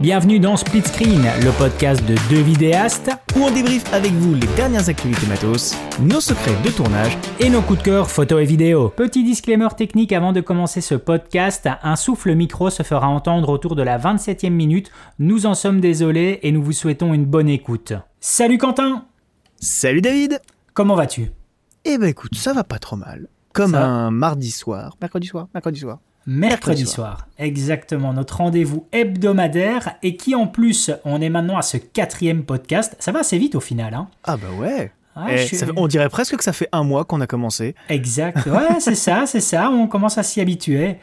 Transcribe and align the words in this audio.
Bienvenue 0.00 0.38
dans 0.38 0.58
Split 0.58 0.82
Screen, 0.82 1.22
le 1.42 1.50
podcast 1.56 2.04
de 2.04 2.14
deux 2.28 2.42
vidéastes 2.42 3.10
où 3.34 3.40
on 3.40 3.50
débriefe 3.50 3.90
avec 3.94 4.12
vous 4.12 4.34
les 4.34 4.46
dernières 4.48 4.90
actualités 4.90 5.26
matos, 5.26 5.74
nos 6.00 6.20
secrets 6.20 6.54
de 6.62 6.70
tournage 6.70 7.16
et 7.40 7.48
nos 7.48 7.62
coups 7.62 7.78
de 7.78 7.84
cœur 7.84 8.10
photos 8.10 8.42
et 8.42 8.44
vidéos. 8.44 8.90
Petit 8.90 9.24
disclaimer 9.24 9.68
technique 9.74 10.12
avant 10.12 10.32
de 10.34 10.42
commencer 10.42 10.82
ce 10.82 10.94
podcast, 10.94 11.66
un 11.82 11.96
souffle 11.96 12.34
micro 12.34 12.68
se 12.68 12.82
fera 12.82 13.08
entendre 13.08 13.48
autour 13.48 13.74
de 13.74 13.82
la 13.82 13.98
27e 13.98 14.50
minute. 14.50 14.90
Nous 15.18 15.46
en 15.46 15.54
sommes 15.54 15.80
désolés 15.80 16.40
et 16.42 16.52
nous 16.52 16.62
vous 16.62 16.72
souhaitons 16.72 17.14
une 17.14 17.24
bonne 17.24 17.48
écoute. 17.48 17.94
Salut 18.20 18.58
Quentin 18.58 19.06
Salut 19.60 20.02
David 20.02 20.42
Comment 20.74 20.94
vas-tu? 20.94 21.30
Eh 21.86 21.96
ben 21.96 22.08
écoute, 22.08 22.34
ça 22.34 22.52
va 22.52 22.64
pas 22.64 22.78
trop 22.78 22.96
mal. 22.96 23.28
Comme 23.54 23.74
un 23.74 24.10
mardi 24.10 24.50
soir. 24.50 24.98
Mercredi 25.00 25.26
soir 25.26 25.48
Mercredi 25.54 25.80
soir. 25.80 26.00
Mercredi, 26.26 26.86
soir. 26.86 27.28
Exactement, 27.38 28.12
notre 28.12 28.38
rendez-vous 28.38 28.86
hebdomadaire 28.90 29.94
et 30.02 30.16
qui 30.16 30.34
en 30.34 30.48
plus, 30.48 30.90
on 31.04 31.20
est 31.20 31.28
maintenant 31.28 31.56
à 31.56 31.62
ce 31.62 31.76
quatrième 31.76 32.44
podcast. 32.44 32.96
Ça 32.98 33.12
va 33.12 33.20
assez 33.20 33.38
vite 33.38 33.54
au 33.54 33.60
final. 33.60 33.94
Hein 33.94 34.08
ah 34.24 34.36
bah 34.36 34.48
ouais. 34.58 34.90
Eh, 35.30 35.46
on 35.76 35.86
dirait 35.86 36.10
presque 36.10 36.36
que 36.36 36.44
ça 36.44 36.52
fait 36.52 36.68
un 36.72 36.82
mois 36.82 37.04
qu'on 37.04 37.20
a 37.20 37.26
commencé. 37.26 37.74
Exact. 37.88 38.46
Ouais, 38.46 38.80
c'est 38.80 38.94
ça, 38.94 39.24
c'est 39.26 39.40
ça. 39.40 39.70
On 39.70 39.86
commence 39.86 40.18
à 40.18 40.22
s'y 40.22 40.40
habituer. 40.40 40.96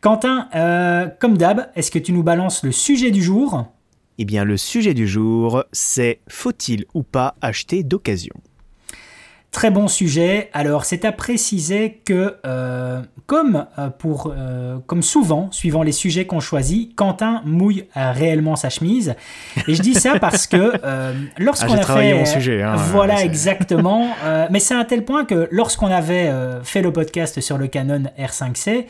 Quentin, 0.00 0.48
euh, 0.54 1.08
comme 1.18 1.36
d'hab, 1.36 1.68
est-ce 1.74 1.90
que 1.90 1.98
tu 1.98 2.12
nous 2.12 2.22
balances 2.22 2.62
le 2.62 2.70
sujet 2.70 3.10
du 3.10 3.22
jour? 3.22 3.66
Eh 4.18 4.24
bien, 4.24 4.44
le 4.44 4.56
sujet 4.56 4.94
du 4.94 5.08
jour, 5.08 5.64
c'est 5.72 6.20
faut-il 6.28 6.84
ou 6.94 7.02
pas 7.02 7.34
acheter 7.40 7.82
d'occasion? 7.82 8.34
Très 9.56 9.70
bon 9.70 9.88
sujet. 9.88 10.50
Alors, 10.52 10.84
c'est 10.84 11.06
à 11.06 11.12
préciser 11.12 12.02
que, 12.04 12.36
euh, 12.44 13.00
comme, 13.24 13.64
euh, 13.78 13.88
pour, 13.88 14.30
euh, 14.36 14.76
comme 14.86 15.00
souvent, 15.00 15.50
suivant 15.50 15.82
les 15.82 15.92
sujets 15.92 16.26
qu'on 16.26 16.40
choisit, 16.40 16.94
Quentin 16.94 17.40
mouille 17.46 17.86
réellement 17.94 18.56
sa 18.56 18.68
chemise. 18.68 19.14
Et 19.66 19.74
je 19.74 19.80
dis 19.80 19.94
ça 19.94 20.18
parce 20.18 20.46
que 20.46 20.72
lorsqu'on 21.38 21.72
ah, 21.72 21.90
a 21.90 21.96
fait, 21.96 22.12
mon 22.12 22.26
sujet, 22.26 22.60
hein, 22.60 22.76
voilà 22.76 23.24
exactement. 23.24 24.10
mais 24.50 24.60
c'est 24.60 24.74
à 24.74 24.84
tel 24.84 25.06
point 25.06 25.24
que 25.24 25.48
lorsqu'on 25.50 25.86
avait 25.86 26.30
fait 26.62 26.82
le 26.82 26.92
podcast 26.92 27.40
sur 27.40 27.56
le 27.56 27.66
Canon 27.66 28.02
R5C. 28.18 28.84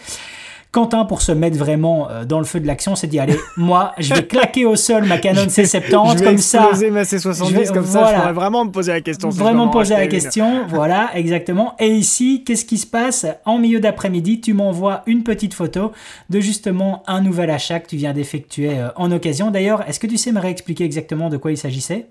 Quentin, 0.77 1.07
pour 1.07 1.23
se 1.23 1.33
mettre 1.33 1.57
vraiment 1.57 2.11
euh, 2.11 2.27
dans 2.27 2.39
le 2.39 2.45
feu 2.45 2.61
de 2.61 2.67
l'action, 2.67 2.97
s'est 2.97 3.07
dit 3.07 3.19
allez, 3.19 3.39
moi, 3.57 3.93
je 3.97 4.13
vais 4.13 4.27
claquer 4.27 4.67
au 4.67 4.77
sol 4.77 5.05
ma 5.05 5.17
Canon 5.17 5.47
C70 5.47 6.19
je 6.19 6.23
comme 6.25 6.37
ça. 6.37 6.69
Je 6.75 6.81
vais 6.81 6.91
ma 6.91 7.05
C70 7.05 7.73
comme 7.73 7.87
ça. 7.87 8.09
Je 8.09 8.21
pourrais 8.21 8.33
vraiment 8.35 8.67
me 8.67 8.71
poser 8.71 8.93
la 8.93 9.01
question. 9.01 9.31
vraiment 9.31 9.69
poser 9.69 9.95
la 9.95 10.07
question, 10.07 10.67
voilà, 10.69 11.13
exactement. 11.15 11.75
Et 11.79 11.89
ici, 11.89 12.45
qu'est-ce 12.45 12.67
qui 12.67 12.77
se 12.77 12.87
passe 12.87 13.25
En 13.47 13.59
milieu 13.59 13.81
d'après-midi, 13.81 14.43
tu 14.43 14.53
m'envoies 14.53 15.01
une 15.07 15.23
petite 15.23 15.55
photo 15.55 15.93
de 16.29 16.41
justement 16.41 17.03
un 17.07 17.23
nouvel 17.23 17.49
achat 17.49 17.81
que 17.81 17.89
tu 17.89 17.97
viens 17.97 18.13
d'effectuer 18.13 18.79
euh, 18.79 18.89
en 18.97 19.11
occasion. 19.13 19.51
D'ailleurs, 19.51 19.83
est-ce 19.89 19.99
que 19.99 20.07
tu 20.07 20.19
sais 20.19 20.31
me 20.31 20.41
réexpliquer 20.41 20.85
exactement 20.85 21.31
de 21.31 21.39
quoi 21.39 21.53
il 21.53 21.57
s'agissait? 21.57 22.07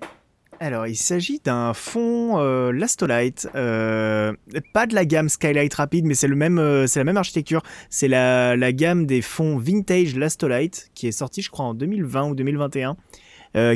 Alors, 0.60 0.86
il 0.86 0.96
s'agit 0.96 1.40
d'un 1.44 1.74
fond 1.74 2.38
euh, 2.38 2.72
Lastolite, 2.72 3.48
euh, 3.54 4.32
pas 4.72 4.86
de 4.86 4.94
la 4.94 5.04
gamme 5.04 5.28
Skylight 5.28 5.74
Rapid, 5.74 6.04
mais 6.04 6.14
euh, 6.24 6.86
c'est 6.86 6.98
la 6.98 7.04
même 7.04 7.16
architecture. 7.16 7.62
C'est 7.90 8.08
la, 8.08 8.56
la, 8.56 8.72
gamme 8.72 9.06
des 9.06 9.22
fonds 9.22 9.58
vintage 9.58 10.16
Lastolite 10.16 10.90
qui 10.94 11.08
est 11.08 11.12
sortie, 11.12 11.42
je 11.42 11.50
crois, 11.50 11.66
en 11.66 11.74
2020 11.74 12.30
ou 12.30 12.34
2021, 12.34 12.96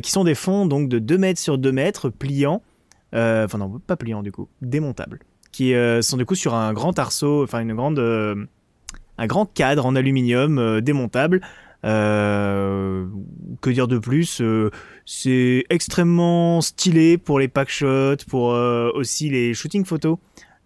qui 0.00 0.10
sont 0.10 0.24
des 0.24 0.34
fonds 0.34 0.66
donc 0.66 0.88
de 0.88 0.98
2 0.98 1.18
mètres 1.18 1.40
sur 1.40 1.58
2 1.58 1.72
mètres, 1.72 2.10
pliants, 2.10 2.62
enfin 3.12 3.58
non, 3.58 3.78
pas 3.78 3.96
pliants 3.96 4.22
du 4.22 4.30
coup, 4.30 4.48
démontables, 4.60 5.20
qui 5.52 5.72
sont 6.02 6.16
du 6.18 6.26
coup 6.26 6.34
sur 6.34 6.54
un 6.54 6.72
grand 6.74 6.98
arceau, 6.98 7.44
enfin 7.44 7.60
une 7.60 7.74
grande, 7.74 7.98
un 7.98 9.26
grand 9.26 9.46
cadre 9.46 9.86
en 9.86 9.96
aluminium 9.96 10.80
démontable. 10.82 11.40
Euh, 11.84 13.06
que 13.62 13.70
dire 13.70 13.88
de 13.88 13.98
plus 13.98 14.40
euh, 14.40 14.70
C'est 15.06 15.64
extrêmement 15.70 16.60
stylé 16.60 17.18
pour 17.18 17.38
les 17.38 17.48
pack 17.48 17.70
shots, 17.70 18.24
pour 18.28 18.52
euh, 18.52 18.90
aussi 18.94 19.30
les 19.30 19.54
shooting 19.54 19.84
photos. 19.84 20.18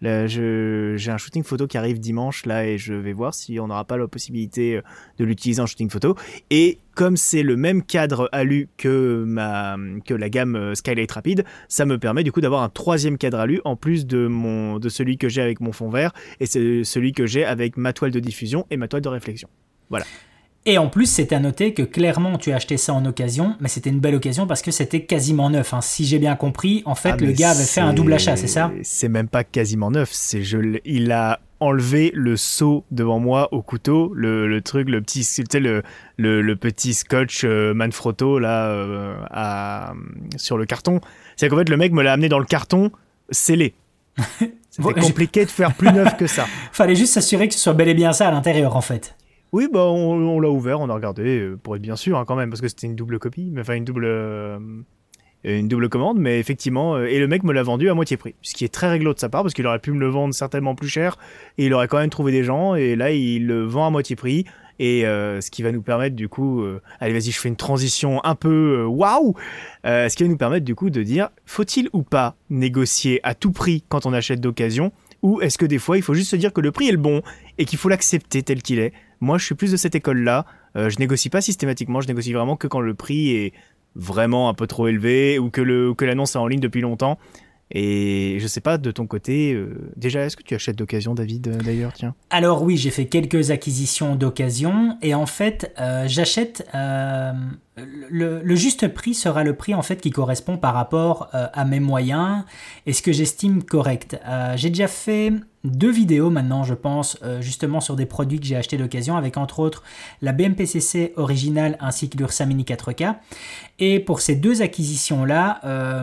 J'ai 0.02 1.10
un 1.10 1.16
shooting 1.16 1.44
photo 1.44 1.66
qui 1.66 1.78
arrive 1.78 1.98
dimanche 1.98 2.44
là 2.44 2.66
et 2.66 2.76
je 2.76 2.92
vais 2.92 3.14
voir 3.14 3.32
si 3.32 3.58
on 3.58 3.68
n'aura 3.68 3.86
pas 3.86 3.96
la 3.96 4.06
possibilité 4.06 4.82
de 5.16 5.24
l'utiliser 5.24 5.62
en 5.62 5.66
shooting 5.66 5.88
photo. 5.88 6.14
Et 6.50 6.78
comme 6.94 7.16
c'est 7.16 7.42
le 7.42 7.56
même 7.56 7.82
cadre 7.82 8.28
alu 8.30 8.68
que, 8.76 9.24
ma, 9.26 9.76
que 10.04 10.12
la 10.12 10.28
gamme 10.28 10.74
Skylight 10.74 11.10
Rapide, 11.10 11.44
ça 11.68 11.86
me 11.86 11.98
permet 11.98 12.22
du 12.22 12.32
coup 12.32 12.42
d'avoir 12.42 12.62
un 12.62 12.68
troisième 12.68 13.16
cadre 13.16 13.38
alu 13.38 13.62
en 13.64 13.76
plus 13.76 14.04
de, 14.04 14.26
mon, 14.26 14.78
de 14.78 14.90
celui 14.90 15.16
que 15.16 15.30
j'ai 15.30 15.40
avec 15.40 15.60
mon 15.60 15.72
fond 15.72 15.88
vert 15.88 16.12
et 16.38 16.44
c'est 16.44 16.84
celui 16.84 17.12
que 17.12 17.24
j'ai 17.24 17.46
avec 17.46 17.78
ma 17.78 17.94
toile 17.94 18.10
de 18.10 18.20
diffusion 18.20 18.66
et 18.70 18.76
ma 18.76 18.88
toile 18.88 19.02
de 19.02 19.08
réflexion. 19.08 19.48
Voilà. 19.88 20.04
Et 20.66 20.78
en 20.78 20.88
plus, 20.88 21.06
c'est 21.06 21.32
à 21.34 21.40
noter 21.40 21.74
que 21.74 21.82
clairement, 21.82 22.38
tu 22.38 22.50
as 22.50 22.56
acheté 22.56 22.78
ça 22.78 22.94
en 22.94 23.04
occasion, 23.04 23.54
mais 23.60 23.68
c'était 23.68 23.90
une 23.90 24.00
belle 24.00 24.14
occasion 24.14 24.46
parce 24.46 24.62
que 24.62 24.70
c'était 24.70 25.04
quasiment 25.04 25.50
neuf. 25.50 25.74
Hein. 25.74 25.82
Si 25.82 26.06
j'ai 26.06 26.18
bien 26.18 26.36
compris, 26.36 26.82
en 26.86 26.94
fait, 26.94 27.10
ah, 27.10 27.16
le 27.18 27.32
gars 27.32 27.50
avait 27.50 27.64
fait 27.64 27.82
un 27.82 27.92
double 27.92 28.14
achat, 28.14 28.36
c'est 28.36 28.46
ça? 28.46 28.72
C'est 28.82 29.10
même 29.10 29.28
pas 29.28 29.44
quasiment 29.44 29.90
neuf. 29.90 30.08
C'est 30.12 30.42
je, 30.42 30.78
il 30.86 31.12
a 31.12 31.40
enlevé 31.60 32.12
le 32.14 32.36
seau 32.36 32.84
devant 32.90 33.18
moi 33.18 33.52
au 33.52 33.60
couteau, 33.60 34.12
le, 34.14 34.58
truc, 34.60 34.88
le 34.88 35.02
petit, 35.02 35.26
le, 35.52 35.82
le, 36.16 36.40
le, 36.40 36.56
petit 36.56 36.94
scotch 36.94 37.42
euh, 37.44 37.74
Manfrotto 37.74 38.38
là 38.38 38.68
euh, 38.68 39.16
à, 39.30 39.92
sur 40.36 40.56
le 40.56 40.64
carton. 40.64 41.00
C'est 41.36 41.48
qu'en 41.48 41.58
fait, 41.58 41.68
le 41.68 41.76
mec 41.76 41.92
me 41.92 42.02
l'a 42.02 42.12
amené 42.14 42.30
dans 42.30 42.38
le 42.38 42.46
carton 42.46 42.90
scellé. 43.30 43.74
C'était 44.70 44.94
compliqué 44.94 45.44
de 45.44 45.50
faire 45.50 45.74
plus 45.74 45.92
neuf 45.92 46.16
que 46.16 46.26
ça. 46.26 46.46
Fallait 46.72 46.96
juste 46.96 47.12
s'assurer 47.12 47.48
que 47.48 47.54
ce 47.54 47.60
soit 47.60 47.74
bel 47.74 47.88
et 47.88 47.94
bien 47.94 48.12
ça 48.12 48.28
à 48.28 48.30
l'intérieur, 48.30 48.76
en 48.76 48.80
fait. 48.80 49.14
Oui, 49.54 49.68
bah 49.72 49.84
on, 49.84 50.40
l'a 50.40 50.50
ouvert, 50.50 50.80
on 50.80 50.88
a 50.88 50.94
regardé, 50.94 51.38
euh, 51.38 51.56
pour 51.56 51.76
être 51.76 51.82
bien 51.82 51.94
sûr 51.94 52.18
hein, 52.18 52.24
quand 52.26 52.34
même, 52.34 52.50
parce 52.50 52.60
que 52.60 52.66
c'était 52.66 52.88
une 52.88 52.96
double 52.96 53.20
copie, 53.20 53.54
enfin 53.56 53.74
une 53.74 53.84
double, 53.84 54.04
euh, 54.04 54.58
commande, 55.88 56.18
mais 56.18 56.40
effectivement, 56.40 56.96
euh, 56.96 57.06
et 57.06 57.20
le 57.20 57.28
mec 57.28 57.44
me 57.44 57.52
l'a 57.52 57.62
vendu 57.62 57.88
à 57.88 57.94
moitié 57.94 58.16
prix, 58.16 58.34
ce 58.42 58.52
qui 58.52 58.64
est 58.64 58.74
très 58.74 58.88
réglo 58.88 59.14
de 59.14 59.20
sa 59.20 59.28
part, 59.28 59.42
parce 59.42 59.54
qu'il 59.54 59.64
aurait 59.68 59.78
pu 59.78 59.92
me 59.92 60.00
le 60.00 60.08
vendre 60.08 60.34
certainement 60.34 60.74
plus 60.74 60.88
cher, 60.88 61.18
et 61.56 61.66
il 61.66 61.72
aurait 61.72 61.86
quand 61.86 61.98
même 61.98 62.10
trouvé 62.10 62.32
des 62.32 62.42
gens, 62.42 62.74
et 62.74 62.96
là 62.96 63.12
il 63.12 63.46
le 63.46 63.62
vend 63.62 63.86
à 63.86 63.90
moitié 63.90 64.16
prix, 64.16 64.44
et 64.80 65.02
ce 65.02 65.50
qui 65.52 65.62
va 65.62 65.70
nous 65.70 65.82
permettre 65.82 66.16
du 66.16 66.28
coup, 66.28 66.64
allez 66.98 67.12
vas-y, 67.12 67.30
je 67.30 67.38
fais 67.38 67.48
une 67.48 67.54
transition 67.54 68.24
un 68.24 68.34
peu 68.34 68.84
waouh, 68.84 69.36
ce 69.84 70.16
qui 70.16 70.24
va 70.24 70.28
nous 70.28 70.36
permettre 70.36 70.64
du 70.64 70.74
coup 70.74 70.90
de 70.90 71.04
dire, 71.04 71.28
faut-il 71.46 71.88
ou 71.92 72.02
pas 72.02 72.34
négocier 72.50 73.20
à 73.22 73.36
tout 73.36 73.52
prix 73.52 73.84
quand 73.88 74.04
on 74.04 74.12
achète 74.12 74.40
d'occasion, 74.40 74.90
ou 75.22 75.40
est-ce 75.42 75.58
que 75.58 75.66
des 75.66 75.78
fois 75.78 75.96
il 75.96 76.02
faut 76.02 76.14
juste 76.14 76.32
se 76.32 76.36
dire 76.36 76.52
que 76.52 76.60
le 76.60 76.72
prix 76.72 76.88
est 76.88 76.92
le 76.92 76.98
bon 76.98 77.22
et 77.56 77.66
qu'il 77.66 77.78
faut 77.78 77.88
l'accepter 77.88 78.42
tel 78.42 78.60
qu'il 78.60 78.80
est 78.80 78.92
moi, 79.20 79.38
je 79.38 79.44
suis 79.44 79.54
plus 79.54 79.72
de 79.72 79.76
cette 79.76 79.94
école-là. 79.94 80.46
Euh, 80.76 80.90
je 80.90 80.98
négocie 80.98 81.30
pas 81.30 81.40
systématiquement, 81.40 82.00
je 82.00 82.08
négocie 82.08 82.32
vraiment 82.32 82.56
que 82.56 82.66
quand 82.66 82.80
le 82.80 82.94
prix 82.94 83.30
est 83.30 83.52
vraiment 83.94 84.48
un 84.48 84.54
peu 84.54 84.66
trop 84.66 84.88
élevé 84.88 85.38
ou 85.38 85.50
que 85.50 85.60
le 85.60 85.94
que 85.94 86.04
l'annonce 86.04 86.34
est 86.34 86.38
en 86.38 86.46
ligne 86.46 86.60
depuis 86.60 86.80
longtemps. 86.80 87.18
Et 87.70 88.36
je 88.40 88.46
sais 88.46 88.60
pas 88.60 88.76
de 88.76 88.90
ton 88.90 89.06
côté, 89.06 89.54
euh, 89.54 89.90
déjà 89.96 90.20
est-ce 90.20 90.36
que 90.36 90.42
tu 90.42 90.54
achètes 90.54 90.76
d'occasion 90.76 91.14
David 91.14 91.48
euh, 91.48 91.56
d'ailleurs 91.56 91.94
tiens? 91.94 92.14
Alors 92.28 92.62
oui, 92.62 92.76
j'ai 92.76 92.90
fait 92.90 93.06
quelques 93.06 93.50
acquisitions 93.50 94.16
d'occasion 94.16 94.98
et 95.00 95.14
en 95.14 95.26
fait 95.26 95.74
j'achète 96.06 96.68
le, 96.74 98.54
juste 98.54 98.88
prix 98.88 99.14
sera 99.14 99.44
le 99.44 99.56
prix 99.56 99.74
en 99.74 99.82
fait 99.82 99.96
qui 99.96 100.10
correspond 100.10 100.58
par 100.58 100.74
rapport 100.74 101.30
à 101.32 101.64
mes 101.64 101.80
moyens 101.80 102.44
et 102.86 102.92
ce 102.92 103.00
que 103.00 103.12
j'estime 103.12 103.62
correct. 103.62 104.18
j'ai 104.56 104.68
déjà 104.68 104.88
fait 104.88 105.32
deux 105.64 105.90
vidéos 105.90 106.28
maintenant, 106.28 106.62
je 106.62 106.74
pense, 106.74 107.18
euh, 107.22 107.40
justement 107.40 107.80
sur 107.80 107.96
des 107.96 108.04
produits 108.04 108.38
que 108.38 108.46
j'ai 108.46 108.56
achetés 108.56 108.76
d'occasion, 108.76 109.16
avec 109.16 109.38
entre 109.38 109.60
autres 109.60 109.82
la 110.20 110.32
BMPCC 110.32 111.14
originale 111.16 111.78
ainsi 111.80 112.10
que 112.10 112.18
l'Ursa 112.18 112.44
Mini 112.44 112.64
4K. 112.64 113.16
Et 113.78 113.98
pour 113.98 114.20
ces 114.20 114.36
deux 114.36 114.60
acquisitions-là, 114.62 115.60
euh, 115.64 116.02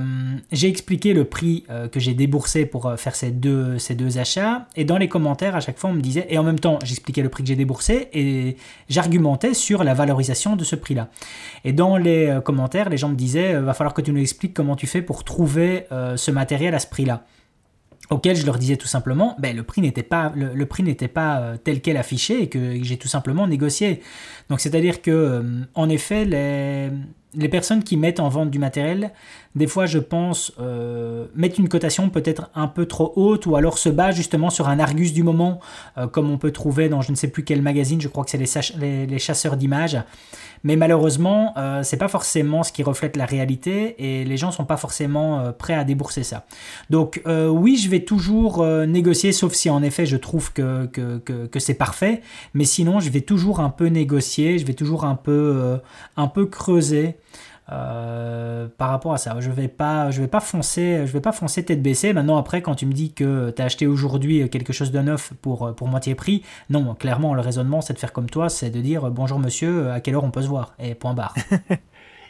j'ai 0.52 0.68
expliqué 0.68 1.14
le 1.14 1.26
prix 1.26 1.64
euh, 1.70 1.88
que 1.88 2.00
j'ai 2.00 2.16
déboursé 2.16 2.66
pour 2.66 2.92
faire 2.98 3.16
ces 3.16 3.30
deux, 3.30 3.78
ces 3.78 3.94
deux 3.94 4.18
achats. 4.18 4.68
Et 4.76 4.84
dans 4.84 4.98
les 4.98 5.08
commentaires, 5.08 5.56
à 5.56 5.60
chaque 5.60 5.78
fois, 5.78 5.92
on 5.92 5.94
me 5.94 6.02
disait, 6.02 6.26
et 6.30 6.40
en 6.40 6.44
même 6.44 6.60
temps, 6.60 6.80
j'expliquais 6.84 7.22
le 7.22 7.30
prix 7.30 7.44
que 7.44 7.50
j'ai 7.50 7.56
déboursé 7.56 8.10
et 8.14 8.58
j'argumentais 8.90 9.54
sur 9.54 9.84
la 9.84 9.94
valorisation 9.94 10.56
de 10.56 10.64
ce 10.64 10.76
prix-là. 10.76 11.10
Et 11.66 11.72
dans 11.72 11.98
les 11.98 12.40
commentaires, 12.44 12.90
les 12.90 12.98
gens 12.98 13.10
me 13.10 13.16
disaient, 13.16 13.60
va 13.60 13.74
falloir 13.76 13.94
que 13.94 14.02
tu 14.02 14.12
nous 14.12 14.22
expliques 14.22 14.56
comment 14.56 14.76
tu 14.76 14.88
fais 14.88 15.02
pour 15.02 15.24
trouver 15.24 15.86
ce 15.92 16.32
matériel 16.32 16.74
à 16.74 16.80
ce 16.80 16.88
prix-là 16.88 17.24
auquel 18.12 18.36
je 18.36 18.46
leur 18.46 18.58
disais 18.58 18.76
tout 18.76 18.88
simplement, 18.88 19.36
ben, 19.40 19.56
le 19.56 19.64
prix 19.64 19.82
n'était 19.82 20.04
pas, 20.04 20.32
le, 20.36 20.66
prix 20.66 20.84
n'était 20.84 21.08
pas 21.08 21.40
euh, 21.40 21.58
tel 21.58 21.82
qu'elle 21.82 21.98
affiché 21.98 22.44
et 22.44 22.50
que 22.50 22.84
j'ai 22.84 22.98
tout 22.98 23.08
simplement 23.08 23.48
négocié. 23.48 24.02
Donc 24.50 24.60
c'est-à-dire 24.60 25.02
que, 25.02 25.12
euh, 25.12 25.44
en 25.76 25.88
effet, 25.88 26.26
les, 26.26 26.90
les, 27.36 27.48
personnes 27.48 27.84
qui 27.84 27.96
mettent 27.96 28.20
en 28.20 28.28
vente 28.28 28.52
du 28.52 28.60
matériel, 28.60 29.12
des 29.56 29.66
fois, 29.66 29.86
je 29.86 29.98
pense, 29.98 30.52
euh, 30.60 31.28
mettent 31.36 31.58
une 31.58 31.70
cotation 31.70 32.10
peut-être 32.10 32.52
un 32.54 32.68
peu 32.68 32.86
trop 32.86 33.14
haute 33.16 33.46
ou 33.46 33.56
alors 33.56 33.78
se 33.78 33.88
basent 33.88 34.18
justement 34.18 34.50
sur 34.50 34.68
un 34.68 34.80
argus 34.80 35.14
du 35.14 35.24
moment, 35.24 35.62
comme 36.12 36.30
on 36.30 36.38
peut 36.38 36.52
trouver 36.52 36.90
dans 36.90 37.02
je 37.02 37.12
ne 37.12 37.16
sais 37.16 37.30
plus 37.30 37.46
quel 37.46 37.62
magazine, 37.62 38.02
je 38.02 38.10
crois 38.10 38.26
que 38.26 38.30
c'est 38.30 38.78
les, 38.78 39.08
les, 39.08 39.20
chasseurs 39.20 39.56
d'images. 39.56 39.98
Mais 40.64 40.76
malheureusement, 40.76 41.54
euh, 41.58 41.84
c'est 41.84 41.98
pas 41.98 42.08
forcément 42.08 42.64
ce 42.64 42.72
qui 42.72 42.84
reflète 42.84 43.18
la 43.18 43.26
réalité 43.26 43.96
et 43.98 44.26
les 44.26 44.38
gens 44.38 44.52
sont 44.52 44.66
pas 44.66 44.78
forcément 44.78 45.40
euh, 45.40 45.52
prêts 45.52 45.74
à 45.74 45.84
débourser 45.84 46.24
ça. 46.24 46.46
Donc 46.90 47.22
euh, 47.26 47.48
oui, 47.48 47.78
je 47.78 47.90
vais 47.90 48.02
toujours 48.02 48.66
négocier, 48.66 49.32
sauf 49.32 49.54
si 49.54 49.70
en 49.70 49.82
effet 49.84 50.06
je 50.06 50.18
trouve 50.18 50.54
que, 50.54 50.90
c'est 51.58 51.74
parfait, 51.74 52.22
mais 52.54 52.66
sinon 52.66 53.00
je 53.00 53.10
vais 53.10 53.22
toujours 53.22 53.60
un 53.60 53.70
peu 53.70 53.88
négocier, 53.88 54.60
je 54.60 54.66
vais 54.66 54.74
toujours 54.74 55.06
un 55.06 55.16
peu 55.16 56.46
creuser. 56.46 57.16
Euh, 57.72 58.68
par 58.78 58.90
rapport 58.90 59.14
à 59.14 59.18
ça. 59.18 59.40
Je 59.40 59.50
vais 59.50 59.70
pas, 59.70 60.12
je 60.12 60.22
vais 60.22 60.28
pas 60.28 60.42
foncer, 60.42 61.04
je 61.06 61.12
vais 61.12 61.22
pas 61.22 61.32
foncer 61.32 61.64
tête 61.64 61.82
baissée. 61.82 62.12
Maintenant 62.12 62.38
après, 62.38 62.62
quand 62.62 62.76
tu 62.76 62.86
me 62.86 62.92
dis 62.92 63.14
que 63.14 63.52
tu 63.52 63.62
as 63.62 63.66
acheté 63.66 63.88
aujourd'hui 63.88 64.50
quelque 64.50 64.74
chose 64.74 64.92
de 64.92 65.00
neuf 65.00 65.32
pour, 65.42 65.74
pour 65.76 65.88
moitié 65.88 66.14
prix, 66.16 66.44
non, 66.70 66.96
clairement 66.96 67.34
le 67.34 67.42
raisonnement 67.42 67.80
c'est 67.82 67.94
de 67.94 68.00
faire 68.00 68.12
comme 68.12 68.30
toi, 68.30 68.50
c'est 68.50 68.70
de 68.72 68.82
dire 68.82 69.10
bonjour 69.10 69.40
monsieur, 69.40 69.90
à 69.92 70.02
quelle 70.02 70.16
heure 70.16 70.24
on 70.24 70.32
peut 70.32 70.42
se 70.42 70.48
voir? 70.48 70.74
Et 70.80 70.96
point 70.96 71.14
barre. 71.14 71.34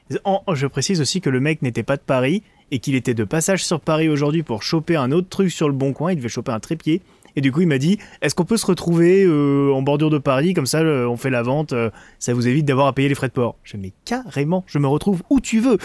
je 0.54 0.68
précise 0.68 1.02
aussi 1.02 1.22
que 1.22 1.30
le 1.30 1.40
mec 1.40 1.62
n'était 1.62 1.84
pas 1.84 1.98
de 1.98 2.02
Paris 2.02 2.44
et 2.70 2.80
qu'il 2.80 2.96
était 2.96 3.14
de 3.14 3.24
passage 3.24 3.66
sur 3.66 3.80
Paris 3.80 4.10
aujourd'hui 4.10 4.44
pour 4.44 4.62
choper 4.62 4.96
un 4.96 5.12
autre 5.12 5.30
truc 5.30 5.52
sur 5.52 5.68
le 5.68 5.74
bon 5.74 5.94
coin. 5.94 6.12
Il 6.12 6.18
devait 6.18 6.30
choper 6.30 6.52
un 6.52 6.60
trépied 6.60 7.02
et 7.36 7.42
du 7.42 7.52
coup, 7.52 7.62
il 7.62 7.68
m'a 7.68 7.78
dit 7.78 7.98
Est-ce 8.22 8.36
qu'on 8.36 8.46
peut 8.46 8.58
se 8.58 8.66
retrouver 8.66 9.24
euh, 9.24 9.74
en 9.74 9.82
bordure 9.82 10.10
de 10.10 10.18
Paris 10.18 10.54
Comme 10.54 10.66
ça, 10.66 10.80
euh, 10.80 11.08
on 11.08 11.18
fait 11.18 11.30
la 11.30 11.44
vente. 11.44 11.74
Euh, 11.74 11.90
ça 12.20 12.34
vous 12.34 12.48
évite 12.48 12.66
d'avoir 12.66 12.88
à 12.88 12.94
payer 12.94 13.10
les 13.10 13.16
frais 13.16 13.28
de 13.28 13.34
port. 13.34 13.58
Je 13.64 13.78
Mais 13.78 13.94
carrément, 14.06 14.64
je 14.68 14.80
me 14.80 14.88
retrouve 14.88 15.24
où 15.30 15.40
tu 15.40 15.60
veux. 15.60 15.78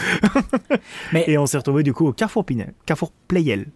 Et 1.26 1.38
on 1.38 1.46
s'est 1.46 1.58
retrouvé 1.58 1.82
du 1.82 1.92
coup 1.92 2.06
au 2.06 2.12
Carrefour 2.12 2.44
Pinel, 2.44 2.74
Carrefour 2.84 3.12
Playel. 3.28 3.66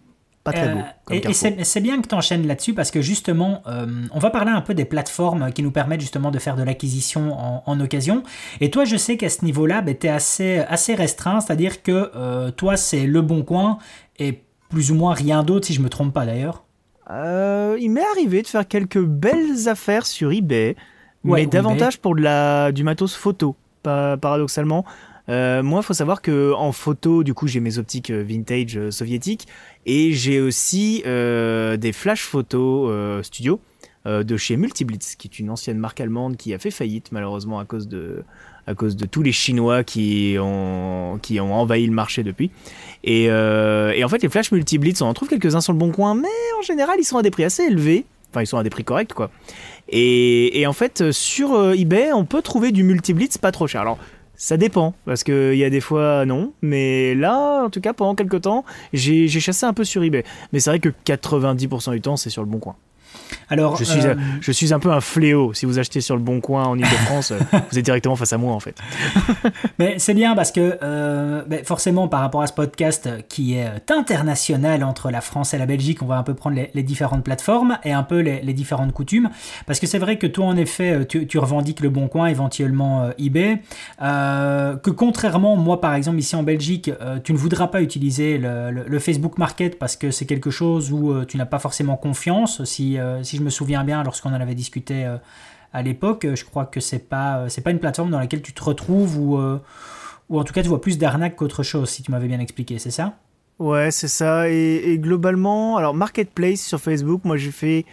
Pas 0.43 0.53
très 0.53 0.73
beau. 0.73 0.79
et, 1.11 1.33
c'est 1.63 1.81
bien 1.81 2.01
que 2.01 2.07
tu 2.07 2.15
enchaînes 2.15 2.47
là-dessus 2.47 2.73
parce 2.73 2.89
que 2.89 2.99
justement, 2.99 3.61
on 4.11 4.17
va 4.17 4.31
parler 4.31 4.49
un 4.49 4.61
peu 4.61 4.73
des 4.73 4.85
plateformes 4.85 5.51
qui 5.53 5.61
nous 5.61 5.69
permettent 5.69 6.01
justement 6.01 6.31
de 6.31 6.39
faire 6.39 6.55
de 6.55 6.63
l'acquisition 6.63 7.37
en, 7.63 7.79
occasion. 7.79 8.23
Et 8.59 8.71
toi, 8.71 8.83
je 8.83 8.97
sais 8.97 9.17
qu'à 9.17 9.29
ce 9.29 9.45
niveau-là, 9.45 9.81
ben, 9.81 9.95
tu 9.95 10.07
es 10.07 10.09
assez, 10.09 10.57
assez 10.57 10.95
restreint, 10.95 11.41
c'est-à-dire 11.41 11.83
que 11.83 12.49
toi, 12.57 12.75
c'est 12.75 13.05
le 13.05 13.21
bon 13.21 13.43
coin 13.43 13.77
et 14.17 14.41
plus 14.69 14.91
ou 14.91 14.95
moins 14.95 15.13
rien 15.13 15.43
d'autre, 15.43 15.67
si 15.67 15.75
je 15.75 15.81
me 15.81 15.89
trompe 15.89 16.11
pas 16.11 16.25
d'ailleurs. 16.25 16.63
Euh, 17.11 17.77
il 17.79 17.91
m'est 17.91 18.05
arrivé 18.05 18.41
de 18.41 18.47
faire 18.47 18.67
quelques 18.67 19.01
belles 19.01 19.67
affaires 19.67 20.05
sur 20.05 20.31
eBay, 20.31 20.75
mais 21.23 21.45
davantage 21.45 21.99
pour 21.99 22.15
de 22.15 22.21
la, 22.21 22.71
du 22.71 22.83
matos 22.83 23.15
photo, 23.15 23.55
paradoxalement. 23.83 24.85
Euh, 25.29 25.61
moi, 25.61 25.81
il 25.81 25.85
faut 25.85 25.93
savoir 25.93 26.21
que 26.21 26.53
en 26.53 26.71
photo, 26.71 27.23
du 27.23 27.33
coup, 27.33 27.47
j'ai 27.47 27.59
mes 27.59 27.77
optiques 27.77 28.09
euh, 28.09 28.23
vintage 28.23 28.89
soviétiques 28.89 29.47
et 29.85 30.13
j'ai 30.13 30.41
aussi 30.41 31.03
des 31.03 31.91
flash 31.93 32.23
photos 32.23 33.23
studio 33.25 33.59
de 34.05 34.37
chez 34.37 34.57
Multiblitz, 34.57 35.15
qui 35.15 35.27
est 35.27 35.39
une 35.39 35.49
ancienne 35.49 35.77
marque 35.77 36.01
allemande 36.01 36.37
qui 36.37 36.53
a 36.53 36.59
fait 36.59 36.71
faillite 36.71 37.11
malheureusement 37.11 37.59
à 37.59 37.65
cause 37.65 37.87
de, 37.87 38.23
à 38.67 38.75
cause 38.75 38.95
de 38.95 39.05
tous 39.05 39.21
les 39.21 39.31
Chinois 39.31 39.83
qui 39.83 40.35
ont, 40.39 41.19
qui 41.21 41.39
ont 41.39 41.53
envahi 41.53 41.85
le 41.85 41.93
marché 41.93 42.23
depuis. 42.23 42.51
Et, 43.03 43.27
euh, 43.29 43.91
et 43.91 44.03
en 44.03 44.09
fait, 44.09 44.21
les 44.21 44.29
flash 44.29 44.51
multi-blitz, 44.51 45.01
on 45.01 45.07
en 45.07 45.13
trouve 45.13 45.29
quelques-uns 45.29 45.61
sur 45.61 45.73
le 45.73 45.79
bon 45.79 45.91
coin, 45.91 46.15
mais 46.15 46.27
en 46.59 46.61
général, 46.61 46.95
ils 46.99 47.03
sont 47.03 47.17
à 47.17 47.23
des 47.23 47.31
prix 47.31 47.43
assez 47.43 47.63
élevés. 47.63 48.05
Enfin, 48.31 48.41
ils 48.41 48.47
sont 48.47 48.57
à 48.57 48.63
des 48.63 48.69
prix 48.69 48.83
corrects, 48.83 49.13
quoi. 49.13 49.29
Et, 49.89 50.61
et 50.61 50.67
en 50.67 50.73
fait, 50.73 51.11
sur 51.11 51.53
euh, 51.53 51.73
eBay, 51.73 52.13
on 52.13 52.25
peut 52.25 52.41
trouver 52.41 52.71
du 52.71 52.83
multi-blitz 52.83 53.37
pas 53.37 53.51
trop 53.51 53.67
cher. 53.67 53.81
Alors, 53.81 53.97
ça 54.41 54.57
dépend, 54.57 54.95
parce 55.05 55.23
qu'il 55.23 55.53
y 55.53 55.63
a 55.63 55.69
des 55.69 55.81
fois 55.81 56.25
non, 56.25 56.53
mais 56.63 57.13
là, 57.13 57.63
en 57.63 57.69
tout 57.69 57.79
cas, 57.79 57.93
pendant 57.93 58.15
quelques 58.15 58.41
temps, 58.41 58.65
j'ai 58.91 59.27
chassé 59.27 59.67
un 59.67 59.73
peu 59.73 59.83
sur 59.83 60.03
eBay. 60.03 60.23
Mais 60.51 60.59
c'est 60.59 60.71
vrai 60.71 60.79
que 60.79 60.89
90% 60.89 61.91
du 61.91 62.01
temps, 62.01 62.17
c'est 62.17 62.31
sur 62.31 62.41
le 62.41 62.47
bon 62.47 62.57
coin. 62.57 62.75
Alors, 63.51 63.75
je 63.75 63.83
suis, 63.83 63.99
euh, 63.99 64.15
je 64.39 64.51
suis 64.53 64.73
un 64.73 64.79
peu 64.79 64.91
un 64.91 65.01
fléau. 65.01 65.53
Si 65.53 65.65
vous 65.65 65.77
achetez 65.77 65.99
sur 65.99 66.15
le 66.15 66.21
Bon 66.21 66.39
Coin 66.39 66.63
en 66.63 66.77
Ile-de-France, 66.77 67.33
vous 67.71 67.77
êtes 67.77 67.83
directement 67.83 68.15
face 68.15 68.31
à 68.31 68.37
moi 68.37 68.53
en 68.53 68.61
fait. 68.61 68.77
Mais 69.79 69.99
c'est 69.99 70.13
bien 70.13 70.35
parce 70.35 70.53
que 70.53 70.77
euh, 70.81 71.43
ben, 71.45 71.63
forcément, 71.65 72.07
par 72.07 72.21
rapport 72.21 72.41
à 72.41 72.47
ce 72.47 72.53
podcast 72.53 73.09
qui 73.27 73.55
est 73.55 73.69
international 73.91 74.85
entre 74.85 75.11
la 75.11 75.19
France 75.19 75.53
et 75.53 75.57
la 75.57 75.65
Belgique, 75.65 76.01
on 76.01 76.05
va 76.05 76.15
un 76.15 76.23
peu 76.23 76.33
prendre 76.33 76.57
les, 76.73 76.83
différentes 76.83 77.25
plateformes 77.25 77.77
et 77.83 77.91
un 77.91 78.03
peu 78.03 78.19
les, 78.19 78.53
différentes 78.53 78.93
coutumes. 78.93 79.29
Parce 79.65 79.81
que 79.81 79.87
c'est 79.87 79.99
vrai 79.99 80.17
que 80.17 80.27
toi, 80.27 80.45
en 80.45 80.55
effet, 80.55 81.05
tu, 81.05 81.37
revendiques 81.37 81.81
le 81.81 81.89
Bon 81.89 82.07
Coin, 82.07 82.27
éventuellement 82.27 83.03
euh, 83.03 83.11
eBay. 83.19 83.61
que 83.99 84.89
contrairement, 84.91 85.57
moi 85.57 85.81
par 85.81 85.95
exemple, 85.95 86.19
ici 86.19 86.37
en 86.37 86.43
Belgique, 86.43 86.89
tu 87.25 87.33
ne 87.33 87.37
voudras 87.37 87.67
pas 87.67 87.81
utiliser 87.81 88.37
le, 88.37 88.99
Facebook 88.99 89.37
Market 89.37 89.77
parce 89.77 89.97
que 89.97 90.11
c'est 90.11 90.25
quelque 90.25 90.51
chose 90.51 90.93
où 90.93 91.25
tu 91.25 91.35
n'as 91.35 91.45
pas 91.45 91.59
forcément 91.59 91.97
confiance. 91.97 92.63
Si, 92.63 92.97
si 93.23 93.37
je 93.37 93.41
me 93.41 93.49
souviens 93.49 93.83
bien, 93.83 94.03
lorsqu'on 94.03 94.29
en 94.29 94.41
avait 94.41 94.55
discuté 94.55 95.05
euh, 95.05 95.17
à 95.73 95.81
l'époque, 95.81 96.27
je 96.33 96.43
crois 96.45 96.65
que 96.65 96.79
c'est 96.79 97.09
pas, 97.09 97.39
euh, 97.39 97.49
c'est 97.49 97.61
pas 97.61 97.71
une 97.71 97.79
plateforme 97.79 98.11
dans 98.11 98.19
laquelle 98.19 98.41
tu 98.41 98.53
te 98.53 98.63
retrouves 98.63 99.17
ou, 99.17 99.37
euh, 99.37 99.59
ou 100.29 100.39
en 100.39 100.43
tout 100.43 100.53
cas 100.53 100.61
tu 100.61 100.69
vois 100.69 100.81
plus 100.81 100.97
d'arnaques 100.97 101.35
qu'autre 101.35 101.63
chose, 101.63 101.89
si 101.89 102.03
tu 102.03 102.11
m'avais 102.11 102.27
bien 102.27 102.39
expliqué, 102.39 102.79
c'est 102.79 102.91
ça? 102.91 103.15
Ouais, 103.59 103.91
c'est 103.91 104.07
ça. 104.07 104.49
Et, 104.49 104.97
globalement, 104.99 105.77
alors 105.77 105.93
Marketplace 105.93 106.61
sur 106.61 106.79
Facebook, 106.79 107.23
moi 107.25 107.37
j'ai 107.37 107.51
fait. 107.51 107.85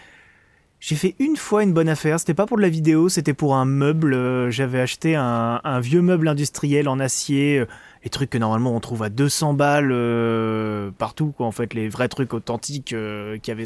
J'ai 0.80 0.94
fait 0.94 1.16
une 1.18 1.36
fois 1.36 1.64
une 1.64 1.72
bonne 1.72 1.88
affaire, 1.88 2.20
c'était 2.20 2.34
pas 2.34 2.46
pour 2.46 2.56
de 2.56 2.62
la 2.62 2.68
vidéo, 2.68 3.08
c'était 3.08 3.34
pour 3.34 3.56
un 3.56 3.64
meuble. 3.64 4.48
J'avais 4.50 4.80
acheté 4.80 5.16
un, 5.16 5.80
vieux 5.80 6.02
meuble 6.02 6.28
industriel 6.28 6.88
en 6.88 7.00
acier 7.00 7.64
les 8.04 8.10
trucs 8.10 8.30
que 8.30 8.38
normalement 8.38 8.74
on 8.74 8.80
trouve 8.80 9.02
à 9.02 9.08
200 9.08 9.54
balles 9.54 9.90
euh, 9.92 10.90
partout, 10.96 11.32
quoi, 11.36 11.46
en 11.46 11.52
fait, 11.52 11.74
les 11.74 11.88
vrais 11.88 12.08
trucs 12.08 12.32
authentiques 12.34 12.92
euh, 12.92 13.38
qui 13.38 13.50
avaient 13.50 13.64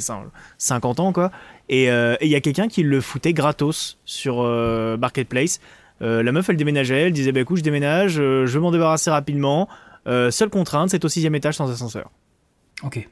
50 0.59 1.01
ans, 1.01 1.13
quoi. 1.13 1.31
Euh, 1.71 2.17
et 2.21 2.27
il 2.27 2.31
y 2.31 2.35
a 2.35 2.41
quelqu'un 2.41 2.69
qui 2.69 2.83
le 2.83 3.01
foutait 3.01 3.33
gratos 3.33 3.99
sur 4.05 4.43
Marketplace. 4.99 5.61
la 6.01 6.33
meuf, 6.33 6.49
elle 6.49 6.57
déménageait, 6.57 7.03
elle 7.03 7.13
disait, 7.13 7.33
bah 7.33 7.41
écoute, 7.41 7.59
je 7.59 7.63
déménage, 7.63 8.15
je 8.15 8.47
veux 8.47 8.61
m'en 8.61 8.71
débarrasser 8.71 9.11
rapidement. 9.11 9.69
seule 10.07 10.51
contrainte, 10.51 10.91
c'est 10.91 11.05
au 11.05 11.09
sixième 11.09 11.35
étage 11.35 11.57
sans 11.57 11.71
ascenseur. 11.71 12.11
Ok. 12.83 13.09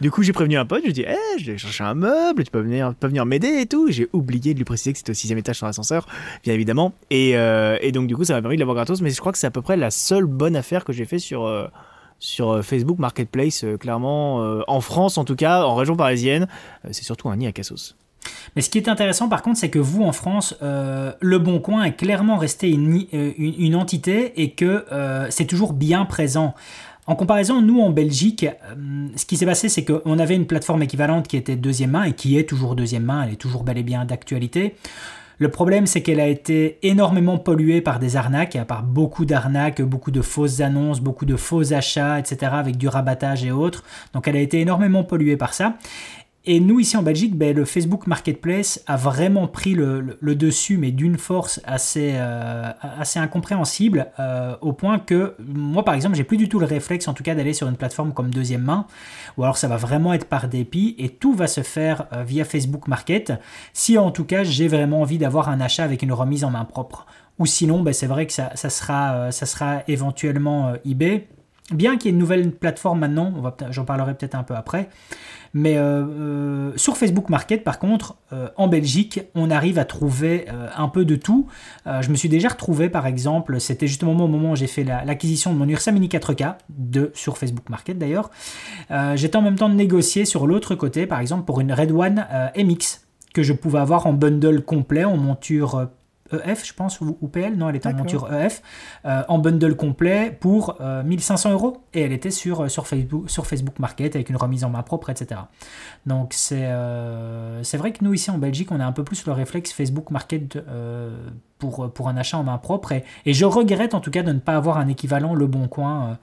Du 0.00 0.10
coup, 0.10 0.22
j'ai 0.22 0.32
prévenu 0.32 0.56
un 0.56 0.64
pote, 0.64 0.80
je 0.80 0.84
lui 0.84 0.90
ai 0.90 0.94
dit, 0.94 1.02
hey, 1.02 1.38
je 1.38 1.52
vais 1.52 1.58
chercher 1.58 1.84
un 1.84 1.94
meuble, 1.94 2.44
tu 2.44 2.50
peux 2.50 2.60
venir, 2.60 2.94
peux 2.98 3.06
venir 3.06 3.26
m'aider 3.26 3.60
et 3.60 3.66
tout. 3.66 3.90
J'ai 3.90 4.08
oublié 4.12 4.54
de 4.54 4.58
lui 4.58 4.64
préciser 4.64 4.92
que 4.92 4.98
c'était 4.98 5.10
au 5.10 5.14
sixième 5.14 5.38
étage 5.38 5.58
sans 5.58 5.66
ascenseur, 5.66 6.06
bien 6.42 6.54
évidemment. 6.54 6.92
Et, 7.10 7.36
euh, 7.36 7.76
et 7.80 7.92
donc, 7.92 8.06
du 8.06 8.16
coup, 8.16 8.24
ça 8.24 8.34
m'a 8.34 8.40
permis 8.40 8.56
de 8.56 8.60
l'avoir 8.60 8.76
gratos, 8.76 9.02
mais 9.02 9.10
je 9.10 9.20
crois 9.20 9.32
que 9.32 9.38
c'est 9.38 9.46
à 9.46 9.50
peu 9.50 9.62
près 9.62 9.76
la 9.76 9.90
seule 9.90 10.24
bonne 10.24 10.56
affaire 10.56 10.84
que 10.84 10.92
j'ai 10.92 11.04
fait 11.04 11.18
sur, 11.18 11.44
euh, 11.44 11.66
sur 12.18 12.50
euh, 12.50 12.62
Facebook 12.62 12.98
Marketplace, 12.98 13.64
clairement. 13.78 14.62
en 14.66 14.80
France, 14.80 15.18
en 15.18 15.24
tout 15.24 15.36
cas, 15.36 15.64
en 15.64 15.74
région 15.74 15.96
parisienne, 15.96 16.46
c'est 16.90 17.04
surtout 17.04 17.28
un 17.28 17.36
nid 17.36 17.46
à 17.46 17.52
cassos. 17.52 17.96
Mais 18.54 18.62
ce 18.62 18.68
qui 18.68 18.76
est 18.76 18.88
intéressant 18.88 19.30
par 19.30 19.40
contre, 19.40 19.58
c'est 19.58 19.70
que 19.70 19.78
vous 19.78 20.02
en 20.02 20.12
France, 20.12 20.54
Le 20.60 21.38
Bon 21.38 21.58
Coin 21.58 21.84
est 21.84 21.94
clairement 21.94 22.36
resté 22.36 22.68
une, 22.70 23.06
une 23.12 23.74
entité 23.74 24.42
et 24.42 24.52
que 24.52 24.84
c'est 25.30 25.46
toujours 25.46 25.72
bien 25.72 26.04
présent. 26.04 26.54
En 27.06 27.14
comparaison, 27.16 27.60
nous 27.60 27.80
en 27.80 27.90
Belgique, 27.90 28.44
euh, 28.44 29.08
ce 29.16 29.24
qui 29.26 29.36
s'est 29.36 29.46
passé, 29.46 29.68
c'est 29.68 29.84
qu'on 29.84 30.18
avait 30.18 30.36
une 30.36 30.46
plateforme 30.46 30.82
équivalente 30.82 31.28
qui 31.28 31.36
était 31.36 31.56
deuxième 31.56 31.90
main 31.92 32.04
et 32.04 32.12
qui 32.12 32.38
est 32.38 32.48
toujours 32.48 32.76
deuxième 32.76 33.04
main, 33.04 33.24
elle 33.24 33.32
est 33.32 33.36
toujours 33.36 33.64
bel 33.64 33.78
et 33.78 33.82
bien 33.82 34.04
d'actualité. 34.04 34.74
Le 35.40 35.48
problème, 35.48 35.86
c'est 35.86 36.02
qu'elle 36.02 36.20
a 36.20 36.26
été 36.26 36.78
énormément 36.82 37.38
polluée 37.38 37.80
par 37.80 37.98
des 37.98 38.16
arnaques, 38.16 38.58
par 38.68 38.82
beaucoup 38.82 39.24
d'arnaques, 39.24 39.80
beaucoup 39.80 40.10
de 40.10 40.20
fausses 40.20 40.60
annonces, 40.60 41.00
beaucoup 41.00 41.24
de 41.24 41.34
faux 41.34 41.72
achats, 41.72 42.18
etc., 42.18 42.52
avec 42.56 42.76
du 42.76 42.88
rabattage 42.88 43.42
et 43.42 43.50
autres. 43.50 43.82
Donc 44.12 44.28
elle 44.28 44.36
a 44.36 44.40
été 44.40 44.60
énormément 44.60 45.02
polluée 45.02 45.38
par 45.38 45.54
ça. 45.54 45.76
Et 46.46 46.58
nous, 46.58 46.80
ici 46.80 46.96
en 46.96 47.02
Belgique, 47.02 47.36
ben, 47.36 47.54
le 47.54 47.66
Facebook 47.66 48.06
Marketplace 48.06 48.82
a 48.86 48.96
vraiment 48.96 49.46
pris 49.46 49.74
le, 49.74 50.16
dessus, 50.22 50.78
mais 50.78 50.90
d'une 50.90 51.18
force 51.18 51.60
assez, 51.64 52.12
euh, 52.14 52.70
assez 52.80 53.18
incompréhensible, 53.18 54.06
euh, 54.18 54.56
au 54.62 54.72
point 54.72 54.98
que 54.98 55.34
moi, 55.38 55.84
par 55.84 55.94
exemple, 55.94 56.16
j'ai 56.16 56.24
plus 56.24 56.38
du 56.38 56.48
tout 56.48 56.58
le 56.58 56.64
réflexe, 56.64 57.08
en 57.08 57.12
tout 57.12 57.22
cas, 57.22 57.34
d'aller 57.34 57.52
sur 57.52 57.68
une 57.68 57.76
plateforme 57.76 58.14
comme 58.14 58.30
Deuxième 58.30 58.62
Main, 58.62 58.86
ou 59.36 59.42
alors 59.42 59.58
ça 59.58 59.68
va 59.68 59.76
vraiment 59.76 60.14
être 60.14 60.24
par 60.24 60.48
dépit, 60.48 60.94
et 60.98 61.10
tout 61.10 61.34
va 61.34 61.46
se 61.46 61.60
faire 61.60 62.06
euh, 62.14 62.24
via 62.24 62.46
Facebook 62.46 62.88
Market, 62.88 63.34
si 63.74 63.98
en 63.98 64.10
tout 64.10 64.24
cas 64.24 64.42
j'ai 64.42 64.66
vraiment 64.66 65.02
envie 65.02 65.18
d'avoir 65.18 65.50
un 65.50 65.60
achat 65.60 65.84
avec 65.84 66.02
une 66.02 66.12
remise 66.12 66.44
en 66.44 66.50
main 66.50 66.64
propre. 66.64 67.04
Ou 67.38 67.44
sinon, 67.44 67.82
ben, 67.82 67.92
c'est 67.92 68.06
vrai 68.06 68.26
que 68.26 68.32
ça, 68.32 68.54
sera, 68.54 69.30
ça 69.30 69.46
sera 69.46 69.82
éventuellement 69.88 70.74
eBay. 70.86 71.26
Bien 71.70 71.96
qu'il 71.96 72.06
y 72.06 72.08
ait 72.08 72.12
une 72.12 72.18
nouvelle 72.18 72.50
plateforme 72.50 72.98
maintenant, 72.98 73.32
j'en 73.70 73.84
parlerai 73.84 74.14
peut-être 74.14 74.34
un 74.34 74.42
peu 74.42 74.54
après, 74.54 74.88
mais 75.52 75.76
euh, 75.76 76.04
euh, 76.04 76.72
sur 76.76 76.96
Facebook 76.96 77.28
Market, 77.28 77.64
par 77.64 77.78
contre, 77.78 78.16
euh, 78.32 78.48
en 78.56 78.68
Belgique, 78.68 79.20
on 79.34 79.50
arrive 79.50 79.78
à 79.78 79.84
trouver 79.84 80.46
un 80.76 80.88
peu 80.88 81.04
de 81.04 81.16
tout. 81.16 81.46
je 81.86 82.08
me 82.10 82.14
suis 82.14 82.28
déjà 82.28 82.48
retrouvé, 82.48 82.88
par 82.88 83.06
exemple, 83.06 83.60
c'était 83.60 83.86
justement 83.86 84.12
au 84.12 84.28
moment 84.28 84.52
où 84.52 84.56
j'ai 84.56 84.66
fait 84.66 84.84
l'acquisition 84.84 85.52
de 85.52 85.58
mon 85.58 85.68
Ursa 85.68 85.92
Mini 85.92 86.08
4K, 86.08 86.54
de, 86.68 87.10
sur 87.14 87.38
Facebook 87.38 87.68
Market 87.68 87.98
d'ailleurs. 87.98 88.30
J'étais 89.14 89.36
en 89.36 89.42
même 89.42 89.56
temps 89.56 89.68
de 89.68 89.74
négocier 89.74 90.24
sur 90.24 90.46
l'autre 90.46 90.74
côté, 90.74 91.06
par 91.06 91.20
exemple, 91.20 91.44
pour 91.44 91.60
une 91.60 91.72
Red 91.72 91.92
One 91.92 92.26
MX, 92.56 93.02
que 93.34 93.42
je 93.42 93.52
pouvais 93.52 93.78
avoir 93.78 94.06
en 94.06 94.12
bundle 94.12 94.62
complet, 94.62 95.04
en 95.04 95.16
monture 95.16 95.88
EF, 96.44 96.66
je 96.66 96.74
pense, 96.74 97.00
ou, 97.00 97.28
PL. 97.28 97.56
Non, 97.56 97.68
elle 97.68 97.76
était 97.76 97.88
en 97.88 97.94
monture 97.94 98.32
EF, 98.32 98.62
en 99.04 99.38
bundle 99.38 99.76
complet 99.76 100.36
pour 100.38 100.78
1500 100.80 101.52
euros. 101.52 101.84
Et 101.94 102.02
elle 102.02 102.12
était 102.12 102.30
sur, 102.30 102.70
sur, 102.70 102.86
Facebook, 102.86 103.30
sur 103.30 103.46
Facebook 103.46 103.78
Market 103.78 104.14
avec 104.14 104.30
une 104.30 104.36
remise 104.36 104.64
en 104.64 104.70
main 104.70 104.82
propre, 104.82 105.10
etc. 105.10 105.40
Donc 106.06 106.32
c'est 106.34 106.68
c'est 107.62 107.76
vrai 107.76 107.92
que 107.92 108.04
nous, 108.04 108.14
ici 108.14 108.30
en 108.30 108.38
Belgique, 108.38 108.72
on 108.72 108.80
a 108.80 108.84
un 108.84 108.92
peu 108.92 109.04
plus 109.04 109.26
le 109.26 109.32
réflexe 109.32 109.72
Facebook 109.72 110.10
Market 110.10 110.58
pour, 111.58 111.92
pour 111.92 112.08
un 112.08 112.16
achat 112.16 112.38
en 112.38 112.44
main 112.44 112.58
propre. 112.58 112.92
Et, 112.92 113.04
et, 113.26 113.34
je 113.34 113.44
regrette 113.44 113.94
en 113.94 114.00
tout 114.00 114.10
cas 114.10 114.22
de 114.22 114.32
ne 114.32 114.38
pas 114.38 114.56
avoir 114.56 114.78
un 114.78 114.88
équivalent 114.88 115.34
Le 115.34 115.46
Bon 115.46 115.68
Coin 115.68 116.18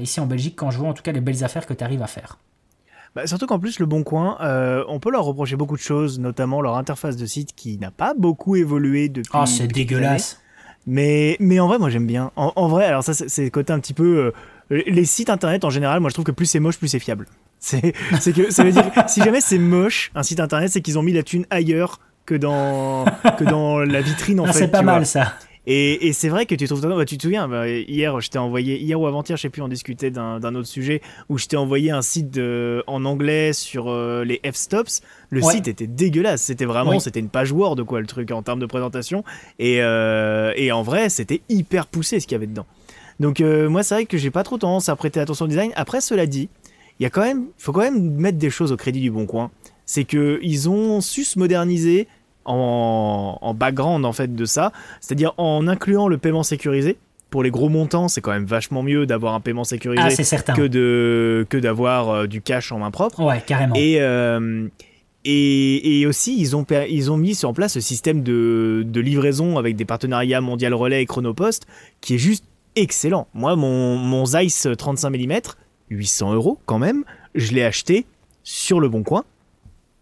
ici 0.00 0.20
en 0.20 0.26
Belgique 0.26 0.56
quand 0.56 0.70
je 0.70 0.78
vois 0.78 0.88
en 0.88 0.94
tout 0.94 1.02
cas 1.02 1.12
les 1.12 1.20
belles 1.20 1.44
affaires 1.44 1.66
que 1.66 1.74
tu 1.74 1.84
arrives 1.84 2.02
à 2.02 2.06
faire. 2.06 2.38
Bah, 3.14 3.26
surtout 3.26 3.46
qu'en 3.46 3.58
plus, 3.58 3.78
Le 3.78 3.86
Bon 3.86 4.02
Coin, 4.02 4.38
euh, 4.40 4.84
on 4.88 4.98
peut 4.98 5.10
leur 5.10 5.24
reprocher 5.24 5.56
beaucoup 5.56 5.76
de 5.76 5.82
choses, 5.82 6.18
notamment 6.18 6.62
leur 6.62 6.76
interface 6.76 7.16
de 7.16 7.26
site 7.26 7.54
qui 7.54 7.78
n'a 7.78 7.90
pas 7.90 8.14
beaucoup 8.14 8.56
évolué 8.56 9.08
depuis. 9.08 9.30
Oh, 9.34 9.44
c'est 9.46 9.66
dégueulasse. 9.66 10.40
Mais, 10.86 11.36
mais 11.38 11.60
en 11.60 11.68
vrai, 11.68 11.78
moi 11.78 11.90
j'aime 11.90 12.06
bien. 12.06 12.32
En, 12.36 12.68
vrai, 12.68 12.86
alors 12.86 13.04
ça, 13.04 13.14
c'est 13.14 13.44
le 13.44 13.50
côté 13.50 13.72
un 13.72 13.78
petit 13.78 13.94
peu. 13.94 14.32
Euh, 14.70 14.82
les 14.86 15.04
sites 15.04 15.30
internet 15.30 15.64
en 15.64 15.70
général, 15.70 16.00
moi 16.00 16.08
je 16.08 16.14
trouve 16.14 16.24
que 16.24 16.32
plus 16.32 16.46
c'est 16.46 16.58
moche, 16.58 16.78
plus 16.78 16.88
c'est 16.88 16.98
fiable. 16.98 17.26
C'est 17.62 17.92
que 18.34 18.50
ça 18.50 18.64
veut 18.64 18.72
dire 18.72 18.90
si 19.06 19.22
jamais 19.22 19.40
c'est 19.40 19.58
moche, 19.58 20.10
un 20.16 20.24
site 20.24 20.40
internet, 20.40 20.72
c'est 20.72 20.80
qu'ils 20.80 20.98
ont 20.98 21.02
mis 21.02 21.12
la 21.12 21.22
thune 21.22 21.46
ailleurs 21.48 22.00
que 22.26 22.34
dans, 22.34 23.04
que 23.38 23.44
dans 23.44 23.78
la 23.78 24.00
vitrine 24.00 24.40
en 24.40 24.46
ah, 24.46 24.52
fait. 24.52 24.58
C'est 24.58 24.68
pas 24.68 24.82
mal 24.82 25.06
ça. 25.06 25.34
Et, 25.66 26.12
c'est 26.12 26.28
vrai 26.28 26.46
que 26.46 26.56
tu 26.56 26.66
trouves 26.66 26.80
bah, 26.80 27.04
tu 27.04 27.16
te 27.16 27.22
souviens, 27.22 27.46
bah, 27.46 27.68
hier, 27.68 28.20
je 28.20 28.30
t'ai 28.30 28.38
envoyé, 28.38 28.80
hier 28.80 29.00
ou 29.00 29.06
avant-hier, 29.06 29.36
je 29.36 29.42
sais 29.42 29.48
plus, 29.48 29.62
on 29.62 29.68
discutait 29.68 30.10
d'un 30.10 30.54
autre 30.54 30.66
sujet 30.66 31.00
où 31.28 31.38
je 31.38 31.46
t'ai 31.46 31.56
envoyé 31.56 31.92
un 31.92 32.02
site 32.02 32.40
en 32.86 33.04
anglais 33.04 33.52
sur 33.52 33.88
euh, 33.88 34.24
les 34.24 34.40
f-stops. 34.44 35.02
Le 35.30 35.40
site 35.40 35.68
était 35.68 35.86
dégueulasse. 35.86 36.42
C'était 36.42 36.64
vraiment, 36.64 36.98
c'était 36.98 37.20
une 37.20 37.28
page 37.28 37.52
Word, 37.52 37.84
quoi, 37.84 38.00
le 38.00 38.06
truc 38.06 38.30
en 38.32 38.42
termes 38.42 38.60
de 38.60 38.66
présentation. 38.66 39.24
Et, 39.58 39.80
euh, 39.80 40.52
et 40.56 40.72
en 40.72 40.82
vrai, 40.82 41.08
c'était 41.08 41.42
hyper 41.48 41.86
poussé 41.86 42.18
ce 42.18 42.26
qu'il 42.26 42.34
y 42.34 42.36
avait 42.36 42.46
dedans. 42.46 42.66
Donc, 43.20 43.40
euh, 43.40 43.68
moi, 43.68 43.82
c'est 43.82 43.94
vrai 43.94 44.06
que 44.06 44.18
j'ai 44.18 44.30
pas 44.30 44.42
trop 44.42 44.58
tendance 44.58 44.88
à 44.88 44.96
prêter 44.96 45.20
attention 45.20 45.44
au 45.44 45.48
design. 45.48 45.70
Après, 45.76 46.00
cela 46.00 46.26
dit, 46.26 46.48
il 46.98 47.04
y 47.04 47.06
a 47.06 47.10
quand 47.10 47.22
même, 47.22 47.46
faut 47.56 47.72
quand 47.72 47.80
même 47.80 48.10
mettre 48.14 48.38
des 48.38 48.50
choses 48.50 48.72
au 48.72 48.76
crédit 48.76 49.00
du 49.00 49.10
bon 49.10 49.26
coin. 49.26 49.50
C'est 49.86 50.04
que 50.04 50.40
ils 50.42 50.68
ont 50.68 51.00
su 51.00 51.24
se 51.24 51.38
moderniser 51.38 52.08
en, 52.44 53.54
background 53.54 54.04
en 54.04 54.12
fait 54.12 54.34
de 54.34 54.44
ça, 54.44 54.72
c'est-à-dire 55.00 55.34
en 55.36 55.68
incluant 55.68 56.08
le 56.08 56.18
paiement 56.18 56.42
sécurisé. 56.42 56.96
Pour 57.30 57.42
les 57.42 57.50
gros 57.50 57.70
montants, 57.70 58.08
c'est 58.08 58.20
quand 58.20 58.32
même 58.32 58.44
vachement 58.44 58.82
mieux 58.82 59.06
d'avoir 59.06 59.32
un 59.34 59.40
paiement 59.40 59.64
sécurisé 59.64 60.02
ah, 60.04 60.52
que 60.52 60.66
de 60.66 61.46
que 61.48 61.56
d'avoir 61.56 62.10
euh, 62.10 62.26
du 62.26 62.42
cash 62.42 62.72
en 62.72 62.78
main 62.78 62.90
propre. 62.90 63.24
Ouais, 63.24 63.42
carrément. 63.46 63.74
Et 63.74 64.02
euh, 64.02 64.68
et, 65.24 66.00
et, 66.00 66.06
aussi, 66.06 66.36
ils 66.38 66.56
ont, 66.56 66.66
ils 66.88 67.12
ont 67.12 67.16
mis 67.16 67.44
en 67.44 67.54
place 67.54 67.74
ce 67.74 67.80
système 67.80 68.22
de, 68.22 68.82
de 68.84 69.00
livraison 69.00 69.56
avec 69.56 69.76
des 69.76 69.84
partenariats 69.84 70.40
Mondial 70.40 70.74
Relais 70.74 71.02
et 71.02 71.06
Chronopost 71.06 71.66
qui 72.00 72.16
est 72.16 72.18
juste 72.18 72.44
excellent. 72.74 73.28
Moi, 73.32 73.54
mon, 73.54 73.96
mon 73.96 74.26
Zeiss 74.26 74.66
35 74.76 75.10
mm, 75.10 75.32
800 75.90 76.34
euros 76.34 76.58
quand 76.66 76.78
même, 76.78 77.04
je 77.34 77.52
l'ai 77.52 77.62
acheté 77.62 78.04
sur 78.42 78.80
le 78.80 78.88
bon 78.88 79.04
coin 79.04 79.24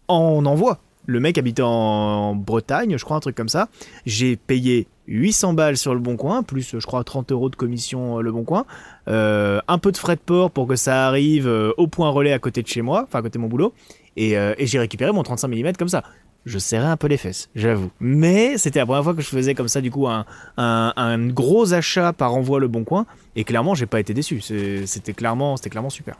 en 0.07 0.45
envoi. 0.45 0.79
Le 1.11 1.19
mec 1.19 1.37
habitait 1.37 1.61
en 1.61 2.35
Bretagne, 2.35 2.97
je 2.97 3.03
crois, 3.03 3.17
un 3.17 3.19
truc 3.19 3.35
comme 3.35 3.49
ça. 3.49 3.67
J'ai 4.05 4.37
payé 4.37 4.87
800 5.07 5.53
balles 5.53 5.75
sur 5.75 5.93
le 5.93 5.99
Bon 5.99 6.15
Coin, 6.15 6.41
plus 6.41 6.77
je 6.79 6.85
crois 6.85 7.03
30 7.03 7.33
euros 7.33 7.49
de 7.49 7.55
commission 7.57 8.19
euh, 8.19 8.21
le 8.21 8.31
Bon 8.31 8.45
Coin. 8.45 8.65
Euh, 9.09 9.59
un 9.67 9.77
peu 9.77 9.91
de 9.91 9.97
frais 9.97 10.15
de 10.15 10.21
port 10.21 10.51
pour 10.51 10.67
que 10.67 10.77
ça 10.77 11.07
arrive 11.07 11.47
euh, 11.47 11.73
au 11.77 11.87
point 11.87 12.09
relais 12.09 12.31
à 12.31 12.39
côté 12.39 12.61
de 12.61 12.67
chez 12.67 12.81
moi, 12.81 13.03
enfin 13.07 13.19
à 13.19 13.21
côté 13.21 13.37
de 13.37 13.41
mon 13.41 13.49
boulot. 13.49 13.73
Et, 14.15 14.35
j'ai 14.59 14.79
récupéré 14.79 15.11
mon 15.11 15.23
35 15.23 15.49
mm 15.49 15.73
comme 15.73 15.89
ça. 15.89 16.03
Je 16.45 16.57
serrais 16.57 16.87
un 16.87 16.97
peu 16.97 17.07
les 17.07 17.17
fesses, 17.17 17.49
j'avoue. 17.55 17.91
Mais 17.99 18.57
c'était 18.57 18.79
la 18.79 18.85
première 18.85 19.03
fois 19.03 19.13
que 19.13 19.21
je 19.21 19.27
faisais 19.27 19.53
comme 19.53 19.67
ça, 19.67 19.79
du 19.79 19.91
coup, 19.91 20.07
un, 20.07 21.27
gros 21.27 21.73
achat 21.73 22.13
par 22.13 22.33
envoi 22.33 22.59
le 22.59 22.67
Bon 22.67 22.83
Coin. 22.83 23.05
Et 23.35 23.43
clairement, 23.43 23.75
j'ai 23.75 23.85
pas 23.85 23.99
été 23.99 24.13
déçu. 24.13 24.41
C'était 24.41 25.13
clairement 25.13 25.57
super. 25.89 26.15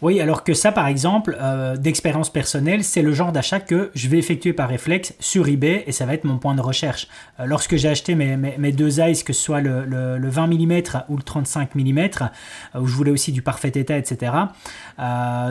Oui, 0.00 0.20
alors 0.20 0.44
que 0.44 0.54
ça, 0.54 0.70
par 0.70 0.86
exemple, 0.86 1.36
euh, 1.40 1.76
d'expérience 1.76 2.30
personnelle, 2.30 2.84
c'est 2.84 3.02
le 3.02 3.12
genre 3.12 3.32
d'achat 3.32 3.58
que 3.58 3.90
je 3.94 4.08
vais 4.08 4.18
effectuer 4.18 4.52
par 4.52 4.68
réflexe 4.68 5.12
sur 5.18 5.48
eBay 5.48 5.82
et 5.88 5.92
ça 5.92 6.06
va 6.06 6.14
être 6.14 6.22
mon 6.24 6.38
point 6.38 6.54
de 6.54 6.60
recherche. 6.60 7.08
Euh, 7.40 7.46
lorsque 7.46 7.74
j'ai 7.74 7.88
acheté 7.88 8.14
mes, 8.14 8.36
mes, 8.36 8.72
deux 8.72 9.00
eyes, 9.00 9.24
que 9.24 9.32
ce 9.32 9.42
soit 9.42 9.60
le, 9.60 9.84
le, 9.84 10.28
20 10.28 10.46
mm 10.46 10.82
ou 11.08 11.16
le 11.16 11.22
35 11.22 11.74
mm, 11.74 11.98
euh, 11.98 12.80
où 12.80 12.86
je 12.86 12.94
voulais 12.94 13.10
aussi 13.10 13.32
du 13.32 13.42
parfait 13.42 13.72
état, 13.74 13.96
etc., 13.96 14.32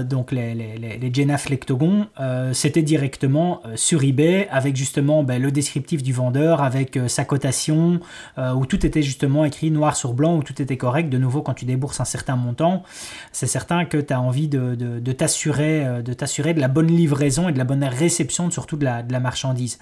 donc 0.09 0.33
les, 0.33 0.53
les, 0.53 0.77
les 0.77 1.13
Jenna 1.13 1.37
Flectogon, 1.37 2.07
c'était 2.51 2.81
directement 2.81 3.61
sur 3.75 4.03
eBay 4.03 4.49
avec 4.51 4.75
justement 4.75 5.23
ben, 5.23 5.41
le 5.41 5.51
descriptif 5.51 6.03
du 6.03 6.11
vendeur, 6.11 6.61
avec 6.61 6.99
sa 7.07 7.23
cotation, 7.23 8.01
où 8.37 8.65
tout 8.65 8.85
était 8.85 9.01
justement 9.01 9.45
écrit 9.45 9.71
noir 9.71 9.95
sur 9.95 10.13
blanc, 10.13 10.35
où 10.35 10.43
tout 10.43 10.61
était 10.61 10.75
correct. 10.75 11.09
De 11.09 11.17
nouveau, 11.17 11.41
quand 11.41 11.53
tu 11.53 11.63
débourses 11.63 12.01
un 12.01 12.05
certain 12.05 12.35
montant, 12.35 12.83
c'est 13.31 13.47
certain 13.47 13.85
que 13.85 13.97
tu 14.07 14.13
as 14.13 14.21
envie 14.21 14.47
de, 14.47 14.75
de, 14.75 15.11
t'assurer 15.11 15.85
euh, 15.85 16.01
de 16.01 16.13
t'assurer 16.13 16.53
de 16.53 16.59
la 16.59 16.67
bonne 16.67 16.87
livraison 16.87 17.49
et 17.49 17.51
de 17.51 17.57
la 17.57 17.63
bonne 17.63 17.83
réception 17.83 18.49
surtout 18.51 18.77
de 18.77 18.85
la, 18.85 19.03
de 19.03 19.11
la 19.11 19.19
marchandise. 19.19 19.79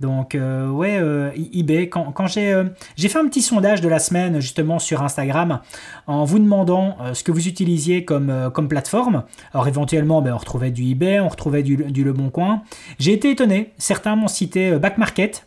Donc 0.00 0.34
euh, 0.34 0.68
ouais, 0.68 0.98
euh, 0.98 1.30
eBay, 1.52 1.88
quand, 1.88 2.10
quand 2.12 2.26
j'ai 2.26 2.52
fait 2.96 3.18
un 3.18 3.28
petit 3.28 3.42
sondage 3.42 3.80
de 3.80 3.88
la 3.88 4.00
semaine 4.00 4.40
justement 4.40 4.78
sur 4.78 5.02
Instagram 5.02 5.60
en 6.06 6.24
vous 6.24 6.40
demandant 6.40 6.96
ce 7.12 7.22
que 7.22 7.30
vous 7.30 7.46
utilisiez 7.46 8.04
comme, 8.04 8.50
comme 8.52 8.66
plateforme. 8.68 9.22
Alors 9.52 9.68
éventuellement, 9.68 10.20
ben, 10.20 10.34
on 10.34 10.38
retrouvait 10.38 10.72
du 10.72 10.84
eBay, 10.90 11.20
on 11.20 11.28
retrouvait 11.28 11.62
du, 11.62 11.76
du 11.76 12.02
Le 12.02 12.12
Bon 12.12 12.30
Coin. 12.30 12.62
J'ai 12.98 13.12
été 13.12 13.30
étonné, 13.30 13.72
certains 13.78 14.16
m'ont 14.16 14.28
cité 14.28 14.78
Back 14.78 14.98
Market. 14.98 15.46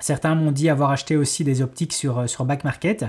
Certains 0.00 0.34
m'ont 0.34 0.52
dit 0.52 0.68
avoir 0.68 0.90
acheté 0.90 1.16
aussi 1.16 1.44
des 1.44 1.62
optiques 1.62 1.92
sur, 1.92 2.18
euh, 2.18 2.26
sur 2.26 2.44
Back 2.44 2.64
Market. 2.64 3.06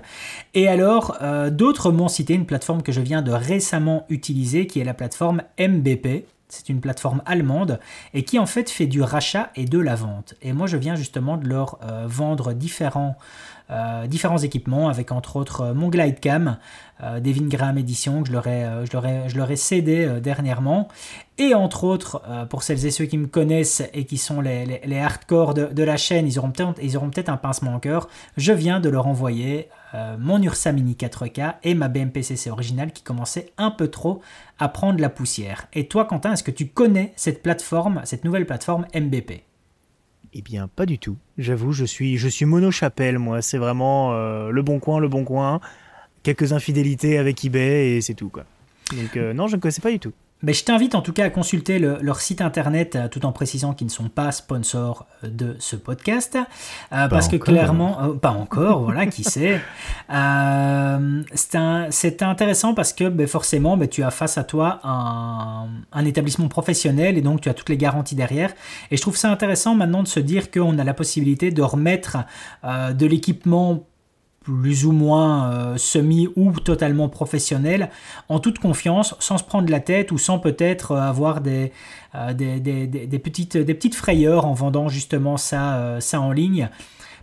Et 0.54 0.68
alors, 0.68 1.18
euh, 1.22 1.50
d'autres 1.50 1.92
m'ont 1.92 2.08
cité 2.08 2.34
une 2.34 2.46
plateforme 2.46 2.82
que 2.82 2.92
je 2.92 3.02
viens 3.02 3.22
de 3.22 3.32
récemment 3.32 4.06
utiliser, 4.10 4.68
qui 4.68 4.80
est 4.80 4.84
la 4.84 4.94
plateforme 4.94 5.42
MBP. 5.60 6.26
C'est 6.48 6.70
une 6.70 6.80
plateforme 6.80 7.22
allemande 7.26 7.80
et 8.14 8.24
qui 8.24 8.38
en 8.38 8.46
fait 8.46 8.70
fait 8.70 8.86
du 8.86 9.02
rachat 9.02 9.50
et 9.56 9.66
de 9.66 9.80
la 9.80 9.96
vente. 9.96 10.36
Et 10.44 10.54
moi, 10.54 10.68
je 10.68 10.78
viens 10.78 10.96
justement 10.96 11.38
de 11.38 11.48
leur 11.48 11.80
euh, 11.84 12.06
vendre 12.08 12.54
différents, 12.54 13.18
différents 14.08 14.38
équipements, 14.38 14.90
avec 14.90 15.12
entre 15.12 15.38
autres 15.38 15.74
mon 15.74 15.90
Glidecam, 15.90 16.58
euh, 17.04 17.20
Devin 17.20 17.48
Graham 17.48 17.78
Edition 17.78 18.24
que 18.24 18.30
je 18.30 19.38
leur 19.38 19.52
ai, 19.52 19.56
cédé 19.56 20.20
dernièrement. 20.22 20.88
Et 21.38 21.54
entre 21.54 21.84
autres, 21.84 22.22
euh, 22.30 22.46
pour 22.46 22.64
celles 22.64 22.86
et 22.86 22.92
ceux 22.92 23.06
qui 23.06 23.18
me 23.18 23.28
connaissent 23.28 23.84
et 23.94 24.06
qui 24.06 24.18
sont 24.18 24.40
les, 24.40 24.82
les, 24.86 25.00
hardcore 25.00 25.54
de, 25.54 25.84
la 25.84 25.98
chaîne, 25.98 26.28
ils 26.28 26.40
auront 26.40 26.52
peut-être 26.52 27.30
un 27.30 27.38
pincement 27.38 27.76
au 27.76 27.80
cœur. 27.80 28.08
Je 28.38 28.54
viens 28.54 28.80
de 28.80 28.88
leur 28.88 29.08
envoyer 29.08 29.68
euh, 29.94 30.16
mon 30.18 30.42
Ursa 30.42 30.72
Mini 30.72 30.94
4K 30.94 31.56
et 31.64 31.74
ma 31.74 31.90
BMPCC 31.90 32.50
originale 32.50 32.94
qui 32.94 33.04
commençait 33.04 33.52
un 33.58 33.72
peu 33.72 33.90
trop 33.90 34.22
à 34.60 34.70
prendre 34.70 35.02
la 35.02 35.10
poussière. 35.10 35.68
Et 35.74 35.88
toi, 35.88 36.06
Quentin, 36.06 36.34
est-ce 36.34 36.44
que 36.44 36.52
tu 36.52 36.68
connais 36.68 37.12
cette 37.18 37.44
plateforme, 37.44 38.02
cette 38.06 38.24
nouvelle 38.24 38.46
plateforme 38.46 38.86
MBP 38.96 39.44
eh 40.36 40.42
bien, 40.42 40.68
pas 40.68 40.86
du 40.86 41.00
tout. 41.00 41.18
J'avoue, 41.38 41.72
je 41.72 41.86
suis, 41.86 42.18
je 42.18 42.28
suis 42.28 42.46
mono 42.46 42.70
chapelle, 42.70 43.18
moi. 43.20 43.42
C'est 43.42 43.58
vraiment 43.58 44.14
euh, 44.14 44.50
le 44.52 44.62
bon 44.62 44.80
coin, 44.80 45.00
le 45.00 45.08
bon 45.08 45.24
coin. 45.24 45.62
Quelques 46.24 46.54
infidélités 46.54 47.18
avec 47.18 47.44
eBay 47.44 47.98
et 47.98 48.02
c'est 48.02 48.16
tout, 48.16 48.30
quoi. 48.30 48.46
Donc, 48.92 49.16
non, 49.16 49.48
je 49.48 49.56
ne 49.56 49.62
connaissais 49.62 49.82
pas 49.82 49.92
du 49.92 50.00
tout. 50.00 50.14
Mais 50.44 50.54
je 50.54 50.64
t'invite 50.64 50.96
en 50.96 51.02
tout 51.02 51.14
cas 51.14 51.26
à 51.26 51.30
consulter 51.30 51.80
leur 51.80 52.20
site 52.20 52.42
internet 52.42 52.96
euh, 52.96 53.08
tout 53.08 53.26
en 53.26 53.32
précisant 53.32 53.74
qu'ils 53.74 53.88
ne 53.88 53.92
sont 53.92 54.10
pas 54.10 54.32
sponsors 54.32 55.08
euh, 55.24 55.30
de 55.30 55.56
ce 55.60 55.76
podcast. 55.76 56.38
Euh, 56.92 57.08
parce 57.08 57.30
que 57.30 57.38
clairement, 57.38 58.16
pas 58.22 58.32
encore, 58.32 58.84
voilà, 58.84 59.08
qui 59.08 59.24
sait. 59.24 59.62
c'est 61.90 62.22
intéressant 62.22 62.74
parce 62.74 62.92
que 62.94 63.08
ben, 63.10 63.28
forcément, 63.28 63.78
ben, 63.78 63.88
tu 63.88 64.04
as 64.04 64.12
face 64.12 64.38
à 64.38 64.44
toi 64.44 64.82
un, 64.84 65.68
un, 65.94 66.06
établissement 66.06 66.50
professionnel 66.50 67.18
et 67.18 67.22
donc 67.22 67.42
tu 67.42 67.50
as 67.50 67.54
toutes 67.54 67.70
les 67.70 67.78
garanties 67.78 68.16
derrière. 68.16 68.54
Et 68.92 68.98
je 68.98 69.02
trouve 69.02 69.18
ça 69.18 69.32
intéressant 69.32 69.74
maintenant 69.74 70.04
de 70.04 70.08
se 70.08 70.20
dire 70.20 70.52
qu'on 70.52 70.78
a 70.78 70.84
la 70.84 70.94
possibilité 70.94 71.50
de 71.52 71.62
remettre 71.62 72.18
de 72.64 73.06
l'équipement 73.06 73.86
plus 74.46 74.86
ou 74.86 74.92
moins 74.92 75.52
euh, 75.52 75.78
semi 75.78 76.30
ou 76.36 76.52
totalement 76.52 77.10
professionnel, 77.10 77.90
en 78.30 78.40
toute 78.40 78.60
confiance, 78.60 79.16
sans 79.20 79.40
se 79.40 79.44
prendre 79.44 79.72
la 79.72 79.80
tête 79.80 80.12
ou 80.12 80.20
sans 80.20 80.38
peut-être 80.38 80.92
euh, 80.92 81.02
avoir 81.02 81.42
des, 81.42 81.72
euh, 82.14 82.32
des, 82.34 82.60
des, 82.60 83.20
petites, 83.20 83.58
des 83.58 83.74
petites 83.74 83.96
frayeurs 83.96 84.46
en 84.46 84.54
vendant 84.54 84.88
justement 84.88 85.38
ça, 85.38 85.98
ça 86.00 86.22
en 86.22 86.32
ligne. 86.32 86.70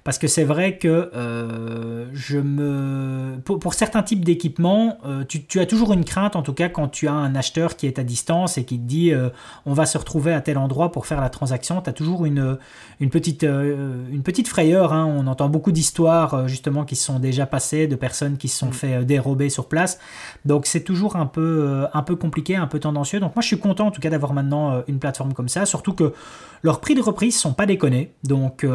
Parce 0.05 0.19
que 0.19 0.27
c'est 0.27 0.45
vrai 0.45 0.79
que 0.79 1.11
euh, 1.15 2.07
je 2.13 2.39
me 2.39 3.39
pour, 3.45 3.75
certains 3.75 4.03
types 4.03 4.25
d'équipements, 4.25 4.99
euh, 5.07 5.25
tu, 5.25 5.61
as 5.61 5.67
toujours 5.67 5.93
une 5.93 6.05
crainte, 6.05 6.35
en 6.35 6.43
tout 6.43 6.55
cas 6.55 6.69
quand 6.69 6.89
tu 6.89 7.07
as 7.07 7.13
un 7.13 7.35
acheteur 7.37 7.77
qui 7.77 7.87
est 7.87 7.99
à 7.99 8.03
distance 8.03 8.59
et 8.59 8.65
qui 8.65 8.79
te 8.79 8.85
dit 8.85 9.13
euh, 9.13 9.29
on 9.65 9.75
va 9.75 9.87
se 9.87 9.97
retrouver 9.97 10.33
à 10.33 10.41
tel 10.41 10.59
endroit 10.59 10.91
pour 10.91 11.07
faire 11.07 11.21
la 11.21 11.31
transaction, 11.31 11.81
tu 11.81 11.89
as 11.89 11.93
toujours 11.93 12.25
une, 12.27 12.59
une, 12.99 13.11
petite, 13.11 13.45
une 13.45 14.23
petite 14.25 14.49
frayeur. 14.49 14.93
Hein. 14.93 15.07
On 15.07 15.27
entend 15.29 15.49
beaucoup 15.49 15.73
d'histoires 15.73 16.49
justement 16.49 16.85
qui 16.85 16.97
se 16.97 17.05
sont 17.05 17.21
déjà 17.21 17.47
passées, 17.47 17.87
de 17.87 17.97
personnes 17.97 18.37
qui 18.37 18.49
se 18.49 18.59
sont 18.59 18.69
mm. 18.69 18.73
fait 18.73 19.05
dérober 19.05 19.51
sur 19.51 19.69
place. 19.69 20.01
Donc 20.45 20.67
c'est 20.67 20.83
toujours 20.83 21.15
un 21.15 21.27
peu, 21.27 21.87
un 21.93 22.03
peu 22.03 22.17
compliqué, 22.17 22.57
un 22.57 22.67
peu 22.67 22.81
tendancieux. 22.81 23.21
Donc 23.21 23.37
moi 23.37 23.43
je 23.43 23.47
suis 23.47 23.59
content 23.59 23.87
en 23.87 23.91
tout 23.93 24.01
cas 24.01 24.11
d'avoir 24.11 24.33
maintenant 24.33 24.83
une 24.89 24.99
plateforme 24.99 25.33
comme 25.33 25.49
ça, 25.49 25.65
surtout 25.65 25.93
que 25.93 26.13
leurs 26.63 26.81
prix 26.81 26.95
de 26.95 27.03
reprise 27.03 27.39
sont 27.39 27.55
pas 27.55 27.67
déconnés. 27.67 28.13
Donc 28.25 28.67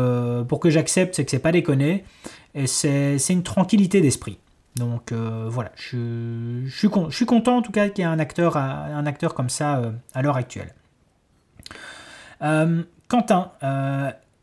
pour 0.47 0.59
que 0.59 0.69
j'accepte 0.69 1.15
c'est 1.15 1.25
que 1.25 1.31
c'est 1.31 1.39
pas 1.39 1.51
déconné, 1.51 2.03
et 2.53 2.67
c'est 2.67 3.17
une 3.29 3.43
tranquillité 3.43 4.01
d'esprit. 4.01 4.39
Donc 4.77 5.11
euh, 5.11 5.47
voilà, 5.49 5.71
je, 5.75 6.63
je, 6.65 6.77
suis 6.77 6.89
je, 7.09 7.15
suis 7.15 7.25
content 7.25 7.57
en 7.57 7.61
tout 7.61 7.71
cas 7.71 7.89
qu'il 7.89 8.03
y 8.03 8.07
ait 8.07 8.09
un 8.09 8.19
acteur, 8.19 8.57
un 8.57 9.05
acteur 9.05 9.33
comme 9.33 9.49
ça 9.49 9.77
euh, 9.77 9.91
à 10.13 10.21
l'heure 10.21 10.37
actuelle. 10.37 10.73
Euh, 12.43 12.83
Quentin, 13.07 13.51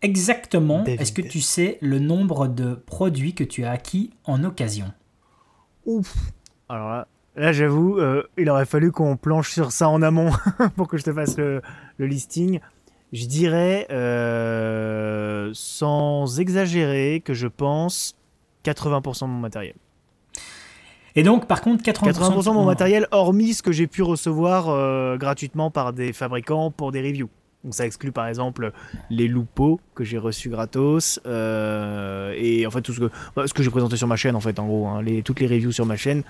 exactement, 0.02 0.84
est-ce 0.84 1.12
que 1.12 1.22
tu 1.22 1.40
sais 1.40 1.78
le 1.80 1.98
nombre 1.98 2.48
de 2.48 2.74
produits 2.74 3.34
que 3.34 3.44
tu 3.44 3.64
as 3.64 3.70
acquis 3.70 4.12
en 4.24 4.42
occasion? 4.42 4.92
Ouf 5.86 6.16
Alors 6.68 6.88
là, 6.88 7.06
là 7.36 7.52
j'avoue, 7.52 8.00
il 8.36 8.50
aurait 8.50 8.66
fallu 8.66 8.90
qu'on 8.90 9.16
planche 9.16 9.50
sur 9.50 9.70
ça 9.70 9.88
en 9.88 10.02
amont 10.02 10.32
pour 10.76 10.88
que 10.88 10.96
je 10.96 11.04
te 11.04 11.12
fasse 11.12 11.36
le, 11.36 11.62
le 11.98 12.06
listing 12.06 12.58
je 13.14 13.26
dirais, 13.26 13.87
euh, 13.92 15.50
sans 15.54 16.40
exagérer, 16.40 17.23
que 17.25 17.33
je 17.33 17.47
pense 17.47 18.16
80% 18.64 19.26
de 19.26 19.30
mon 19.30 19.38
matériel. 19.38 19.76
Et 21.14 21.23
donc, 21.23 21.47
par 21.47 21.61
contre, 21.61 21.85
80%, 21.85 22.44
de 22.44 22.50
mon 22.50 22.64
matériel, 22.64 23.06
hormis 23.12 23.54
ce 23.54 23.62
que 23.62 23.71
j'ai 23.71 23.87
pu 23.87 24.02
recevoir 24.02 24.68
euh, 24.68 25.16
gratuitement 25.16 25.71
par 25.71 25.92
des 25.92 26.12
fabricants 26.12 26.73
pour 26.73 26.90
des 26.90 27.00
reviews. 27.00 27.30
Donc 27.62 27.73
ça 27.73 27.87
exclut 27.87 28.12
par 28.12 28.26
exemple 28.26 28.73
les 29.09 29.26
loupeaux 29.26 29.80
que 29.94 30.04
j'ai 30.04 30.18
reçus 30.18 30.50
gratos 30.50 31.18
euh, 31.25 32.35
et 32.37 32.66
en 32.66 32.71
fait 32.71 32.83
tout 32.83 32.92
ce 32.92 33.00
que, 33.00 33.11
bah, 33.35 33.47
ce 33.47 33.54
que 33.54 33.62
j'ai 33.62 33.71
présenté 33.71 33.97
sur 33.97 34.06
ma 34.06 34.16
chaîne 34.16 34.37
en 34.37 34.40
fait 34.40 34.59
en 34.59 34.66
gros, 34.66 34.87
hein, 34.87 35.00
les, 35.00 35.23
toutes 35.23 35.40
les 35.40 35.47
reviews 35.47 35.73
sur 35.73 35.87
ma 35.87 35.97
chaîne. 35.97 36.25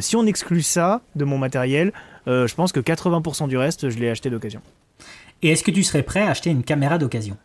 si 0.00 0.16
on 0.16 0.26
exclut 0.26 0.62
ça 0.62 1.00
de 1.14 1.24
mon 1.24 1.38
matériel, 1.38 1.92
je 2.26 2.52
pense 2.56 2.72
que 2.72 2.80
80% 2.80 3.46
du 3.46 3.56
reste 3.56 3.88
je 3.88 4.00
l'ai 4.00 4.10
acheté 4.10 4.30
d'occasion. 4.30 4.62
Et 5.42 5.50
est-ce 5.50 5.64
que 5.64 5.70
tu 5.70 5.82
serais 5.82 6.02
prêt 6.02 6.20
à 6.20 6.30
acheter 6.30 6.50
une 6.50 6.62
caméra 6.62 6.98
d'occasion? 6.98 7.36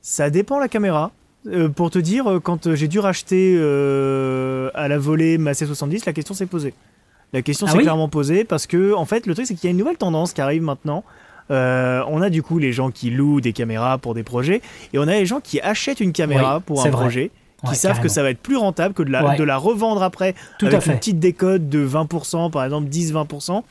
Ça 0.00 0.30
dépend 0.30 0.58
la 0.58 0.68
caméra. 0.68 1.12
Euh, 1.46 1.68
pour 1.68 1.90
te 1.90 1.98
dire, 1.98 2.26
euh, 2.26 2.40
quand 2.40 2.66
euh, 2.66 2.74
j'ai 2.74 2.88
dû 2.88 2.98
racheter 2.98 3.56
à 4.74 4.88
la 4.88 4.98
volée 4.98 5.38
ma 5.38 5.52
C70, 5.52 6.02
la 6.06 6.12
question 6.12 6.34
s'est 6.34 6.46
posée. 6.46 6.74
La 7.32 7.42
question 7.42 7.66
ah 7.68 7.72
s'est 7.72 7.78
clairement 7.78 8.08
posée 8.08 8.44
parce 8.44 8.66
que, 8.66 8.94
en 8.94 9.04
fait, 9.04 9.26
le 9.26 9.34
truc, 9.34 9.46
c'est 9.46 9.54
qu'il 9.54 9.64
y 9.64 9.68
a 9.68 9.70
une 9.70 9.76
nouvelle 9.76 9.98
tendance 9.98 10.32
qui 10.32 10.40
arrive 10.40 10.62
maintenant. 10.62 11.04
on 11.50 12.22
a 12.22 12.30
du 12.30 12.42
coup 12.42 12.58
les 12.58 12.72
gens 12.72 12.90
qui 12.90 13.10
louent 13.10 13.40
des 13.40 13.52
caméras 13.52 13.98
pour 13.98 14.14
des 14.14 14.22
projets 14.22 14.62
et 14.92 14.98
on 14.98 15.02
a 15.02 15.12
les 15.12 15.26
gens 15.26 15.40
qui 15.40 15.60
achètent 15.60 16.00
une 16.00 16.12
caméra 16.12 16.60
pour 16.60 16.84
un 16.84 16.90
projet 16.90 17.30
qui 17.68 17.76
savent 17.76 18.00
que 18.00 18.08
ça 18.08 18.22
va 18.22 18.30
être 18.30 18.40
plus 18.40 18.56
rentable 18.56 18.94
que 18.94 19.02
de 19.02 19.10
la, 19.10 19.36
de 19.36 19.44
la 19.44 19.56
revendre 19.56 20.02
après 20.02 20.34
Tout 20.58 20.66
avec 20.66 20.86
une 20.86 20.96
petite 20.96 21.18
décote 21.18 21.68
de 21.68 21.86
20%, 21.86 22.50
par 22.50 22.64
exemple 22.64 22.88
10-20%. 22.88 23.62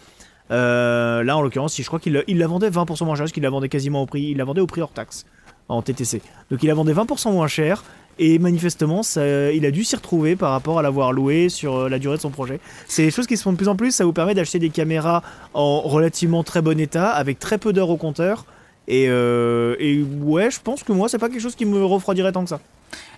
Euh, 0.51 1.23
là, 1.23 1.37
en 1.37 1.41
l'occurrence, 1.41 1.75
je 1.75 1.85
crois 1.85 1.99
qu'il 1.99 2.13
la 2.13 2.47
vendait 2.47 2.69
20% 2.69 3.05
moins 3.05 3.15
cher, 3.15 3.23
parce 3.23 3.31
qu'il 3.31 3.43
la 3.43 3.49
vendait 3.49 3.69
quasiment 3.69 4.01
au 4.01 4.05
prix, 4.05 4.23
il 4.23 4.37
la 4.37 4.45
vendait 4.45 4.61
au 4.61 4.67
prix 4.67 4.81
hors 4.81 4.91
taxe 4.91 5.25
en 5.69 5.81
TTC. 5.81 6.21
Donc 6.49 6.63
il 6.63 6.67
la 6.67 6.73
vendait 6.73 6.93
20% 6.93 7.31
moins 7.31 7.47
cher. 7.47 7.83
Et 8.19 8.39
manifestement, 8.39 9.01
il 9.15 9.63
a 9.63 9.71
dû 9.71 9.83
s'y 9.83 9.95
retrouver 9.95 10.35
par 10.35 10.49
rapport 10.51 10.79
à 10.79 10.81
l'avoir 10.81 11.13
loué 11.13 11.49
sur 11.49 11.75
euh, 11.75 11.89
la 11.89 11.99
durée 11.99 12.17
de 12.17 12.21
son 12.21 12.31
projet. 12.31 12.59
C'est 12.87 13.03
des 13.03 13.11
choses 13.11 13.27
qui 13.27 13.37
se 13.37 13.43
font 13.43 13.51
de 13.51 13.57
plus 13.57 13.67
en 13.67 13.75
plus. 13.75 13.91
Ça 13.91 14.05
vous 14.05 14.13
permet 14.13 14.33
d'acheter 14.33 14.57
des 14.57 14.71
caméras 14.71 15.21
en 15.53 15.81
relativement 15.81 16.43
très 16.43 16.63
bon 16.63 16.79
état, 16.79 17.11
avec 17.11 17.37
très 17.37 17.59
peu 17.59 17.73
d'heures 17.73 17.91
au 17.91 17.97
compteur. 17.97 18.45
Et, 18.87 19.05
euh, 19.09 19.75
et 19.79 20.01
ouais, 20.01 20.49
je 20.49 20.59
pense 20.59 20.81
que 20.81 20.93
moi, 20.93 21.09
c'est 21.09 21.19
pas 21.19 21.29
quelque 21.29 21.41
chose 21.41 21.55
qui 21.55 21.65
me 21.65 21.83
refroidirait 21.85 22.31
tant 22.31 22.41
que 22.41 22.49
ça. 22.49 22.59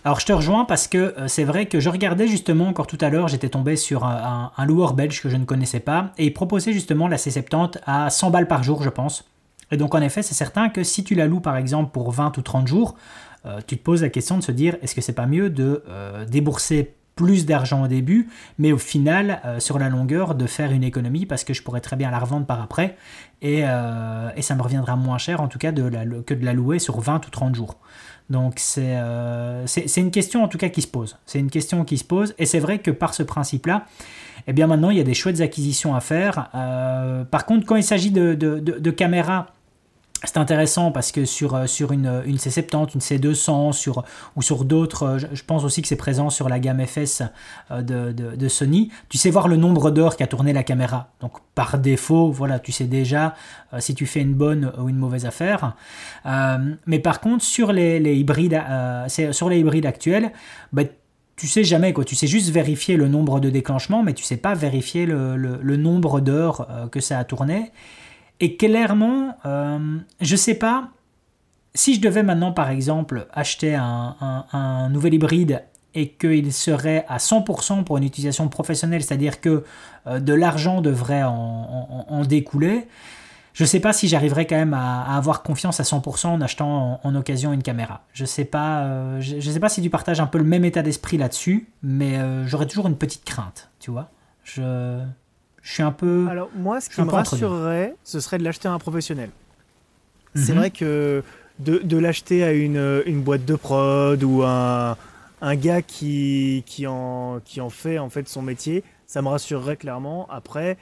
Alors 0.05 0.19
je 0.19 0.25
te 0.25 0.31
rejoins 0.31 0.63
parce 0.63 0.87
que 0.87 0.97
euh, 0.97 1.27
c'est 1.27 1.43
vrai 1.43 1.65
que 1.65 1.79
je 1.79 1.89
regardais 1.89 2.27
justement 2.27 2.67
encore 2.67 2.87
tout 2.87 2.97
à 3.01 3.09
l'heure, 3.09 3.27
j'étais 3.27 3.49
tombé 3.49 3.75
sur 3.75 4.05
un, 4.05 4.51
loueur 4.65 4.93
belge 4.93 5.21
que 5.21 5.29
je 5.29 5.35
ne 5.35 5.43
connaissais 5.43 5.81
pas 5.81 6.11
et 6.17 6.25
il 6.27 6.33
proposait 6.33 6.71
justement 6.71 7.07
la 7.07 7.17
C70 7.17 7.79
à 7.85 8.09
100 8.09 8.31
balles 8.31 8.47
par 8.47 8.63
jour 8.63 8.81
je 8.81 8.89
pense. 8.89 9.25
Et 9.71 9.77
donc 9.77 9.93
en 9.95 10.01
effet 10.01 10.21
c'est 10.21 10.35
certain 10.35 10.69
que 10.69 10.83
si 10.83 11.03
tu 11.03 11.15
la 11.15 11.27
loues 11.27 11.41
par 11.41 11.57
exemple 11.57 11.91
pour 11.91 12.11
20 12.11 12.37
ou 12.37 12.41
30 12.41 12.67
jours, 12.67 12.95
euh, 13.45 13.59
tu 13.67 13.77
te 13.77 13.83
poses 13.83 14.01
la 14.01 14.09
question 14.09 14.37
de 14.37 14.43
se 14.43 14.53
dire 14.53 14.77
est-ce 14.81 14.95
que 14.95 15.01
c'est 15.01 15.13
pas 15.13 15.25
mieux 15.25 15.49
de 15.49 15.83
euh, 15.89 16.25
débourser 16.25 16.93
plus 17.15 17.45
d'argent 17.45 17.83
au 17.83 17.87
début, 17.89 18.29
mais 18.59 18.71
au 18.71 18.77
final, 18.77 19.41
sur 19.59 19.77
la 19.77 19.89
longueur, 19.89 20.35
de 20.35 20.47
faire 20.47 20.71
une 20.71 20.85
économie 20.85 21.25
parce 21.25 21.43
que 21.43 21.53
je 21.53 21.61
pourrais 21.61 21.81
très 21.81 21.97
bien 21.97 22.11
la 22.11 22.19
revendre 22.19 22.45
par 22.45 22.61
après 22.61 22.95
et, 23.41 23.63
ça 23.63 24.55
me 24.55 24.61
reviendra 24.61 24.95
moins 24.95 25.17
cher 25.17 25.41
en 25.41 25.49
tout 25.49 25.59
cas 25.59 25.73
que 25.73 26.33
de 26.33 26.45
la 26.45 26.53
louer 26.53 26.79
sur 26.79 27.01
20 27.01 27.27
ou 27.27 27.29
30 27.29 27.55
jours. 27.55 27.75
Donc 28.29 28.61
euh, 28.77 29.63
c'est 29.65 30.01
une 30.01 30.11
question 30.11 30.43
en 30.43 30.47
tout 30.47 30.57
cas 30.57 30.69
qui 30.69 30.81
se 30.81 30.87
pose. 30.87 31.17
C'est 31.25 31.39
une 31.39 31.49
question 31.49 31.83
qui 31.83 31.97
se 31.97 32.03
pose 32.03 32.35
et 32.37 32.45
c'est 32.45 32.59
vrai 32.59 32.79
que 32.79 32.91
par 32.91 33.13
ce 33.13 33.23
principe-là, 33.23 33.85
eh 34.47 34.53
bien 34.53 34.67
maintenant 34.67 34.91
il 34.91 34.97
y 34.97 35.01
a 35.01 35.03
des 35.03 35.15
chouettes 35.15 35.41
acquisitions 35.41 35.95
à 35.95 35.99
faire. 35.99 36.49
Euh, 36.53 37.23
par 37.23 37.45
contre, 37.45 37.65
quand 37.65 37.75
il 37.75 37.83
s'agit 37.83 38.11
de, 38.11 38.91
caméras 38.91 39.47
c'est 40.23 40.37
intéressant 40.37 40.91
parce 40.91 41.13
que 41.13 41.23
sur, 41.23 41.55
euh, 41.55 41.65
une, 41.91 42.21
une 42.25 42.35
C70, 42.35 42.93
une 42.93 42.99
C200 42.99 43.71
sur, 43.71 44.03
ou 44.35 44.41
sur 44.41 44.65
d'autres, 44.65 45.03
euh, 45.03 45.19
je 45.31 45.43
pense 45.43 45.63
aussi 45.63 45.81
que 45.81 45.87
c'est 45.87 45.95
présent 45.95 46.29
sur 46.29 46.49
la 46.49 46.59
gamme 46.59 46.85
FS 46.85 47.23
euh, 47.71 47.81
de, 47.81 48.47
Sony, 48.49 48.91
tu 49.07 49.17
sais 49.17 49.29
voir 49.29 49.47
le 49.47 49.55
nombre 49.55 49.91
d'heures 49.91 50.17
qu'a 50.17 50.27
tourné 50.27 50.51
la 50.51 50.63
caméra. 50.63 51.11
Donc 51.21 51.33
par 51.55 51.77
défaut, 51.77 52.31
voilà, 52.31 52.59
tu 52.59 52.71
sais 52.71 52.85
déjà 52.85 53.35
si 53.77 53.93
tu 53.93 54.05
fais 54.05 54.21
une 54.21 54.33
bonne 54.33 54.73
ou 54.79 54.89
une 54.89 54.97
mauvaise 54.97 55.25
affaire. 55.25 55.75
mais 56.25 56.99
par 56.99 57.19
contre, 57.21 57.43
sur 57.43 57.71
les, 57.71 57.99
hybrides, 58.15 58.55
actuels, 59.85 60.31
bah, 60.73 60.81
tu 61.35 61.47
sais 61.47 61.63
jamais 61.63 61.93
quoi, 61.93 62.03
tu 62.03 62.15
sais 62.15 62.25
juste 62.25 62.49
vérifier 62.49 62.97
le 62.97 63.07
nombre 63.07 63.39
de 63.39 63.51
déclenchements, 63.51 64.01
mais 64.01 64.13
tu 64.13 64.23
sais 64.23 64.37
pas 64.37 64.55
vérifier 64.55 65.05
le 65.05 65.77
nombre 65.77 66.19
d'heures 66.21 66.89
que 66.91 66.99
ça 66.99 67.19
a 67.19 67.23
tourné. 67.23 67.71
Et 68.39 68.55
clairement, 68.55 69.35
euh, 69.45 69.97
je 70.21 70.35
sais 70.35 70.53
pas, 70.53 70.89
si 71.73 71.95
je 71.95 72.01
devais 72.01 72.23
maintenant 72.23 72.51
par 72.51 72.69
exemple 72.69 73.27
acheter 73.33 73.75
un, 73.75 74.89
nouvel 74.91 75.13
hybride 75.13 75.63
et 75.93 76.09
qu'il 76.09 76.53
serait 76.53 77.05
à 77.09 77.17
100% 77.17 77.83
pour 77.83 77.97
une 77.97 78.03
utilisation 78.03 78.47
professionnelle, 78.47 79.03
c'est-à-dire 79.03 79.41
que 79.41 79.63
euh, 80.07 80.19
de 80.19 80.33
l'argent 80.33 80.81
devrait 80.81 81.23
en, 81.23 82.23
découler, 82.27 82.87
je 83.53 83.63
ne 83.63 83.67
sais 83.67 83.79
pas 83.81 83.91
si 83.91 84.07
j'arriverais 84.07 84.45
quand 84.45 84.55
même 84.55 84.73
à, 84.73 85.17
avoir 85.17 85.43
confiance 85.43 85.79
à 85.81 85.83
100% 85.83 86.27
en 86.27 86.41
achetant 86.41 87.01
en, 87.03 87.15
occasion 87.15 87.51
une 87.51 87.63
caméra. 87.63 88.03
Je 88.13 88.23
ne 88.23 88.27
sais, 88.27 88.45
pas, 88.45 88.83
euh, 88.83 89.19
je, 89.19 89.39
sais 89.39 89.59
pas 89.59 89.69
si 89.69 89.81
tu 89.81 89.89
partages 89.89 90.21
un 90.21 90.27
peu 90.27 90.37
le 90.37 90.45
même 90.45 90.63
état 90.63 90.81
d'esprit 90.81 91.17
là-dessus, 91.17 91.67
mais 91.83 92.17
j'aurais 92.45 92.67
toujours 92.67 92.87
une 92.87 92.97
petite 92.97 93.25
crainte, 93.25 93.69
tu 93.79 93.91
vois. 93.91 94.11
Je, 94.43 95.01
je 95.61 95.73
suis 95.73 95.83
un 95.83 95.91
peu. 95.91 96.27
Alors, 96.29 96.49
moi, 96.55 96.81
ce 96.81 96.89
qui 96.89 97.01
me 97.01 97.09
rassurerait, 97.09 97.95
ce 98.03 98.19
serait 98.19 98.37
de 98.37 98.43
l'acheter 98.43 98.67
à 98.67 98.73
un 98.73 98.79
professionnel. 98.79 99.29
C'est 100.35 100.51
mhm. 100.51 100.57
vrai 100.57 100.71
que 100.71 101.23
de, 101.59 101.79
de 101.79 101.97
l'acheter 101.97 102.43
à 102.43 102.53
une, 102.53 103.03
une, 103.05 103.21
boîte 103.21 103.45
de 103.45 103.55
prod 103.55 104.23
ou 104.23 104.43
un, 104.43 104.95
un 105.41 105.55
gars 105.55 105.81
qui, 105.81 106.63
qui, 106.65 106.87
en, 106.87 107.39
qui 107.43 107.61
en 107.61 107.69
fait 107.69 107.99
en 107.99 108.09
fait 108.09 108.27
son 108.27 108.41
métier, 108.41 108.83
ça 109.07 109.21
me 109.21 109.27
rassurerait 109.27 109.75
clairement. 109.75 110.27
Après, 110.29 110.77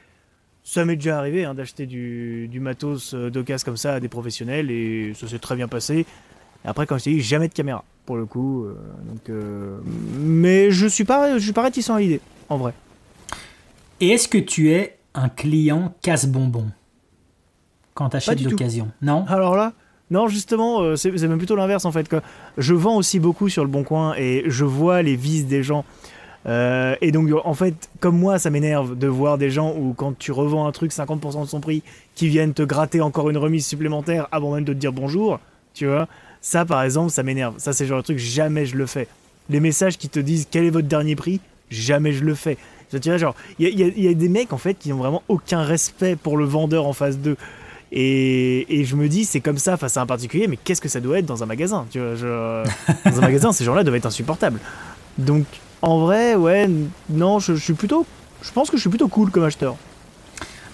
ça 0.63 0.83
m'est 0.85 0.95
déjà 0.95 1.17
arrivé 1.17 1.45
hein, 1.45 1.53
d'acheter 1.53 1.85
du, 1.85 2.47
du 2.49 2.59
matos 2.59 3.13
euh, 3.13 3.31
d'occasion 3.31 3.65
comme 3.65 3.77
ça 3.77 3.95
à 3.95 3.99
des 3.99 4.09
professionnels 4.09 4.69
et 4.69 5.13
ça 5.15 5.27
s'est 5.27 5.39
très 5.39 5.55
bien 5.55 5.69
passé. 5.69 6.05
après, 6.65 6.85
quand 6.85 6.97
je 6.97 7.05
t'ai 7.05 7.11
dit, 7.11 7.21
jamais 7.21 7.47
de 7.47 7.53
caméra 7.53 7.83
pour 8.05 8.17
le 8.17 8.25
coup. 8.25 8.65
Euh, 8.65 8.75
donc, 9.05 9.29
euh, 9.29 9.77
mais 10.19 10.71
je 10.71 10.87
suis 10.87 11.03
pas, 11.03 11.37
je 11.37 11.43
suis 11.43 11.53
pas 11.53 11.63
réticent 11.63 11.89
à 11.89 11.99
l'idée, 11.99 12.21
en 12.49 12.57
vrai. 12.57 12.73
Et 13.99 14.09
est-ce 14.09 14.27
que 14.27 14.37
tu 14.37 14.71
es 14.71 14.97
un 15.13 15.29
client 15.29 15.93
casse-bonbon 16.01 16.65
quand 17.93 18.09
tu 18.09 18.17
achètes 18.17 18.43
d'occasion 18.43 18.91
Non? 19.01 19.25
Alors 19.27 19.55
là, 19.55 19.73
non, 20.11 20.27
justement, 20.27 20.81
euh, 20.81 20.95
c'est 20.95 21.11
même 21.11 21.37
plutôt 21.37 21.55
l'inverse 21.55 21.85
en 21.85 21.91
fait. 21.91 22.07
Je 22.57 22.73
vends 22.73 22.97
aussi 22.97 23.19
beaucoup 23.19 23.49
sur 23.49 23.63
le 23.63 23.69
bon 23.69 23.83
coin 23.83 24.13
et 24.15 24.43
je 24.47 24.65
vois 24.65 25.01
les 25.01 25.15
vices 25.15 25.47
des 25.47 25.63
gens. 25.63 25.83
Euh, 26.47 26.95
et 27.01 27.11
donc, 27.11 27.29
en 27.43 27.53
fait, 27.53 27.89
comme 27.99 28.17
moi, 28.17 28.39
ça 28.39 28.49
m'énerve 28.49 28.97
de 28.97 29.07
voir 29.07 29.37
des 29.37 29.49
gens 29.49 29.73
où, 29.75 29.93
quand 29.93 30.17
tu 30.17 30.31
revends 30.31 30.65
un 30.65 30.71
truc 30.71 30.91
50% 30.91 31.41
de 31.41 31.47
son 31.47 31.59
prix, 31.59 31.83
qui 32.15 32.29
viennent 32.29 32.53
te 32.53 32.63
gratter 32.63 33.01
encore 33.01 33.29
une 33.29 33.37
remise 33.37 33.65
supplémentaire 33.65 34.27
avant 34.31 34.53
même 34.53 34.63
de 34.63 34.73
te 34.73 34.77
dire 34.77 34.93
bonjour, 34.93 35.39
tu 35.73 35.87
vois. 35.87 36.07
Ça, 36.39 36.63
par 36.63 36.83
exemple, 36.83 37.11
ça 37.11 37.23
m'énerve. 37.23 37.55
Ça, 37.57 37.73
c'est 37.73 37.83
le 37.83 37.89
genre 37.89 37.97
de 37.97 38.03
truc, 38.03 38.19
jamais 38.19 38.65
je 38.65 38.77
le 38.77 38.85
fais. 38.85 39.07
Les 39.49 39.59
messages 39.59 39.97
qui 39.97 40.07
te 40.07 40.19
disent 40.19 40.47
quel 40.49 40.63
est 40.63 40.69
votre 40.69 40.87
dernier 40.87 41.15
prix, 41.15 41.41
jamais 41.69 42.13
je 42.13 42.23
le 42.23 42.35
fais. 42.35 42.57
Je 42.91 43.17
genre, 43.17 43.35
il 43.59 43.77
y, 43.77 44.07
a 44.07 44.13
des 44.13 44.29
mecs 44.29 44.53
en 44.53 44.57
fait 44.57 44.75
qui 44.75 44.89
n'ont 44.89 44.97
vraiment 44.97 45.23
aucun 45.27 45.63
respect 45.63 46.15
pour 46.15 46.37
le 46.37 46.45
vendeur 46.45 46.85
en 46.85 46.93
face 46.93 47.17
d'eux. 47.17 47.37
Et, 47.91 48.83
je 48.85 48.95
me 48.95 49.07
dis, 49.07 49.25
c'est 49.25 49.39
comme 49.39 49.57
ça 49.57 49.77
face 49.77 49.97
à 49.97 50.01
un 50.01 50.05
particulier, 50.05 50.47
mais 50.47 50.57
qu'est-ce 50.57 50.81
que 50.81 50.89
ça 50.89 50.99
doit 50.99 51.19
être 51.19 51.25
dans 51.25 51.43
un 51.43 51.45
magasin 51.45 51.85
tu 51.89 51.99
vois, 51.99 52.15
Dans 53.05 53.17
un 53.17 53.21
magasin, 53.21 53.51
ces 53.51 53.63
gens-là 53.63 53.83
doivent 53.83 53.95
être 53.95 54.05
insupportables. 54.05 54.59
Donc, 55.17 55.45
en 55.81 55.99
vrai, 55.99 56.35
ouais, 56.35 56.69
non, 57.09 57.39
je, 57.39 57.55
je 57.55 57.63
suis 57.63 57.73
plutôt. 57.73 58.05
Je 58.41 58.51
pense 58.51 58.69
que 58.69 58.77
je 58.77 58.81
suis 58.81 58.89
plutôt 58.89 59.07
cool 59.07 59.31
comme 59.31 59.43
acheteur. 59.43 59.75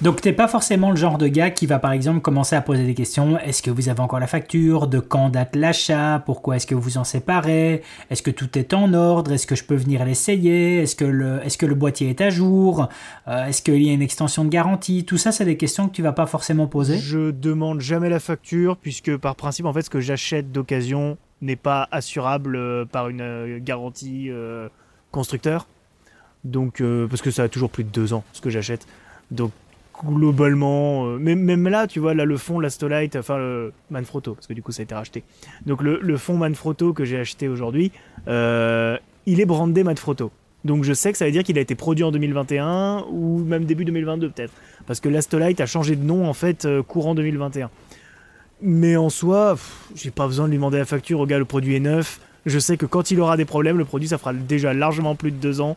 Donc 0.04 0.20
t'es 0.20 0.34
pas 0.34 0.50
forcément 0.50 0.90
le 0.90 0.98
genre 0.98 1.18
de 1.18 1.30
gars 1.30 1.50
qui 1.50 1.66
va 1.66 1.80
par 1.80 1.94
exemple 1.94 2.20
commencer 2.20 2.58
à 2.58 2.62
poser 2.62 2.86
des 2.86 2.94
questions. 2.94 3.40
Est-ce 3.40 3.64
que 3.64 3.72
vous 3.72 3.88
avez 3.88 4.02
encore 4.02 4.20
la 4.20 4.28
facture? 4.28 4.88
De 4.88 5.00
quand 5.00 5.30
date 5.30 5.56
l'achat? 5.56 6.22
Pourquoi 6.26 6.58
est-ce 6.58 6.68
que 6.68 6.76
vous 6.76 6.98
en 6.98 7.06
séparez? 7.06 7.84
Est-ce 8.10 8.22
que 8.22 8.30
tout 8.30 8.58
est 8.58 8.74
en 8.74 8.94
ordre? 8.94 9.32
Est-ce 9.32 9.48
que 9.48 9.56
je 9.56 9.64
peux 9.64 9.76
venir 9.76 10.04
l'essayer? 10.04 10.80
Est-ce 10.80 10.98
que 10.98 11.06
le 11.06 11.40
est-ce 11.46 11.58
que 11.58 11.66
le 11.66 11.76
boîtier 11.76 12.10
est 12.10 12.20
à 12.20 12.30
jour? 12.30 12.90
Euh, 13.30 13.46
Est-ce 13.46 13.62
qu'il 13.62 13.82
y 13.82 13.90
a 13.92 13.94
une 13.94 14.02
extension 14.02 14.44
de 14.44 14.50
garantie? 14.50 15.06
Tout 15.06 15.18
ça, 15.18 15.32
c'est 15.32 15.46
des 15.46 15.56
questions 15.56 15.88
que 15.88 15.94
tu 15.94 16.02
vas 16.02 16.12
pas 16.12 16.26
forcément 16.26 16.68
poser. 16.68 16.98
Je 16.98 17.32
demande 17.32 17.80
jamais 17.80 18.10
la 18.10 18.20
facture 18.20 18.76
puisque 18.76 19.16
par 19.16 19.38
principe, 19.38 19.66
en 19.66 19.72
fait, 19.72 19.84
ce 19.84 19.90
que 19.90 20.02
j'achète 20.02 20.52
d'occasion 20.52 21.18
n'est 21.42 21.56
pas 21.56 21.88
assurable 21.94 22.58
euh, 22.58 22.84
par 22.84 23.08
une 23.08 23.22
euh, 23.22 23.60
garantie 23.62 24.30
constructeur. 25.12 25.66
Donc 26.44 26.84
parce 27.10 27.22
que 27.22 27.32
ça 27.32 27.44
a 27.44 27.48
toujours 27.48 27.70
plus 27.70 27.86
de 27.86 27.90
deux 27.90 28.12
ans 28.12 28.26
ce 28.34 28.42
que 28.42 28.50
j'achète. 28.50 28.86
Donc 29.32 29.54
globalement, 30.06 31.08
euh, 31.08 31.18
même, 31.18 31.68
là, 31.68 31.88
tu 31.88 32.00
vois, 32.00 32.14
là, 32.14 32.26
le 32.26 32.38
fond 32.38 32.60
Lastolite, 32.60 33.16
enfin 33.16 33.38
le 33.38 33.74
Manfrotto, 33.90 34.34
parce 34.36 34.48
que 34.48 34.54
du 34.54 34.62
coup 34.62 34.72
ça 34.72 34.82
a 34.82 34.84
été 34.84 34.96
racheté. 34.96 35.24
Donc 35.66 35.82
le, 35.82 36.00
le 36.02 36.18
fond 36.18 36.36
Manfrotto 36.36 36.94
que 36.94 37.06
j'ai 37.06 37.20
acheté 37.20 37.48
aujourd'hui, 37.48 37.92
euh, 38.28 38.98
il 39.26 39.40
est 39.40 39.46
brandé 39.46 39.84
Manfrotto. 39.84 40.32
Donc 40.66 40.84
je 40.84 40.94
sais 40.94 41.12
que 41.12 41.18
ça 41.18 41.26
veut 41.26 41.32
dire 41.32 41.44
qu'il 41.44 41.58
a 41.58 41.62
été 41.62 41.76
produit 41.76 42.04
en 42.04 42.12
2021 42.12 43.06
ou 43.12 43.40
même 43.40 43.66
début 43.66 43.86
2022 43.86 44.30
peut-être. 44.30 44.54
Parce 44.88 45.00
que 45.00 45.10
l'Astolite 45.10 45.60
a 45.60 45.66
changé 45.66 45.96
de 45.96 46.04
nom 46.04 46.28
en 46.28 46.34
fait 46.34 46.66
euh, 46.66 46.82
courant 46.82 47.16
2021. 47.16 47.70
Mais 48.62 48.96
en 48.96 49.10
soi, 49.10 49.58
j'ai 49.94 50.12
pas 50.12 50.26
besoin 50.26 50.46
de 50.46 50.52
lui 50.52 50.58
demander 50.58 50.78
la 50.78 50.86
facture 50.86 51.20
au 51.20 51.26
gars, 51.26 51.38
le 51.38 51.46
produit 51.46 51.76
est 51.76 51.82
neuf. 51.82 52.22
Je 52.46 52.60
sais 52.60 52.78
que 52.78 52.86
quand 52.86 53.12
il 53.12 53.20
aura 53.20 53.36
des 53.36 53.46
problèmes, 53.46 53.78
le 53.78 53.86
produit 53.86 54.08
ça 54.08 54.18
fera 54.18 54.34
déjà 54.34 54.74
largement 54.74 55.16
plus 55.16 55.32
de 55.32 55.38
deux 55.38 55.60
ans. 55.60 55.76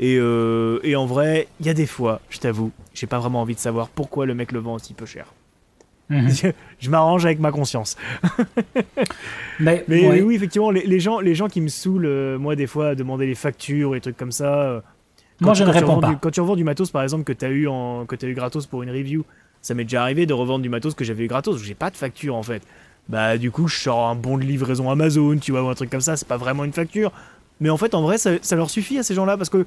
Euh, 0.00 0.78
et, 0.82 0.96
en 0.96 1.06
vrai, 1.06 1.48
il 1.60 1.66
y 1.66 1.68
a 1.70 1.74
des 1.74 1.86
fois, 1.86 2.20
je 2.28 2.38
t'avoue, 2.38 2.72
j'ai 2.94 3.06
pas 3.06 3.18
vraiment 3.18 3.40
envie 3.40 3.54
de 3.54 3.60
savoir 3.60 3.88
pourquoi 3.88 4.26
le 4.26 4.34
mec 4.34 4.52
le 4.52 4.60
vend 4.60 4.74
aussi 4.74 4.94
peu 4.94 5.06
cher. 5.06 5.26
Mhm. 6.08 6.30
je, 6.78 6.90
m'arrange 6.90 7.24
avec 7.24 7.40
ma 7.40 7.50
conscience. 7.50 7.96
Mais, 9.60 9.84
oui, 9.88 10.34
effectivement, 10.34 10.70
les, 10.70 11.00
gens, 11.00 11.20
les 11.20 11.34
gens 11.34 11.48
qui 11.48 11.60
me 11.60 11.68
saoulent, 11.68 12.06
euh, 12.06 12.38
moi, 12.38 12.56
des 12.56 12.66
fois, 12.66 12.88
à 12.88 12.94
demander 12.94 13.26
les 13.26 13.34
factures 13.34 13.96
et 13.96 14.00
trucs 14.00 14.16
comme 14.16 14.32
ça. 14.32 14.54
Euh, 14.54 14.80
moi, 15.40 15.54
je 15.54 15.64
ne 15.64 15.70
réponds 15.70 16.00
pas. 16.00 16.14
quand 16.14 16.30
tu 16.30 16.40
revends 16.40 16.56
du 16.56 16.64
matos, 16.64 16.90
par 16.90 17.02
exemple, 17.02 17.24
que 17.24 17.32
tu 17.32 17.44
as, 17.44 17.48
eu 17.48 17.66
en, 17.66 18.06
que 18.06 18.16
as 18.16 18.28
eu 18.28 18.34
gratos 18.34 18.66
pour 18.66 18.82
une 18.82 18.90
review, 18.90 19.24
ça 19.60 19.74
m'est 19.74 19.84
déjà 19.84 20.02
arrivé 20.02 20.26
de 20.26 20.32
revendre 20.32 20.62
du 20.62 20.68
matos 20.68 20.94
que 20.94 21.04
j'avais 21.04 21.24
eu 21.24 21.28
gratos. 21.28 21.62
J'ai 21.62 21.74
pas 21.74 21.90
de 21.90 21.96
facture 21.96 22.36
en 22.36 22.42
fait. 22.42 22.62
Bah, 23.08 23.36
du 23.38 23.50
coup, 23.50 23.68
je 23.68 23.76
sors 23.78 24.08
un 24.08 24.14
bon 24.14 24.36
de 24.38 24.44
livraison 24.44 24.90
Amazon, 24.90 25.36
tu 25.38 25.52
vois, 25.52 25.62
ou 25.62 25.68
un 25.68 25.74
truc 25.74 25.90
comme 25.90 26.00
ça. 26.00 26.16
C'est 26.16 26.26
pas 26.26 26.36
vraiment 26.36 26.64
une 26.64 26.72
facture. 26.72 27.12
Mais 27.60 27.70
en 27.70 27.76
fait, 27.76 27.94
en 27.94 28.02
vrai, 28.02 28.18
ça, 28.18 28.38
leur 28.52 28.70
suffit 28.70 28.98
à 28.98 29.02
ces 29.02 29.14
gens-là 29.14 29.36
parce 29.36 29.50
que 29.50 29.66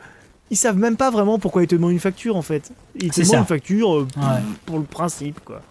ils 0.52 0.58
savent 0.58 0.78
même 0.78 0.98
pas 0.98 1.12
vraiment 1.12 1.38
pourquoi 1.38 1.64
ils 1.64 1.68
te 1.68 1.76
demandent 1.76 1.92
une 1.92 2.00
facture 2.00 2.36
en 2.36 2.42
fait. 2.42 2.72
Ils 2.96 3.12
te 3.12 3.22
demandent 3.22 3.40
une 3.42 3.46
facture 3.46 4.00
euh, 4.00 4.08
pour 4.66 4.80
le 4.80 4.84
principe 4.84 5.40
quoi. 5.46 5.62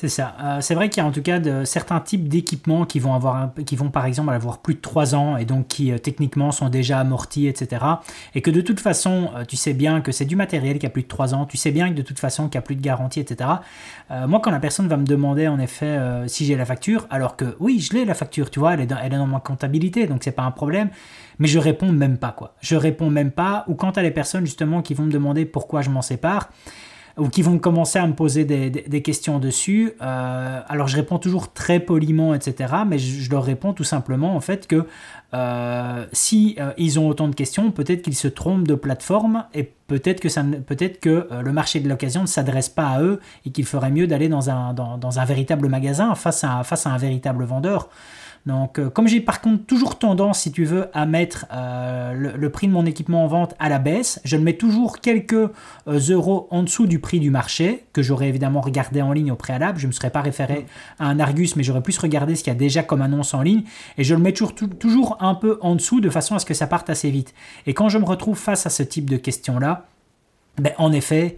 C'est 0.00 0.08
ça. 0.08 0.36
Euh, 0.40 0.60
c'est 0.60 0.76
vrai 0.76 0.90
qu'il 0.90 1.02
y 1.02 1.04
a 1.04 1.08
en 1.08 1.10
tout 1.10 1.22
cas 1.22 1.40
de, 1.40 1.64
certains 1.64 1.98
types 1.98 2.28
d'équipements 2.28 2.84
qui 2.84 3.00
vont 3.00 3.14
avoir, 3.14 3.50
qui 3.66 3.74
vont 3.74 3.90
par 3.90 4.06
exemple 4.06 4.30
avoir 4.30 4.58
plus 4.58 4.74
de 4.74 4.80
3 4.80 5.16
ans 5.16 5.36
et 5.36 5.44
donc 5.44 5.66
qui 5.66 5.90
euh, 5.90 5.98
techniquement 5.98 6.52
sont 6.52 6.68
déjà 6.68 7.00
amortis, 7.00 7.48
etc. 7.48 7.84
Et 8.36 8.40
que 8.40 8.52
de 8.52 8.60
toute 8.60 8.78
façon, 8.78 9.30
tu 9.48 9.56
sais 9.56 9.74
bien 9.74 10.00
que 10.00 10.12
c'est 10.12 10.24
du 10.24 10.36
matériel 10.36 10.78
qui 10.78 10.86
a 10.86 10.90
plus 10.90 11.02
de 11.02 11.08
3 11.08 11.34
ans, 11.34 11.46
tu 11.46 11.56
sais 11.56 11.72
bien 11.72 11.88
que 11.88 11.94
de 11.94 12.02
toute 12.02 12.20
façon 12.20 12.44
qu'il 12.44 12.52
n'y 12.52 12.58
a 12.58 12.62
plus 12.62 12.76
de 12.76 12.80
garantie, 12.80 13.18
etc. 13.18 13.50
moi, 14.28 14.38
quand 14.40 14.52
la 14.52 14.60
personne 14.60 14.86
va 14.86 14.96
me 14.96 15.04
demander 15.04 15.48
en 15.48 15.58
effet 15.58 15.98
si 16.28 16.44
j'ai 16.44 16.54
la 16.54 16.64
facture, 16.64 17.08
alors 17.10 17.34
que 17.34 17.56
oui, 17.58 17.80
je 17.80 17.92
l'ai 17.94 18.04
la 18.04 18.14
facture, 18.14 18.50
tu 18.50 18.60
vois, 18.60 18.74
elle 18.74 18.80
est 18.82 18.86
dans, 18.86 18.98
elle 18.98 19.18
ma 19.26 19.40
comptabilité, 19.40 20.06
donc 20.06 20.22
c'est 20.22 20.30
pas 20.30 20.44
un 20.44 20.52
problème 20.52 20.90
mais 21.40 21.46
je 21.46 21.58
réponds 21.58 21.92
même 21.92 22.18
pas 22.18 22.32
quoi. 22.32 22.54
Je 22.60 22.74
réponds 22.74 23.10
même 23.10 23.30
pas. 23.30 23.64
Ou 23.68 23.74
quand 23.74 23.96
à 23.96 24.02
les 24.02 24.10
personnes 24.10 24.44
justement 24.44 24.82
qui 24.82 24.94
vont 24.94 25.04
me 25.04 25.12
demander 25.12 25.44
pourquoi 25.44 25.82
je 25.82 25.90
m'en 25.90 26.02
sépare, 26.02 26.50
ou 27.18 27.28
qui 27.28 27.42
vont 27.42 27.58
commencer 27.58 27.98
à 27.98 28.06
me 28.06 28.14
poser 28.14 28.44
des, 28.44 29.02
questions 29.02 29.38
dessus, 29.38 29.92
euh, 30.00 30.60
alors 30.68 30.88
je 30.88 30.96
réponds 30.96 31.18
toujours 31.18 31.52
très 31.52 31.80
poliment, 31.80 32.34
etc. 32.34 32.74
Mais 32.86 32.98
je, 32.98 33.30
leur 33.30 33.44
réponds 33.44 33.72
tout 33.72 33.84
simplement 33.84 34.34
en 34.34 34.40
fait 34.40 34.66
que 34.66 34.86
euh, 35.34 36.06
si 36.12 36.56
euh, 36.58 36.72
ils 36.78 36.98
ont 36.98 37.08
autant 37.08 37.28
de 37.28 37.34
questions, 37.34 37.70
peut-être 37.70 38.02
qu'ils 38.02 38.16
se 38.16 38.28
trompent 38.28 38.66
de 38.66 38.74
plateforme 38.74 39.44
et 39.54 39.64
peut-être 39.86 40.20
que, 40.20 40.28
ça, 40.28 40.44
que 41.00 41.28
le 41.42 41.52
marché 41.52 41.80
de 41.80 41.88
l'occasion 41.88 42.22
ne 42.22 42.26
s'adresse 42.26 42.68
pas 42.68 42.88
à 42.88 43.02
eux 43.02 43.20
et 43.46 43.50
qu'il 43.50 43.64
ferait 43.66 43.90
mieux 43.90 44.06
d'aller 44.06 44.28
dans 44.28 44.50
un, 44.50 44.74
dans, 44.74 45.18
un 45.18 45.24
véritable 45.24 45.68
magasin 45.68 46.14
face 46.14 46.44
à, 46.44 46.62
face 46.64 46.86
à 46.86 46.90
un 46.90 46.98
véritable 46.98 47.44
vendeur. 47.44 47.88
Donc, 48.46 48.78
euh, 48.78 48.88
comme 48.88 49.08
j'ai 49.08 49.20
par 49.20 49.40
contre 49.40 49.64
toujours 49.64 49.98
tendance, 49.98 50.40
si 50.40 50.52
tu 50.52 50.64
veux, 50.64 50.88
à 50.94 51.06
mettre 51.06 51.46
euh, 51.52 52.34
le, 52.36 52.50
prix 52.50 52.66
de 52.66 52.72
mon 52.72 52.86
équipement 52.86 53.24
en 53.24 53.26
vente 53.26 53.54
à 53.58 53.68
la 53.68 53.78
baisse, 53.78 54.20
je 54.24 54.36
le 54.36 54.42
mets 54.42 54.54
toujours 54.54 55.00
quelques 55.00 55.32
euh, 55.32 55.50
euros 55.86 56.48
en 56.50 56.62
dessous 56.62 56.86
du 56.86 56.98
prix 56.98 57.20
du 57.20 57.30
marché, 57.30 57.84
que 57.92 58.02
j'aurais 58.02 58.28
évidemment 58.28 58.60
regardé 58.60 59.02
en 59.02 59.12
ligne 59.12 59.32
au 59.32 59.36
préalable. 59.36 59.78
Je 59.78 59.86
ne 59.86 59.88
me 59.88 59.92
serais 59.92 60.10
pas 60.10 60.22
référé 60.22 60.66
à 60.98 61.06
un 61.06 61.20
Argus, 61.20 61.56
mais 61.56 61.62
j'aurais 61.62 61.82
plus 61.82 61.98
regardé 61.98 62.34
ce 62.36 62.44
qu'il 62.44 62.52
y 62.52 62.56
a 62.56 62.58
déjà 62.58 62.82
comme 62.82 63.02
annonce 63.02 63.34
en 63.34 63.42
ligne. 63.42 63.64
Et 63.98 64.04
je 64.04 64.14
le 64.14 64.20
mets 64.20 64.32
toujours, 64.32 64.54
toujours 64.54 65.16
un 65.20 65.34
peu 65.34 65.58
en 65.60 65.74
dessous 65.74 66.00
de 66.00 66.10
façon 66.10 66.34
à 66.34 66.38
ce 66.38 66.46
que 66.46 66.54
ça 66.54 66.66
parte 66.66 66.90
assez 66.90 67.10
vite. 67.10 67.34
Et 67.66 67.74
quand 67.74 67.88
je 67.88 67.98
me 67.98 68.04
retrouve 68.04 68.38
face 68.38 68.66
à 68.66 68.70
ce 68.70 68.82
type 68.82 69.10
de 69.10 69.16
questions-là, 69.16 69.86
ben, 70.58 70.72
en 70.78 70.92
effet, 70.92 71.36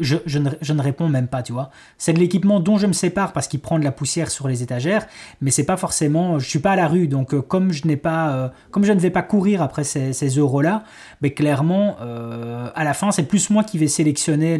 je, 0.00 0.38
ne, 0.38 0.82
réponds 0.82 1.08
même 1.08 1.28
pas, 1.28 1.42
tu 1.42 1.52
vois. 1.52 1.70
C'est 1.96 2.12
de 2.12 2.18
l'équipement 2.18 2.60
dont 2.60 2.78
je 2.78 2.86
me 2.86 2.92
sépare 2.92 3.32
parce 3.32 3.48
qu'il 3.48 3.60
prend 3.60 3.78
de 3.78 3.84
la 3.84 3.92
poussière 3.92 4.30
sur 4.30 4.48
les 4.48 4.62
étagères, 4.62 5.06
mais 5.40 5.50
c'est 5.50 5.64
pas 5.64 5.76
forcément. 5.76 6.38
Je 6.38 6.48
suis 6.48 6.58
pas 6.58 6.72
à 6.72 6.76
la 6.76 6.88
rue, 6.88 7.08
donc 7.08 7.34
euh, 7.34 7.40
comme 7.40 7.72
je 7.72 7.86
n'ai 7.86 7.96
pas, 7.96 8.30
euh, 8.30 8.48
comme 8.70 8.84
je 8.84 8.92
ne 8.92 8.98
vais 8.98 9.10
pas 9.10 9.22
courir 9.22 9.62
après 9.62 9.84
ces, 9.84 10.12
euros-là, 10.28 10.84
mais 11.22 11.30
clairement, 11.30 11.96
euh, 12.00 12.68
à 12.74 12.84
la 12.84 12.94
fin, 12.94 13.10
c'est 13.12 13.22
plus 13.22 13.50
moi 13.50 13.64
qui 13.64 13.78
vais 13.78 13.88
sélectionner 13.88 14.58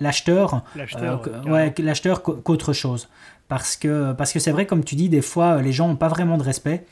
l'acheteur, 0.00 0.62
l'acheteur, 0.74 2.22
qu'autre 2.22 2.72
chose, 2.72 3.08
parce 3.48 3.76
que 3.76 4.12
parce 4.12 4.32
que 4.32 4.38
c'est 4.38 4.50
vrai, 4.50 4.66
comme 4.66 4.84
tu 4.84 4.94
dis, 4.94 5.08
des 5.08 5.22
fois, 5.22 5.62
les 5.62 5.72
gens 5.72 5.88
n'ont 5.88 5.96
pas 5.96 6.08
vraiment 6.08 6.38
de 6.38 6.42
respect. 6.42 6.84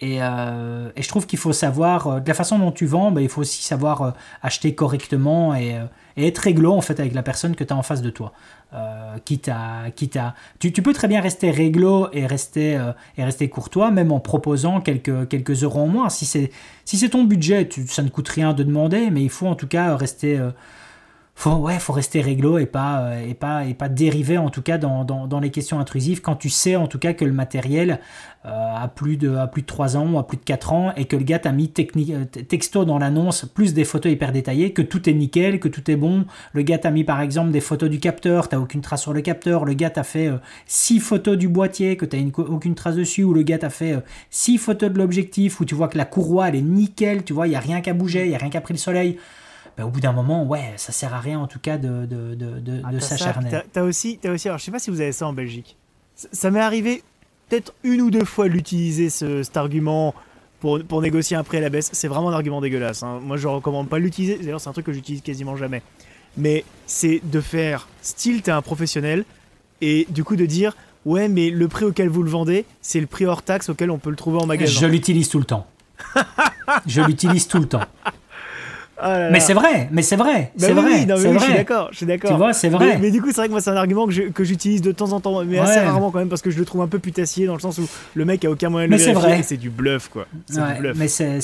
Et, 0.00 0.18
je 0.18 1.08
trouve 1.08 1.26
qu'il 1.26 1.38
faut 1.38 1.52
savoir, 1.52 2.20
de 2.20 2.28
la 2.28 2.34
façon 2.34 2.58
dont 2.58 2.72
tu 2.72 2.86
vends, 2.86 3.10
ben, 3.10 3.20
il 3.20 3.28
faut 3.28 3.40
aussi 3.40 3.62
savoir 3.62 4.14
acheter 4.42 4.74
correctement 4.74 5.54
et, 5.54 5.76
être 6.16 6.38
réglo 6.38 6.72
en 6.72 6.80
fait 6.80 6.98
avec 6.98 7.14
la 7.14 7.22
personne 7.22 7.54
que 7.54 7.62
tu 7.62 7.72
as 7.72 7.76
en 7.76 7.82
face 7.82 8.02
de 8.02 8.10
toi. 8.10 8.32
Euh, 8.74 9.16
quitte 9.24 9.48
à, 9.48 9.90
quitte 9.96 10.16
à... 10.16 10.34
Tu, 10.58 10.70
peux 10.70 10.92
très 10.92 11.08
bien 11.08 11.22
rester 11.22 11.50
réglo 11.50 12.08
et 12.12 12.26
rester, 12.26 12.76
euh, 12.76 12.92
et 13.16 13.24
rester 13.24 13.48
courtois, 13.48 13.90
même 13.90 14.12
en 14.12 14.20
proposant 14.20 14.82
quelques, 14.82 15.28
quelques 15.28 15.62
euros 15.62 15.80
en 15.80 15.86
moins. 15.86 16.10
Si 16.10 16.26
c'est 16.26 16.50
si 16.84 17.08
ton 17.08 17.24
budget, 17.24 17.66
ça 17.86 18.02
ne 18.02 18.10
coûte 18.10 18.28
rien 18.28 18.52
de 18.52 18.62
demander, 18.62 19.10
mais 19.10 19.22
il 19.22 19.30
faut 19.30 19.46
en 19.46 19.54
tout 19.54 19.68
cas 19.68 19.96
rester... 19.96 20.38
Euh, 21.38 21.50
faut, 21.50 21.54
ouais, 21.56 21.78
faut 21.78 21.92
rester 21.92 22.20
réglo 22.20 22.58
et 22.58 22.66
pas, 22.66 23.00
euh, 23.00 23.28
et 23.28 23.34
pas, 23.34 23.64
et 23.64 23.74
pas 23.74 23.88
dériver 23.88 24.38
en 24.38 24.50
tout 24.50 24.62
cas 24.62 24.78
dans, 24.78 25.04
dans, 25.04 25.40
les 25.40 25.50
questions 25.50 25.78
intrusives 25.78 26.20
quand 26.20 26.34
tu 26.34 26.50
sais 26.50 26.74
en 26.74 26.88
tout 26.88 26.98
cas 26.98 27.12
que 27.12 27.24
le 27.24 27.32
matériel 27.32 28.00
euh, 28.44 28.74
a, 28.76 28.88
plus 28.88 29.16
de, 29.16 29.36
a 29.36 29.46
plus 29.46 29.62
de 29.62 29.66
3 29.66 29.96
ans 29.96 30.12
ou 30.12 30.18
a 30.18 30.26
plus 30.26 30.36
de 30.36 30.42
4 30.42 30.72
ans 30.72 30.92
et 30.96 31.04
que 31.04 31.16
le 31.16 31.22
gars 31.22 31.38
t'a 31.38 31.52
mis 31.52 31.72
euh, 31.78 32.24
texto 32.24 32.84
dans 32.84 32.98
l'annonce 32.98 33.44
plus 33.44 33.72
des 33.72 33.84
photos 33.84 34.10
hyper 34.10 34.32
détaillées, 34.32 34.72
que 34.72 34.82
tout 34.82 35.08
est 35.08 35.12
nickel, 35.12 35.60
que 35.60 35.68
tout 35.68 35.88
est 35.90 35.96
bon. 35.96 36.24
Le 36.52 36.62
gars 36.62 36.78
t'a 36.78 36.90
mis 36.90 37.04
par 37.04 37.20
exemple 37.20 37.52
des 37.52 37.60
photos 37.60 37.88
du 37.88 38.00
capteur, 38.00 38.48
t'as 38.48 38.58
aucune 38.58 38.80
trace 38.80 39.02
sur 39.02 39.12
le 39.12 39.20
capteur. 39.20 39.64
Le 39.64 39.74
gars 39.74 39.90
t'a 39.90 40.02
fait 40.02 40.30
6 40.66 41.00
photos 41.00 41.36
du 41.36 41.48
boîtier, 41.48 41.96
que 41.96 42.04
t'as 42.04 42.18
aucune 42.38 42.74
trace 42.74 42.96
dessus. 42.96 43.24
Ou 43.24 43.32
le 43.32 43.42
gars 43.42 43.58
t'a 43.58 43.70
fait 43.70 43.96
6 44.30 44.58
photos 44.58 44.90
de 44.90 44.98
l'objectif 44.98 45.60
où 45.60 45.64
tu 45.64 45.74
vois 45.74 45.88
que 45.88 45.98
la 45.98 46.04
courroie 46.04 46.48
elle 46.48 46.56
est 46.56 46.62
nickel, 46.62 47.24
tu 47.24 47.32
vois, 47.32 47.46
il 47.46 47.50
n'y 47.50 47.56
a 47.56 47.60
rien 47.60 47.80
qu'à 47.80 47.94
bouger, 47.94 48.24
il 48.24 48.30
n'y 48.30 48.34
a 48.34 48.38
rien 48.38 48.50
qu'à 48.50 48.60
pris 48.60 48.74
le 48.74 48.78
soleil. 48.78 49.18
Bah, 49.78 49.86
au 49.86 49.90
bout 49.90 50.00
d'un 50.00 50.12
moment, 50.12 50.44
ouais, 50.44 50.72
ça 50.76 50.90
sert 50.90 51.14
à 51.14 51.20
rien 51.20 51.38
en 51.38 51.46
tout 51.46 51.60
cas 51.60 51.78
de, 51.78 52.04
de, 52.04 52.34
de, 52.34 52.58
de, 52.58 52.82
ah, 52.84 53.00
s'acharner. 53.00 53.48
T'as 53.72 53.82
aussi, 53.82 54.18
as 54.24 54.30
aussi, 54.30 54.48
alors 54.48 54.58
je 54.58 54.64
sais 54.64 54.72
pas 54.72 54.80
si 54.80 54.90
vous 54.90 55.00
avez 55.00 55.12
ça 55.12 55.28
en 55.28 55.32
Belgique. 55.32 55.76
Ça, 56.16 56.50
m'est 56.50 56.60
arrivé 56.60 57.04
peut-être 57.48 57.72
une 57.84 58.00
ou 58.00 58.10
deux 58.10 58.24
fois 58.24 58.48
l'utiliser 58.48 59.08
ce, 59.08 59.44
cet 59.44 59.56
argument 59.56 60.16
pour, 60.58 60.82
pour, 60.82 61.00
négocier 61.00 61.36
un 61.36 61.44
prix 61.44 61.58
à 61.58 61.60
la 61.60 61.70
baisse. 61.70 61.90
C'est 61.92 62.08
vraiment 62.08 62.30
un 62.30 62.32
argument 62.32 62.60
dégueulasse. 62.60 63.04
Hein. 63.04 63.20
Moi, 63.22 63.36
je 63.36 63.46
recommande 63.46 63.88
pas 63.88 64.00
l'utiliser. 64.00 64.36
D'ailleurs, 64.38 64.60
c'est 64.60 64.68
un 64.68 64.72
truc 64.72 64.86
que 64.86 64.92
j'utilise 64.92 65.22
quasiment 65.22 65.54
jamais. 65.54 65.82
Mais 66.36 66.64
c'est 66.86 67.20
de 67.22 67.40
faire 67.40 67.86
style, 68.02 68.42
t'es 68.42 68.50
un 68.50 68.62
professionnel, 68.62 69.24
et 69.80 70.08
du 70.10 70.24
coup 70.24 70.34
de 70.34 70.44
dire 70.44 70.76
ouais, 71.04 71.28
mais 71.28 71.50
le 71.50 71.68
prix 71.68 71.84
auquel 71.84 72.08
vous 72.08 72.24
le 72.24 72.30
vendez, 72.30 72.64
c'est 72.82 73.00
le 73.00 73.06
prix 73.06 73.26
hors 73.26 73.42
taxe 73.42 73.68
auquel 73.68 73.92
on 73.92 73.98
peut 73.98 74.10
le 74.10 74.16
trouver 74.16 74.42
en 74.42 74.46
magasin. 74.46 74.80
Je 74.80 74.86
l'utilise 74.86 75.28
tout 75.28 75.38
le 75.38 75.44
temps. 75.44 75.68
je 76.86 77.00
l'utilise 77.00 77.46
tout 77.46 77.58
le 77.58 77.68
temps. 77.68 77.84
Ah 79.00 79.30
mais 79.30 79.38
c'est 79.40 79.54
vrai, 79.54 79.88
mais 79.92 80.02
c'est 80.02 80.16
vrai, 80.16 80.50
bah 80.56 80.66
c'est 80.66 80.72
oui, 80.72 80.80
vrai, 80.80 80.92
oui, 81.00 81.06
non, 81.06 81.14
mais 81.18 81.28
oui, 81.28 81.34
vrai. 81.34 81.38
Je 81.38 81.44
suis 81.44 81.54
d'accord, 81.54 81.88
je 81.92 81.96
suis 81.98 82.06
d'accord. 82.06 82.30
Tu 82.30 82.36
vois, 82.36 82.52
c'est 82.52 82.68
vrai. 82.68 82.94
Mais, 82.94 82.98
mais 83.02 83.10
du 83.12 83.22
coup, 83.22 83.28
c'est 83.28 83.36
vrai 83.36 83.46
que 83.46 83.52
moi, 83.52 83.60
c'est 83.60 83.70
un 83.70 83.76
argument 83.76 84.06
que 84.06 84.44
j'utilise 84.44 84.82
de 84.82 84.90
temps 84.92 85.12
en 85.12 85.20
temps, 85.20 85.44
mais 85.44 85.58
assez 85.58 85.78
rarement 85.80 86.10
quand 86.10 86.18
même, 86.18 86.28
parce 86.28 86.42
que 86.42 86.50
je 86.50 86.58
le 86.58 86.64
trouve 86.64 86.80
un 86.82 86.88
peu 86.88 86.98
putassier 86.98 87.46
dans 87.46 87.54
le 87.54 87.60
sens 87.60 87.78
où 87.78 87.88
le 88.14 88.24
mec 88.24 88.44
a 88.44 88.50
aucun 88.50 88.70
moyen 88.70 88.86
de 88.86 88.90
Mais 88.90 88.96
le 88.98 89.02
c'est 89.04 89.10
vérifier, 89.12 89.34
vrai. 89.34 89.42
C'est 89.42 89.56
du 89.56 89.70
bluff, 89.70 90.08
quoi. 90.08 90.26
C'est 90.46 90.60
Ouais, 90.60 90.74
du 90.74 90.80
bluff. 90.80 90.96
mais 90.98 91.08
c'est, 91.08 91.40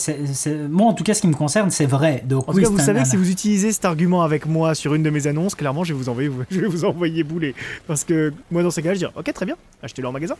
moi, 0.68 0.88
en 0.88 0.94
tout 0.94 1.04
cas, 1.04 1.14
ce 1.14 1.20
qui 1.20 1.28
me 1.28 1.34
concerne, 1.34 1.70
c'est 1.70 1.86
vrai. 1.86 2.22
Donc, 2.26 2.48
En 2.48 2.52
tout 2.52 2.58
oui, 2.58 2.64
cas, 2.64 2.70
vous 2.70 2.78
savez 2.78 3.02
que 3.02 3.08
si 3.08 3.16
vous 3.16 3.30
utilisez 3.30 3.70
cet 3.72 3.84
argument 3.84 4.22
avec 4.22 4.46
moi 4.46 4.74
sur 4.74 4.94
une 4.94 5.02
de 5.02 5.10
mes 5.10 5.26
annonces, 5.26 5.54
clairement, 5.54 5.84
je 5.84 5.92
vais 5.92 5.98
vous 5.98 6.08
envoyer, 6.08 6.30
je 6.50 6.60
vais 6.60 6.66
vous 6.66 6.84
envoyer 6.84 7.22
bouler. 7.22 7.54
Parce 7.86 8.04
que 8.04 8.32
moi, 8.50 8.62
dans 8.62 8.70
ces 8.70 8.82
cas-là, 8.82 8.94
je 8.94 8.98
dis 9.00 9.06
Ok, 9.14 9.32
très 9.32 9.46
bien, 9.46 9.56
achetez-le 9.82 10.08
en 10.08 10.12
magasin. 10.12 10.34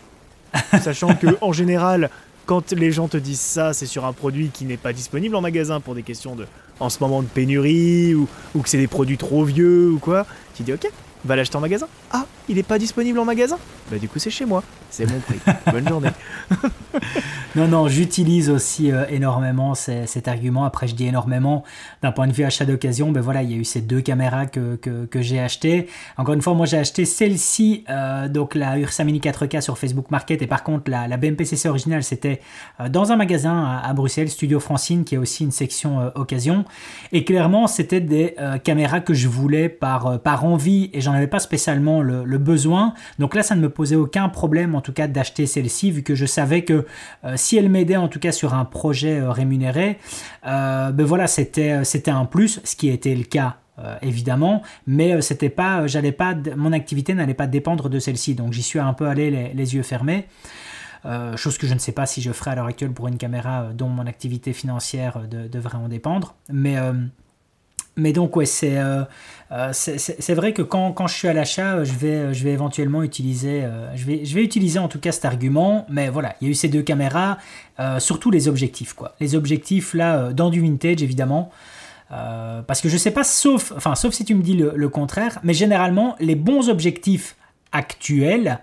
Sachant 0.81 1.15
que, 1.15 1.27
en 1.41 1.53
général, 1.53 2.11
quand 2.47 2.73
les 2.73 2.93
gens 2.93 3.09
te 3.09 3.17
disent 3.17 3.41
ça, 3.41 3.73
c'est 3.73 3.87
sur 3.87 4.05
un 4.05 4.13
produit 4.13 4.49
qui 4.53 4.65
n'est 4.65 4.77
pas 4.77 4.93
disponible 4.93 5.35
en 5.37 5.41
magasin 5.41 5.81
pour 5.81 5.95
des 5.95 6.03
questions 6.03 6.37
de, 6.37 6.47
en 6.81 6.91
ce 6.91 6.99
moment, 7.01 7.23
de 7.23 7.29
pénurie 7.29 8.15
ou, 8.15 8.29
que 8.61 8.69
c'est 8.69 8.79
des 8.79 8.87
produits 8.87 9.19
trop 9.19 9.45
vieux 9.45 9.91
ou 9.91 9.99
quoi. 9.99 10.27
Tu 10.55 10.63
dis 10.63 10.73
Ok, 10.73 10.89
va 11.25 11.37
l'acheter 11.37 11.57
en 11.57 11.61
magasin. 11.61 11.87
Ah, 12.13 12.27
il 12.49 12.57
n'est 12.57 12.63
pas 12.63 12.79
disponible 12.79 13.19
en 13.19 13.25
magasin? 13.25 13.59
Bah, 13.91 13.99
du 13.99 14.09
coup, 14.09 14.19
c'est 14.19 14.31
chez 14.31 14.45
moi. 14.45 14.63
C'est 14.91 15.11
mon 15.11 15.19
prix. 15.21 15.39
Bonne 15.73 15.89
journée. 15.89 16.11
Non, 17.57 17.69
non, 17.69 17.87
j'utilise 17.89 18.51
aussi 18.51 18.91
euh, 18.91 19.05
énormément 19.09 19.75
ces- 19.77 20.07
cet 20.09 20.27
argument. 20.27 20.65
Après, 20.65 20.89
je 20.89 20.95
dis 20.97 21.07
énormément 21.07 21.63
d'un 22.03 22.11
point 22.11 22.27
de 22.27 22.33
vue 22.33 22.43
achat 22.43 22.65
d'occasion. 22.65 23.13
Ben 23.13 23.21
voilà, 23.21 23.43
il 23.45 23.51
y 23.53 23.55
a 23.55 23.57
eu 23.57 23.65
ces 23.65 23.81
deux 23.81 24.01
caméras 24.01 24.47
que, 24.47 24.75
que, 24.75 25.05
que 25.07 25.23
j'ai 25.23 25.39
achetées. 25.39 25.87
Encore 26.17 26.35
une 26.35 26.43
fois, 26.43 26.55
moi 26.55 26.67
j'ai 26.67 26.79
acheté 26.79 27.05
celle-ci, 27.05 27.85
euh, 27.89 28.29
donc 28.29 28.57
la 28.57 28.77
Ursa 28.79 29.05
Mini 29.05 29.21
4K 29.21 29.61
sur 29.61 29.79
Facebook 29.79 30.11
Market. 30.11 30.43
Et 30.43 30.49
par 30.49 30.65
contre, 30.65 30.91
la, 30.91 31.07
la 31.07 31.17
BMPCC 31.17 31.69
originale, 31.69 32.03
c'était 32.03 32.41
euh, 32.81 32.89
dans 32.89 33.13
un 33.13 33.17
magasin 33.17 33.65
à, 33.65 33.89
à 33.89 33.93
Bruxelles, 33.93 34.31
Studio 34.31 34.59
Francine, 34.59 35.05
qui 35.05 35.15
a 35.15 35.21
aussi 35.21 35.45
une 35.45 35.53
section 35.53 36.11
occasion. 36.17 36.65
Et 37.13 37.25
clairement, 37.25 37.69
c'était 37.69 38.01
des 38.01 38.35
caméras 38.65 38.99
que 39.01 39.15
je 39.15 39.29
voulais 39.29 39.69
par, 39.69 40.21
par 40.21 40.45
envie 40.45 40.91
et 40.93 41.01
j'en 41.01 41.13
avais 41.13 41.27
pas 41.29 41.39
spécialement 41.39 42.03
le, 42.03 42.25
le 42.25 42.34
besoin. 42.39 42.95
Donc 43.19 43.35
là, 43.35 43.43
ça 43.43 43.55
ne 43.55 43.61
me 43.61 43.69
posait 43.69 43.97
aucun 43.97 44.29
problème, 44.29 44.75
en 44.75 44.81
tout 44.81 44.93
cas, 44.93 45.07
d'acheter 45.07 45.47
celle-ci, 45.47 45.91
vu 45.91 46.03
que 46.03 46.15
je 46.15 46.27
savais 46.27 46.65
que 46.65 46.87
euh, 47.25 47.35
si 47.37 47.57
elle 47.57 47.69
m'aidait, 47.69 47.97
en 47.97 48.09
tout 48.09 48.19
cas, 48.19 48.33
sur 48.33 48.55
un 48.55 48.65
projet 48.65 49.21
euh, 49.21 49.31
rémunéré, 49.31 49.99
euh, 50.47 50.91
ben 50.93 51.05
voilà, 51.05 51.27
c'était 51.27 51.85
c'était 51.85 52.11
un 52.11 52.25
plus, 52.25 52.61
ce 52.65 52.77
qui 52.77 52.89
était 52.89 53.15
le 53.15 53.25
cas. 53.25 53.57
évidemment, 54.03 54.63
mais 54.87 55.21
c'était 55.21 55.51
pas, 55.51 55.89
j'allais 55.89 56.13
pas, 56.13 56.37
mon 56.57 56.73
activité 56.73 57.13
n'allait 57.13 57.35
pas 57.35 57.49
dépendre 57.49 57.89
de 57.89 57.99
celle-ci, 57.99 58.37
donc 58.37 58.53
j'y 58.53 58.63
suis 58.63 58.79
un 58.79 58.93
peu 58.93 59.09
allé 59.09 59.53
les, 59.53 59.75
yeux 59.75 59.83
fermés. 59.83 60.27
Chose 61.35 61.59
que 61.59 61.67
je 61.67 61.75
ne 61.75 61.81
sais 61.81 61.91
pas 61.93 62.07
si 62.07 62.23
je 62.23 62.31
ferai 62.31 62.53
à 62.53 62.55
l'heure 62.55 62.67
actuelle 62.67 62.93
pour 62.93 63.09
une 63.09 63.19
caméra 63.19 63.71
dont 63.75 63.89
mon 63.89 64.07
activité 64.07 64.53
financière 64.53 65.23
de- 65.29 65.49
devrait 65.49 65.79
en 65.79 65.89
dépendre. 65.89 66.37
Mais, 66.49 66.77
mais 67.97 68.13
donc, 68.13 68.37
ouais, 68.37 68.47
c'est 68.47 68.79
euh, 68.79 69.03
euh, 69.53 69.71
c'est- 69.73 69.99
c'est 69.99 70.35
vrai 70.35 70.53
que 70.53 70.63
quand, 70.63 70.93
quand 70.93 71.07
je 71.07 71.15
suis 71.15 71.29
à 71.29 71.33
l'achat, 71.33 71.75
euh, 71.77 71.85
je 71.85 71.93
vais, 71.93 72.35
je 72.35 72.43
vais 72.45 72.51
éventuellement 72.53 73.03
utiliser, 73.03 73.65
je, 73.95 74.05
vais, 74.05 74.25
je 74.25 74.35
vais 74.35 74.43
utiliser 74.43 74.79
en 74.79 74.89
tout 74.89 74.99
cas 74.99 75.13
cet 75.13 75.25
argument. 75.25 75.87
Mais 75.89 76.09
voilà, 76.09 76.35
il 76.41 76.47
y 76.47 76.49
a 76.49 76.51
eu 76.51 76.55
ces 76.55 76.69
deux 76.69 76.83
caméras, 76.83 77.39
surtout 77.99 78.31
les 78.31 78.49
objectifs. 78.49 78.95
Quoi. 78.95 79.15
Les 79.21 79.35
objectifs, 79.35 79.95
là, 79.95 80.33
dans 80.33 80.51
du 80.51 80.61
vintage, 80.61 81.03
évidemment. 81.03 81.51
Parce 82.11 82.81
que 82.81 82.89
je 82.89 82.97
sais 82.97 83.11
pas, 83.11 83.25
sauf, 83.25 83.73
enfin, 83.77 83.95
sauf 83.95 84.13
si 84.15 84.25
tu 84.25 84.35
me 84.35 84.43
dis 84.43 84.55
le 84.55 84.89
contraire, 84.89 85.39
mais 85.43 85.55
généralement, 85.55 86.17
les 86.21 86.35
bons 86.37 86.69
objectifs 86.69 87.37
actuels, 87.73 88.61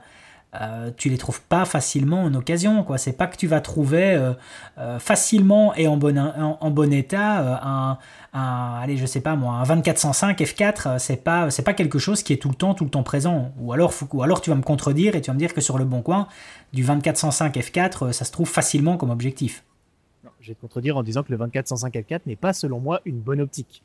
euh, 0.60 0.92
tu 0.98 1.10
les 1.10 1.18
trouves 1.18 1.42
pas 1.42 1.64
facilement 1.66 2.24
en 2.24 2.34
occasion. 2.34 2.84
quoi. 2.84 2.98
C'est 2.98 3.14
pas 3.14 3.28
que 3.28 3.38
tu 3.38 3.48
vas 3.48 3.62
trouver 3.62 4.14
euh, 4.14 4.34
euh, 4.78 5.00
facilement 5.00 5.74
et 5.76 5.88
en 5.88 5.96
bon, 5.98 6.18
en, 6.18 6.72
bon 6.72 6.92
état 6.92 7.62
un, 7.64 7.98
un, 8.34 8.80
allez, 8.82 8.98
je 8.98 9.06
sais 9.06 9.22
pas 9.22 9.36
moi, 9.36 9.54
un 9.56 9.64
2405 9.64 10.40
F4. 10.40 10.88
euh, 10.88 10.98
C'est 11.00 11.18
pas, 11.18 11.50
c'est 11.52 11.64
pas 11.64 11.74
quelque 11.74 12.00
chose 12.00 12.22
qui 12.24 12.34
est 12.34 12.38
tout 12.38 12.50
le 12.50 12.56
temps, 12.56 12.74
tout 12.74 12.84
le 12.84 12.90
temps 12.90 13.04
présent. 13.04 13.54
Ou 13.60 13.72
alors, 13.74 13.94
ou 14.12 14.24
alors 14.24 14.42
tu 14.42 14.50
vas 14.50 14.56
me 14.58 14.62
contredire 14.62 15.16
et 15.16 15.22
tu 15.22 15.28
vas 15.30 15.34
me 15.34 15.40
dire 15.40 15.54
que 15.54 15.62
sur 15.62 15.78
le 15.78 15.86
bon 15.86 16.02
coin, 16.02 16.28
du 16.74 16.84
2405 16.84 17.56
F4, 17.56 18.08
euh, 18.08 18.12
ça 18.12 18.26
se 18.26 18.32
trouve 18.32 18.50
facilement 18.50 18.98
comme 18.98 19.10
objectif. 19.10 19.64
Je 20.42 20.50
vais 20.50 20.56
te 20.56 20.62
contredire 20.62 20.98
en 20.98 21.04
disant 21.04 21.24
que 21.24 21.32
le 21.32 21.38
2405 21.38 21.94
F4 21.94 22.22
n'est 22.26 22.36
pas, 22.36 22.52
selon 22.52 22.80
moi, 22.80 23.00
une 23.06 23.20
bonne 23.20 23.42
optique. 23.42 23.84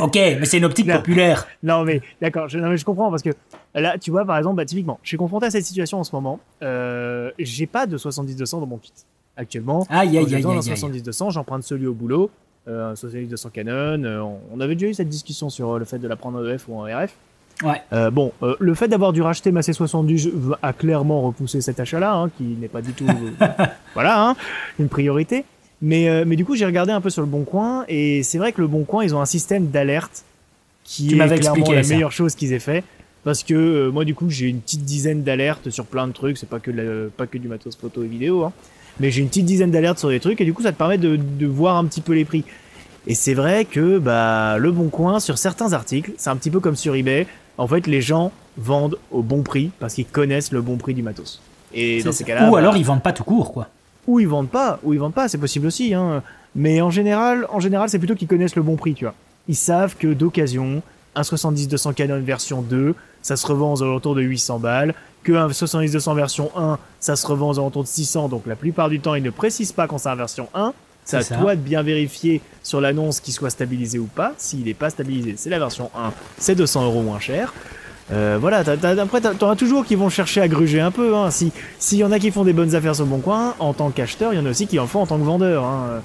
Ok, 0.00 0.14
mais 0.14 0.44
c'est 0.44 0.58
une 0.58 0.64
optique 0.64 0.86
Non. 0.86 0.96
populaire. 0.96 1.46
Non 1.62 1.84
mais 1.84 2.00
d'accord, 2.20 2.48
je, 2.48 2.84
comprends 2.84 3.10
parce 3.10 3.22
que 3.22 3.30
là, 3.74 3.96
tu 3.98 4.10
vois, 4.10 4.24
par 4.24 4.36
exemple, 4.38 4.56
bah, 4.56 4.64
typiquement, 4.64 4.98
je 5.02 5.08
suis 5.08 5.16
confronté 5.16 5.46
à 5.46 5.50
cette 5.50 5.64
situation 5.64 5.98
en 6.00 6.04
ce 6.04 6.14
moment. 6.14 6.40
Euh, 6.62 7.30
j'ai 7.38 7.66
pas 7.66 7.86
de 7.86 7.96
70-200 7.96 8.60
dans 8.60 8.66
mon 8.66 8.78
kit 8.78 8.92
actuellement. 9.36 9.80
Besoin 9.80 9.98
aïe, 9.98 10.12
d'un 10.12 10.36
aïe. 10.36 10.42
70-200, 10.42 11.30
j'emprunte 11.32 11.62
celui 11.62 11.86
au 11.86 11.94
boulot, 11.94 12.30
euh, 12.68 12.90
un 12.90 12.94
70-200 12.94 13.50
Canon. 13.50 14.04
euh, 14.04 14.22
on, 14.52 14.60
avait 14.60 14.74
déjà 14.74 14.88
eu 14.90 14.94
cette 14.94 15.08
discussion 15.08 15.48
sur 15.48 15.70
euh, 15.70 15.78
le 15.78 15.84
fait 15.84 15.98
de 15.98 16.08
la 16.08 16.16
prendre 16.16 16.38
en 16.38 16.46
EF 16.46 16.68
ou 16.68 16.78
en 16.78 16.82
RF. 16.84 17.14
Ouais. 17.62 17.80
Euh, 17.92 18.10
bon, 18.10 18.32
euh, 18.42 18.56
le 18.58 18.74
fait 18.74 18.88
d'avoir 18.88 19.12
dû 19.12 19.22
racheter 19.22 19.52
ma 19.52 19.60
C70 19.60 20.30
a 20.62 20.72
clairement 20.72 21.20
repoussé 21.22 21.60
cet 21.60 21.78
achat-là, 21.80 22.14
hein, 22.14 22.30
qui 22.36 22.42
n'est 22.42 22.68
pas 22.68 22.82
du 22.82 22.92
tout, 22.92 23.06
euh, 23.08 23.46
voilà, 23.94 24.28
hein, 24.28 24.36
une 24.78 24.88
priorité. 24.88 25.44
Mais, 25.82 26.08
euh, 26.08 26.24
mais 26.26 26.36
du 26.36 26.44
coup, 26.44 26.54
j'ai 26.54 26.64
regardé 26.64 26.92
un 26.92 27.00
peu 27.00 27.10
sur 27.10 27.22
le 27.22 27.28
Bon 27.28 27.42
Coin, 27.44 27.84
et 27.88 28.22
c'est 28.22 28.38
vrai 28.38 28.52
que 28.52 28.60
le 28.60 28.68
Bon 28.68 28.84
Coin, 28.84 29.02
ils 29.04 29.14
ont 29.14 29.20
un 29.20 29.26
système 29.26 29.66
d'alerte 29.68 30.24
qui 30.84 31.08
Tu 31.08 31.14
est 31.20 31.38
clairement 31.38 31.70
la 31.72 31.82
ça. 31.82 31.94
meilleure 31.94 32.12
chose 32.12 32.34
qu'ils 32.34 32.52
aient 32.52 32.58
fait. 32.60 32.84
Parce 33.24 33.42
que 33.44 33.54
euh, 33.54 33.90
moi, 33.90 34.04
du 34.04 34.14
coup, 34.14 34.28
j'ai 34.30 34.46
une 34.46 34.60
petite 34.60 34.84
dizaine 34.84 35.22
d'alertes 35.22 35.70
sur 35.70 35.84
plein 35.84 36.06
de 36.08 36.12
trucs. 36.12 36.38
C'est 36.38 36.48
pas 36.48 36.58
que 36.58 36.70
la- 36.72 37.08
pas 37.16 37.26
que 37.26 37.38
du 37.38 37.46
matos 37.48 37.76
photo 37.76 38.02
et 38.02 38.06
vidéo, 38.08 38.44
hein. 38.44 38.52
mais 39.00 39.10
j'ai 39.10 39.22
une 39.22 39.28
petite 39.28 39.44
dizaine 39.46 39.70
d'alertes 39.70 39.98
sur 39.98 40.08
des 40.08 40.18
trucs, 40.20 40.40
et 40.40 40.44
du 40.44 40.52
coup, 40.52 40.62
ça 40.62 40.72
te 40.72 40.78
permet 40.78 40.98
de, 40.98 41.16
de 41.16 41.46
voir 41.46 41.76
un 41.76 41.84
petit 41.84 42.00
peu 42.00 42.12
les 42.14 42.24
prix. 42.24 42.44
Et 43.06 43.14
c'est 43.16 43.34
vrai 43.34 43.64
que 43.64 43.98
bah, 43.98 44.58
le 44.58 44.70
Bon 44.70 44.88
Coin, 44.88 45.18
sur 45.18 45.36
certains 45.38 45.72
articles, 45.72 46.12
c'est 46.16 46.30
un 46.30 46.36
petit 46.36 46.50
peu 46.50 46.60
comme 46.60 46.76
sur 46.76 46.94
eBay. 46.94 47.26
En 47.58 47.66
fait, 47.66 47.86
les 47.88 48.00
gens 48.00 48.30
vendent 48.56 48.98
au 49.10 49.22
bon 49.22 49.42
prix 49.42 49.70
parce 49.80 49.94
qu'ils 49.94 50.04
connaissent 50.06 50.52
le 50.52 50.62
bon 50.62 50.76
prix 50.76 50.94
du 50.94 51.02
matos. 51.02 51.40
Et 51.74 52.02
dans 52.02 52.12
ça. 52.12 52.18
ces 52.18 52.24
cas-là, 52.24 52.48
Ou 52.48 52.52
bah, 52.52 52.58
alors 52.58 52.76
ils 52.76 52.84
vendent 52.84 53.02
pas 53.02 53.12
tout 53.12 53.24
court, 53.24 53.52
quoi. 53.52 53.68
Ou 54.06 54.20
ils 54.20 54.28
vendent 54.28 54.48
pas, 54.50 54.78
ou 54.82 54.92
ils 54.92 54.98
vendent 54.98 55.14
pas, 55.14 55.28
c'est 55.28 55.38
possible 55.38 55.66
aussi. 55.66 55.94
Hein. 55.94 56.22
Mais 56.54 56.80
en 56.80 56.90
général, 56.90 57.46
en 57.50 57.60
général, 57.60 57.88
c'est 57.88 57.98
plutôt 57.98 58.14
qu'ils 58.14 58.28
connaissent 58.28 58.56
le 58.56 58.62
bon 58.62 58.76
prix, 58.76 58.94
tu 58.94 59.04
vois. 59.04 59.14
Ils 59.48 59.56
savent 59.56 59.96
que 59.96 60.08
d'occasion, 60.08 60.82
un 61.14 61.22
70-200 61.22 61.94
Canon 61.94 62.20
version 62.20 62.62
2, 62.62 62.94
ça 63.22 63.36
se 63.36 63.46
revend 63.46 63.72
aux 63.74 63.82
alentours 63.82 64.14
de 64.14 64.22
800 64.22 64.58
balles, 64.58 64.94
que 65.22 65.32
un 65.32 65.48
70-200 65.48 66.16
version 66.16 66.50
1, 66.56 66.78
ça 67.00 67.16
se 67.16 67.26
revend 67.26 67.50
aux 67.50 67.58
alentours 67.58 67.84
de 67.84 67.88
600. 67.88 68.28
Donc 68.28 68.46
la 68.46 68.56
plupart 68.56 68.88
du 68.88 69.00
temps, 69.00 69.14
ils 69.14 69.22
ne 69.22 69.30
précisent 69.30 69.72
pas 69.72 69.86
quand 69.86 69.98
c'est 69.98 70.08
un 70.08 70.16
version 70.16 70.48
1. 70.54 70.72
C'est 71.04 71.16
à 71.16 71.22
C'est 71.22 71.34
ça. 71.34 71.40
toi 71.40 71.56
de 71.56 71.60
bien 71.60 71.82
vérifier 71.82 72.40
sur 72.62 72.80
l'annonce 72.80 73.18
qu'il 73.18 73.34
soit 73.34 73.50
stabilisé 73.50 73.98
ou 73.98 74.06
pas. 74.06 74.34
S'il 74.38 74.64
n'est 74.64 74.74
pas 74.74 74.90
stabilisé, 74.90 75.34
c'est 75.36 75.50
la 75.50 75.58
version 75.58 75.90
1, 75.96 76.12
c'est 76.38 76.54
200 76.54 76.84
euros 76.84 77.02
moins 77.02 77.18
cher. 77.18 77.52
Euh, 78.12 78.36
voilà, 78.40 78.62
t'as- 78.62 78.76
t'as- 78.76 79.00
après, 79.02 79.20
t'as- 79.20 79.34
t'auras 79.34 79.56
toujours 79.56 79.86
qui 79.86 79.94
vont 79.94 80.10
chercher 80.10 80.40
à 80.42 80.48
gruger 80.48 80.80
un 80.80 80.90
peu. 80.90 81.16
Hein. 81.16 81.30
Si 81.30 81.50
s'il 81.78 81.98
y 81.98 82.04
en 82.04 82.12
a 82.12 82.18
qui 82.18 82.30
font 82.30 82.44
des 82.44 82.52
bonnes 82.52 82.74
affaires 82.74 82.94
sur 82.94 83.04
le 83.04 83.10
bon 83.10 83.20
coin, 83.20 83.54
en 83.58 83.72
tant 83.72 83.90
qu'acheteur, 83.90 84.34
il 84.34 84.36
y 84.38 84.42
en 84.42 84.46
a 84.46 84.50
aussi 84.50 84.66
qui 84.66 84.78
en 84.78 84.86
font 84.86 85.00
en 85.00 85.06
tant 85.06 85.18
que 85.18 85.24
vendeur. 85.24 85.64
Hein. 85.64 86.02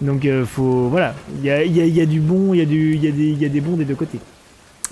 Donc, 0.00 0.24
euh, 0.24 0.44
faut, 0.46 0.88
voilà, 0.88 1.14
il 1.40 1.44
y 1.44 1.50
a, 1.50 1.64
y 1.64 1.80
a- 1.80 1.86
y 1.86 2.00
a 2.00 2.06
du 2.06 2.20
bon, 2.20 2.54
il 2.54 2.60
y, 2.60 2.66
du- 2.66 2.94
y, 2.96 3.10
des- 3.10 3.32
y 3.32 3.44
a 3.44 3.48
des 3.48 3.60
bons 3.60 3.76
des 3.76 3.84
deux 3.84 3.96
côtés. 3.96 4.20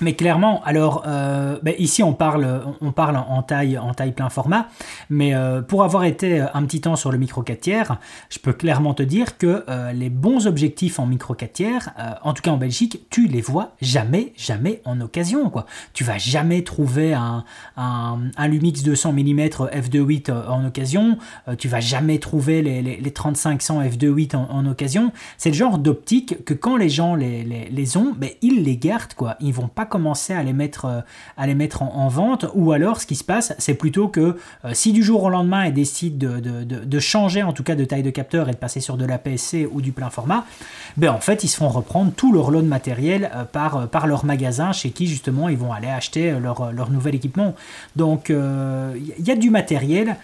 Mais 0.00 0.14
clairement, 0.14 0.62
alors 0.64 1.04
euh, 1.06 1.58
ben, 1.62 1.74
ici 1.78 2.02
on 2.02 2.12
parle, 2.12 2.62
on 2.80 2.92
parle 2.92 3.16
en 3.16 3.42
taille, 3.42 3.78
en 3.78 3.94
taille 3.94 4.12
plein 4.12 4.28
format, 4.28 4.68
mais 5.08 5.34
euh, 5.34 5.62
pour 5.62 5.84
avoir 5.84 6.04
été 6.04 6.40
un 6.40 6.64
petit 6.64 6.80
temps 6.82 6.96
sur 6.96 7.10
le 7.10 7.18
micro 7.18 7.42
4 7.42 7.60
tiers, 7.60 7.98
je 8.28 8.38
peux 8.38 8.52
clairement 8.52 8.94
te 8.94 9.02
dire 9.02 9.38
que 9.38 9.64
euh, 9.68 9.92
les 9.92 10.10
bons 10.10 10.46
objectifs 10.46 10.98
en 10.98 11.06
micro 11.06 11.34
4 11.34 11.52
tiers, 11.52 11.90
euh, 11.98 12.10
en 12.22 12.34
tout 12.34 12.42
cas 12.42 12.50
en 12.50 12.56
Belgique, 12.56 13.06
tu 13.10 13.26
les 13.26 13.40
vois 13.40 13.72
jamais, 13.80 14.32
jamais 14.36 14.82
en 14.84 15.00
occasion. 15.00 15.48
Quoi. 15.50 15.66
Tu 15.92 16.04
vas 16.04 16.18
jamais 16.18 16.62
trouver 16.62 17.14
un, 17.14 17.44
un, 17.76 18.48
Lumix 18.48 18.82
200 18.82 19.12
mm 19.12 19.40
f2.8 19.40 20.30
euh, 20.30 20.48
en 20.48 20.64
occasion, 20.66 21.18
euh, 21.48 21.56
tu 21.56 21.68
vas 21.68 21.80
jamais 21.80 22.18
trouver 22.18 22.62
les, 22.62 22.82
les, 22.82 22.96
les 22.96 23.10
3500 23.12 23.82
f2.8 23.82 24.36
en, 24.36 24.48
en 24.50 24.66
occasion. 24.66 25.12
C'est 25.38 25.50
le 25.50 25.54
genre 25.54 25.78
d'optique 25.78 26.44
que 26.44 26.54
quand 26.54 26.76
les 26.76 26.88
gens 26.88 27.14
les, 27.14 27.44
les, 27.44 27.68
les 27.70 27.96
ont, 27.96 28.12
ben, 28.16 28.30
ils 28.42 28.62
les 28.62 28.76
gardent. 28.76 29.14
Quoi. 29.14 29.36
Ils 29.40 29.54
vont 29.54 29.68
pas 29.68 29.85
commencer 29.86 30.32
à 30.32 30.42
les 30.42 30.52
mettre, 30.52 30.84
euh, 30.84 31.76
en, 31.80 31.84
en 31.84 32.08
vente, 32.08 32.46
ou 32.54 32.72
alors 32.72 33.00
ce 33.00 33.06
qui 33.06 33.16
se 33.16 33.24
passe, 33.24 33.54
c'est 33.58 33.74
plutôt 33.74 34.08
que 34.08 34.36
euh, 34.64 34.70
si 34.72 34.92
du 34.92 35.02
jour 35.02 35.22
au 35.22 35.30
lendemain 35.30 35.66
ils 35.66 35.72
décident 35.72 36.16
de, 36.16 36.40
de, 36.40 36.64
de, 36.64 36.98
changer 36.98 37.42
en 37.42 37.52
tout 37.52 37.62
cas 37.62 37.74
de 37.74 37.84
taille 37.84 38.02
de 38.02 38.10
capteur 38.10 38.48
et 38.48 38.52
de 38.52 38.56
passer 38.56 38.80
sur 38.80 38.96
de 38.96 39.04
la 39.04 39.18
PSC 39.18 39.68
ou 39.70 39.80
du 39.80 39.92
plein 39.92 40.10
format, 40.10 40.44
ben 40.96 41.10
en 41.10 41.20
fait 41.20 41.44
ils 41.44 41.48
se 41.48 41.56
font 41.56 41.68
reprendre 41.68 42.12
tout 42.12 42.32
leur 42.32 42.50
lot 42.50 42.62
de 42.62 42.66
matériel 42.66 43.30
euh, 43.34 43.44
par, 43.44 43.88
par 43.88 44.06
leur 44.06 44.24
magasin 44.24 44.72
chez 44.72 44.90
qui 44.90 45.06
justement 45.06 45.48
ils 45.48 45.58
vont 45.58 45.72
aller 45.72 45.88
acheter 45.88 46.36
leur, 46.40 46.90
nouvel 46.90 47.14
équipement. 47.14 47.54
Donc 47.96 48.28
il 48.30 49.24
y 49.26 49.30
a 49.30 49.36
du 49.36 49.50
matériel 49.50 50.16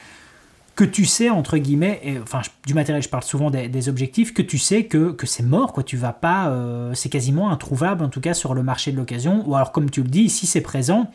que 0.75 0.85
tu 0.85 1.05
sais 1.05 1.29
entre 1.31 1.59
guillemets 1.59 2.01
et, 2.03 2.19
enfin 2.19 2.41
du 2.67 2.75
matériel 2.75 3.03
je 3.03 3.09
parle 3.09 3.23
souvent 3.23 3.51
des, 3.51 3.69
des 3.69 3.89
objectifs 3.89 4.33
que 4.33 4.43
tu 4.43 4.57
sais 4.59 4.85
que, 4.85 5.13
que 5.13 5.27
c'est 5.27 5.43
mort 5.43 5.73
quoi 5.73 5.83
tu 5.83 5.97
vas 5.97 6.13
pas 6.13 6.49
euh, 6.49 6.95
c'est 6.95 7.09
quasiment 7.11 7.51
introuvable 7.51 8.03
en 8.05 8.09
tout 8.09 8.21
cas 8.21 8.33
sur 8.35 8.55
le 8.55 8.63
marché 8.63 8.91
de 8.93 8.97
l'occasion 8.97 9.45
ou 9.47 9.55
alors 9.55 9.73
comme 9.73 9.91
tu 9.91 10.03
le 10.03 10.09
dis 10.09 10.31
si 10.31 10.47
c'est 10.47 10.63
présent 10.63 11.11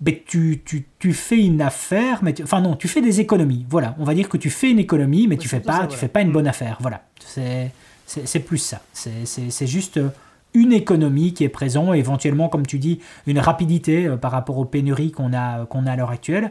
ben, 0.00 0.14
tu, 0.26 0.60
tu, 0.64 0.86
tu, 0.98 1.12
fais 1.12 1.38
une 1.38 1.62
affaire 1.62 2.18
mais 2.22 2.32
tu, 2.34 2.42
enfin 2.42 2.60
non 2.60 2.74
tu 2.74 2.88
fais 2.88 3.00
des 3.00 3.20
économies 3.20 3.64
voilà 3.70 3.94
on 3.98 4.04
va 4.04 4.12
dire 4.14 4.28
que 4.28 4.36
tu 4.36 4.50
fais 4.50 4.70
une 4.70 4.80
économie 4.80 5.28
mais 5.28 5.36
Ouais, 5.36 5.40
tu 5.40 5.48
fais 5.48 5.60
pas 5.60 5.72
ça, 5.72 5.78
tu 5.82 5.86
voilà. 5.86 5.98
fais 5.98 6.08
pas 6.08 6.20
une 6.22 6.30
Mm. 6.30 6.32
bonne 6.32 6.48
affaire 6.48 6.76
voilà 6.80 7.02
c'est 7.24 7.70
C'est 8.06 8.40
plus 8.40 8.58
ça. 8.58 8.82
C'est 8.92 9.66
juste 9.66 9.98
une 10.52 10.72
économie 10.72 11.32
qui 11.32 11.42
est 11.42 11.48
présente, 11.48 11.94
éventuellement, 11.96 12.48
comme 12.48 12.66
tu 12.66 12.78
dis, 12.78 13.00
une 13.26 13.38
rapidité 13.38 14.08
par 14.20 14.30
rapport 14.30 14.58
aux 14.58 14.64
pénuries 14.66 15.10
qu'on 15.10 15.32
a, 15.32 15.64
qu'on 15.66 15.86
a 15.86 15.92
à 15.92 15.96
l'heure 15.96 16.10
actuelle. 16.10 16.50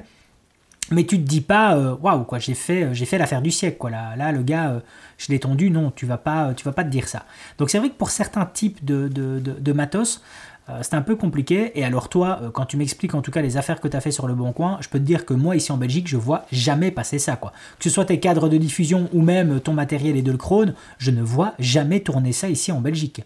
Mais 0.91 1.05
tu 1.05 1.17
te 1.17 1.23
dis 1.27 1.41
pas, 1.41 1.77
waouh, 2.01 2.23
quoi, 2.23 2.39
j'ai 2.39 2.53
fait, 2.53 2.93
j'ai 2.93 3.05
fait 3.05 3.17
l'affaire 3.17 3.41
du 3.41 3.51
siècle, 3.51 3.77
quoi. 3.77 3.89
Là, 3.89 4.31
le 4.31 4.43
gars, 4.43 4.81
je 5.17 5.31
l'ai 5.31 5.39
tendu. 5.39 5.69
Non, 5.69 5.91
tu 5.95 6.05
vas 6.05 6.17
pas, 6.17 6.53
tu 6.53 6.63
vas 6.65 6.73
pas 6.73 6.83
te 6.83 6.89
dire 6.89 7.07
ça. 7.07 7.25
Donc 7.57 7.69
c'est 7.69 7.79
vrai 7.79 7.89
que 7.89 7.95
pour 7.95 8.09
certains 8.09 8.45
types 8.45 8.83
de, 8.83 9.07
de, 9.07 9.39
de 9.39 9.73
matos, 9.73 10.21
euh, 10.69 10.79
c'est 10.81 10.95
un 10.95 11.01
peu 11.01 11.15
compliqué. 11.15 11.77
Et 11.77 11.83
alors 11.83 12.09
toi, 12.09 12.39
euh, 12.41 12.49
quand 12.49 12.65
tu 12.65 12.77
m'expliques 12.77 13.15
en 13.15 13.21
tout 13.21 13.31
cas 13.31 13.41
les 13.41 13.57
affaires 13.57 13.81
que 13.81 13.87
tu 13.87 13.97
as 13.97 14.01
fait 14.01 14.11
sur 14.11 14.27
le 14.27 14.33
Bon 14.33 14.53
Coin, 14.53 14.77
je 14.81 14.87
peux 14.87 14.99
te 14.99 15.03
dire 15.03 15.25
que 15.25 15.33
moi 15.33 15.55
ici 15.55 15.71
en 15.71 15.77
Belgique, 15.77 16.07
je 16.07 16.17
vois 16.17 16.45
jamais 16.51 16.91
passer 16.91 17.19
ça. 17.19 17.35
Quoi. 17.35 17.51
Que 17.77 17.83
ce 17.83 17.89
soit 17.89 18.05
tes 18.05 18.19
cadres 18.19 18.47
de 18.47 18.57
diffusion 18.57 19.09
ou 19.13 19.21
même 19.21 19.59
ton 19.59 19.73
matériel 19.73 20.15
et 20.15 20.21
de 20.21 20.31
le 20.31 20.37
crone, 20.37 20.73
je 20.99 21.11
ne 21.11 21.21
vois 21.21 21.53
jamais 21.59 21.99
tourner 21.99 22.31
ça 22.31 22.47
ici 22.47 22.71
en 22.71 22.79
Belgique. 22.79 23.23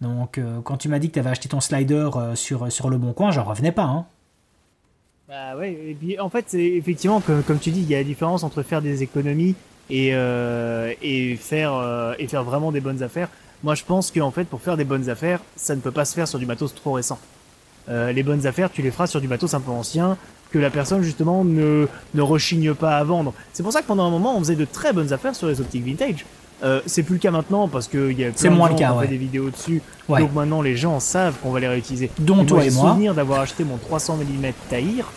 Donc 0.00 0.38
euh, 0.38 0.60
quand 0.62 0.78
tu 0.78 0.88
m'as 0.88 0.98
dit 0.98 1.08
que 1.08 1.14
tu 1.14 1.20
avais 1.20 1.30
acheté 1.30 1.48
ton 1.48 1.60
slider 1.60 2.10
sur, 2.34 2.72
sur 2.72 2.90
le 2.90 2.98
Bon 2.98 3.12
Coin, 3.12 3.30
j'en 3.30 3.44
revenais 3.44 3.72
pas. 3.72 3.84
Hein. 3.84 4.06
Bah 5.30 5.56
ouais, 5.56 5.72
et 5.72 5.94
puis 5.94 6.18
en 6.18 6.28
fait, 6.28 6.46
c'est 6.48 6.58
effectivement, 6.58 7.20
comme, 7.20 7.44
comme, 7.44 7.60
tu 7.60 7.70
dis, 7.70 7.80
il 7.82 7.88
y 7.88 7.94
a 7.94 7.98
la 7.98 8.04
différence 8.04 8.42
entre 8.42 8.64
faire 8.64 8.82
des 8.82 9.04
économies 9.04 9.54
et, 9.88 10.08
et, 10.08 11.36
faire, 11.36 12.16
et 12.18 12.26
faire 12.26 12.42
vraiment 12.42 12.72
des 12.72 12.80
bonnes 12.80 13.02
affaires. 13.02 13.28
Moi, 13.62 13.74
je 13.74 13.84
pense 13.84 14.10
qu'en 14.10 14.30
fait, 14.30 14.44
pour 14.44 14.60
faire 14.60 14.76
des 14.76 14.84
bonnes 14.84 15.08
affaires, 15.10 15.40
ça 15.54 15.76
ne 15.76 15.80
peut 15.80 15.90
pas 15.90 16.04
se 16.04 16.14
faire 16.14 16.26
sur 16.26 16.38
du 16.38 16.46
matos 16.46 16.74
trop 16.74 16.92
récent. 16.92 17.18
Euh, 17.88 18.12
les 18.12 18.22
bonnes 18.22 18.46
affaires, 18.46 18.70
tu 18.70 18.82
les 18.82 18.90
feras 18.90 19.06
sur 19.06 19.20
du 19.20 19.28
matos 19.28 19.52
un 19.54 19.60
peu 19.60 19.70
ancien, 19.70 20.16
que 20.50 20.58
la 20.58 20.70
personne 20.70 21.02
justement 21.02 21.44
ne, 21.44 21.86
ne 22.14 22.22
rechigne 22.22 22.74
pas 22.74 22.96
à 22.96 23.04
vendre. 23.04 23.34
C'est 23.52 23.62
pour 23.62 23.72
ça 23.72 23.82
que 23.82 23.86
pendant 23.86 24.06
un 24.06 24.10
moment, 24.10 24.36
on 24.36 24.40
faisait 24.40 24.56
de 24.56 24.64
très 24.64 24.92
bonnes 24.92 25.12
affaires 25.12 25.34
sur 25.34 25.48
les 25.48 25.60
optiques 25.60 25.84
vintage. 25.84 26.24
Euh, 26.62 26.80
c'est 26.84 27.02
plus 27.02 27.14
le 27.14 27.20
cas 27.20 27.30
maintenant 27.30 27.68
parce 27.68 27.88
qu'il 27.88 28.18
y 28.18 28.24
a 28.24 28.30
plein 28.32 28.50
moins 28.50 28.70
de 28.70 28.76
gens 28.76 28.94
qui 28.94 29.00
fait 29.00 29.10
des 29.10 29.16
vidéos 29.16 29.50
dessus. 29.50 29.82
Donc 30.08 30.32
maintenant, 30.34 30.62
les 30.62 30.76
gens 30.76 31.00
savent 31.00 31.36
qu'on 31.42 31.50
va 31.50 31.60
les 31.60 31.68
réutiliser. 31.68 32.10
Dont 32.18 32.44
toi 32.44 32.64
et 32.64 32.70
moi. 32.70 32.90
souvenir 32.90 33.14
d'avoir 33.14 33.40
acheté 33.40 33.64
mon 33.64 33.76
300 33.76 34.18
mm 34.18 34.52
Tahir, 34.68 35.10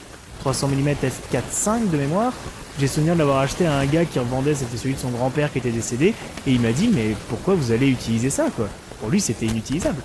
300 0.44 0.68
mm 0.68 0.90
f4.5 0.90 1.90
de 1.90 1.96
mémoire, 1.96 2.34
j'ai 2.78 2.88
souvenir 2.88 3.14
de 3.14 3.20
l'avoir 3.20 3.38
acheté 3.38 3.66
à 3.66 3.78
un 3.78 3.86
gars 3.86 4.04
qui 4.04 4.20
revendait, 4.20 4.54
c'était 4.54 4.76
celui 4.76 4.94
de 4.94 5.00
son 5.00 5.10
grand-père 5.10 5.50
qui 5.50 5.60
était 5.60 5.72
décédé, 5.72 6.08
et 6.46 6.52
il 6.52 6.60
m'a 6.60 6.74
dit 6.74 6.90
mais 6.94 7.16
pourquoi 7.30 7.56
vous 7.56 7.72
allez 7.72 7.88
utiliser 7.88 8.30
ça 8.30 8.48
quoi? 8.54 8.68
Pour 9.00 9.10
lui 9.10 9.22
c'était 9.22 9.46
inutilisable. 9.46 10.04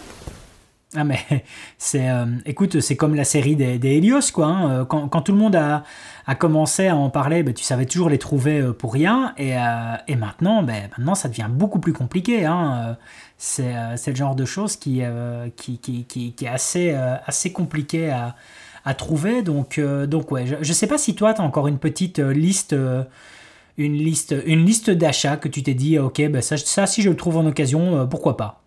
Ah 0.95 1.03
mais 1.03 1.19
c'est, 1.79 2.09
euh, 2.09 2.27
écoute, 2.47 2.79
c'est 2.81 2.95
comme 2.95 3.17
la 3.17 3.25
série 3.25 3.57
des, 3.57 3.81
Helios 3.85 4.31
quoi. 4.33 4.47
Hein. 4.47 4.71
Euh, 4.71 4.85
quand, 4.85 5.09
tout 5.23 5.33
le 5.33 5.39
monde 5.39 5.57
a, 5.57 5.83
commencé 6.37 6.87
à 6.87 6.95
en 6.95 7.11
parler, 7.11 7.43
ben, 7.43 7.53
tu 7.53 7.65
savais 7.65 7.85
toujours 7.85 8.09
les 8.09 8.19
trouver 8.19 8.61
euh, 8.61 8.73
pour 8.73 8.93
rien, 8.93 9.35
et, 9.39 9.57
maintenant, 10.15 10.63
ben, 10.63 10.89
maintenant 10.97 11.17
ça 11.17 11.29
devient 11.29 11.49
beaucoup 11.51 11.81
plus 11.81 11.93
compliqué. 11.93 12.47
Hein. 12.47 12.97
C'est, 13.39 13.75
le 14.07 14.15
genre 14.15 14.37
de 14.37 14.45
choses 14.45 14.77
qui, 14.77 15.03
qui, 15.57 15.79
qui, 15.79 16.05
qui, 16.05 16.33
qui 16.33 16.45
est 16.45 16.49
assez, 16.49 16.93
assez 16.93 17.53
compliqué 17.53 18.11
à 18.11 18.37
à 18.89 18.95
trouver. 18.95 19.43
Donc, 19.43 19.79
euh, 19.79 20.07
donc 20.07 20.33
ouais, 20.33 20.47
je 20.47 20.57
ne 20.57 20.75
sais 20.75 20.87
pas 20.87 20.97
si 20.97 21.15
toi, 21.15 21.35
tu 21.35 21.43
as 21.43 21.45
encore 21.45 21.69
une 21.69 21.79
petite 21.79 22.21
euh, 22.21 22.33
liste, 22.33 22.73
euh, 22.73 23.05
une 23.77 23.93
liste, 23.93 24.35
une 24.47 24.65
liste 24.65 24.89
d'achats 24.89 25.37
que 25.37 25.49
tu 25.49 25.63
t'es 25.63 25.75
dit, 25.75 25.99
ok, 25.99 26.27
ben 26.31 26.41
ça, 26.41 26.57
ça, 26.57 26.87
si 26.87 27.03
je 27.03 27.11
le 27.11 27.17
trouve 27.17 27.37
en 27.37 27.47
occasion, 27.47 28.09
pourquoi 28.09 28.37
pas 28.37 28.63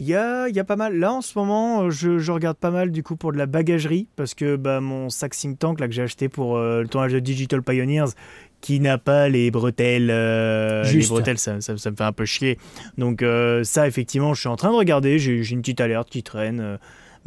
il 0.00 0.06
y 0.06 0.14
a, 0.14 0.48
y 0.48 0.60
a, 0.60 0.64
pas 0.64 0.76
mal. 0.76 0.96
Là, 0.96 1.12
en 1.12 1.22
ce 1.22 1.36
moment, 1.36 1.90
je, 1.90 2.18
je, 2.18 2.30
regarde 2.30 2.56
pas 2.56 2.70
mal 2.70 2.92
du 2.92 3.02
coup 3.02 3.16
pour 3.16 3.32
de 3.32 3.36
la 3.36 3.46
bagagerie 3.46 4.06
parce 4.14 4.32
que 4.32 4.54
bah, 4.54 4.80
mon 4.80 5.08
sac 5.08 5.34
think 5.34 5.58
tank 5.58 5.80
là, 5.80 5.88
que 5.88 5.92
j'ai 5.92 6.02
acheté 6.02 6.28
pour 6.28 6.56
le 6.56 6.86
tournage 6.86 7.12
de 7.12 7.18
Digital 7.18 7.64
Pioneers 7.64 8.12
qui 8.60 8.78
n'a 8.78 8.96
pas 8.98 9.28
les 9.28 9.50
bretelles. 9.50 10.06
les 10.06 11.06
bretelles, 11.08 11.38
ça, 11.38 11.60
ça, 11.60 11.76
ça, 11.76 11.90
me 11.90 11.96
fait 11.96 12.04
un 12.04 12.12
peu 12.12 12.26
chier. 12.26 12.58
Donc, 12.96 13.24
ça, 13.64 13.88
effectivement, 13.88 14.34
je 14.34 14.40
suis 14.40 14.48
en 14.48 14.54
train 14.54 14.70
de 14.70 14.76
regarder. 14.76 15.18
J'ai 15.18 15.50
une 15.50 15.62
petite 15.62 15.80
alerte 15.80 16.10
qui 16.10 16.22
traîne. 16.22 16.78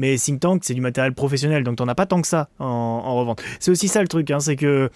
Mais 0.02 0.18
Think 0.18 0.40
Tank, 0.40 0.64
c'est 0.64 0.74
du 0.74 0.82
matériel 0.82 1.14
professionnel, 1.14 1.64
donc 1.64 1.76
t'en 1.76 1.88
as 1.88 1.94
pas 1.94 2.08
tant 2.08 2.24
que 2.24 2.28
ça 2.28 2.50
en, 2.58 3.20
revente. 3.20 3.44
C'est 3.60 3.70
aussi 3.70 3.88
ça 3.88 4.02
le 4.02 4.08
truc, 4.08 4.32
hein, 4.32 4.40
c'est 4.40 4.56
que 4.56 4.90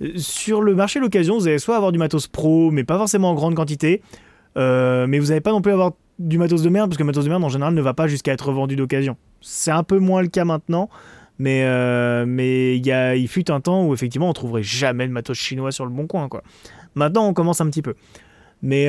euh, 0.00 0.12
sur 0.14 0.62
le 0.62 0.76
marché 0.76 1.00
l'occasion, 1.00 1.36
vous 1.36 1.48
allez 1.48 1.58
soit 1.58 1.74
avoir 1.74 1.90
du 1.90 1.98
matos 1.98 2.28
pro, 2.28 2.70
mais 2.70 2.84
pas 2.84 2.96
forcément 2.96 3.30
en 3.30 3.34
grande 3.34 3.56
quantité, 3.56 4.02
euh, 4.56 5.08
mais 5.08 5.18
vous 5.18 5.26
n'allez 5.26 5.40
pas 5.40 5.50
non 5.50 5.62
plus 5.62 5.72
avoir 5.72 5.94
du 6.20 6.38
matos 6.38 6.62
de 6.62 6.68
merde, 6.68 6.90
parce 6.90 6.96
que 6.96 7.02
le 7.02 7.08
matos 7.08 7.24
de 7.24 7.28
merde 7.28 7.42
en 7.42 7.48
général 7.48 7.74
ne 7.74 7.82
va 7.82 7.92
pas 7.92 8.06
jusqu'à 8.06 8.32
être 8.32 8.52
vendu 8.52 8.76
d'occasion. 8.76 9.16
C'est 9.40 9.72
un 9.72 9.82
peu 9.82 9.98
moins 9.98 10.22
le 10.22 10.28
cas 10.28 10.44
maintenant, 10.44 10.88
mais 11.40 11.64
euh, 11.64 12.24
mais 12.24 12.76
y 12.76 13.18
il 13.20 13.26
fut 13.26 13.50
un 13.50 13.60
temps 13.60 13.84
où 13.84 13.94
effectivement 13.94 14.28
on 14.28 14.32
trouverait 14.32 14.62
jamais 14.62 15.08
de 15.08 15.12
matos 15.12 15.36
chinois 15.36 15.72
sur 15.72 15.86
le 15.86 15.90
bon 15.90 16.06
coin. 16.06 16.28
Quoi. 16.28 16.44
Maintenant 16.94 17.26
on 17.26 17.34
commence 17.34 17.60
un 17.60 17.66
petit 17.66 17.82
peu. 17.82 17.96
Mais 18.64 18.88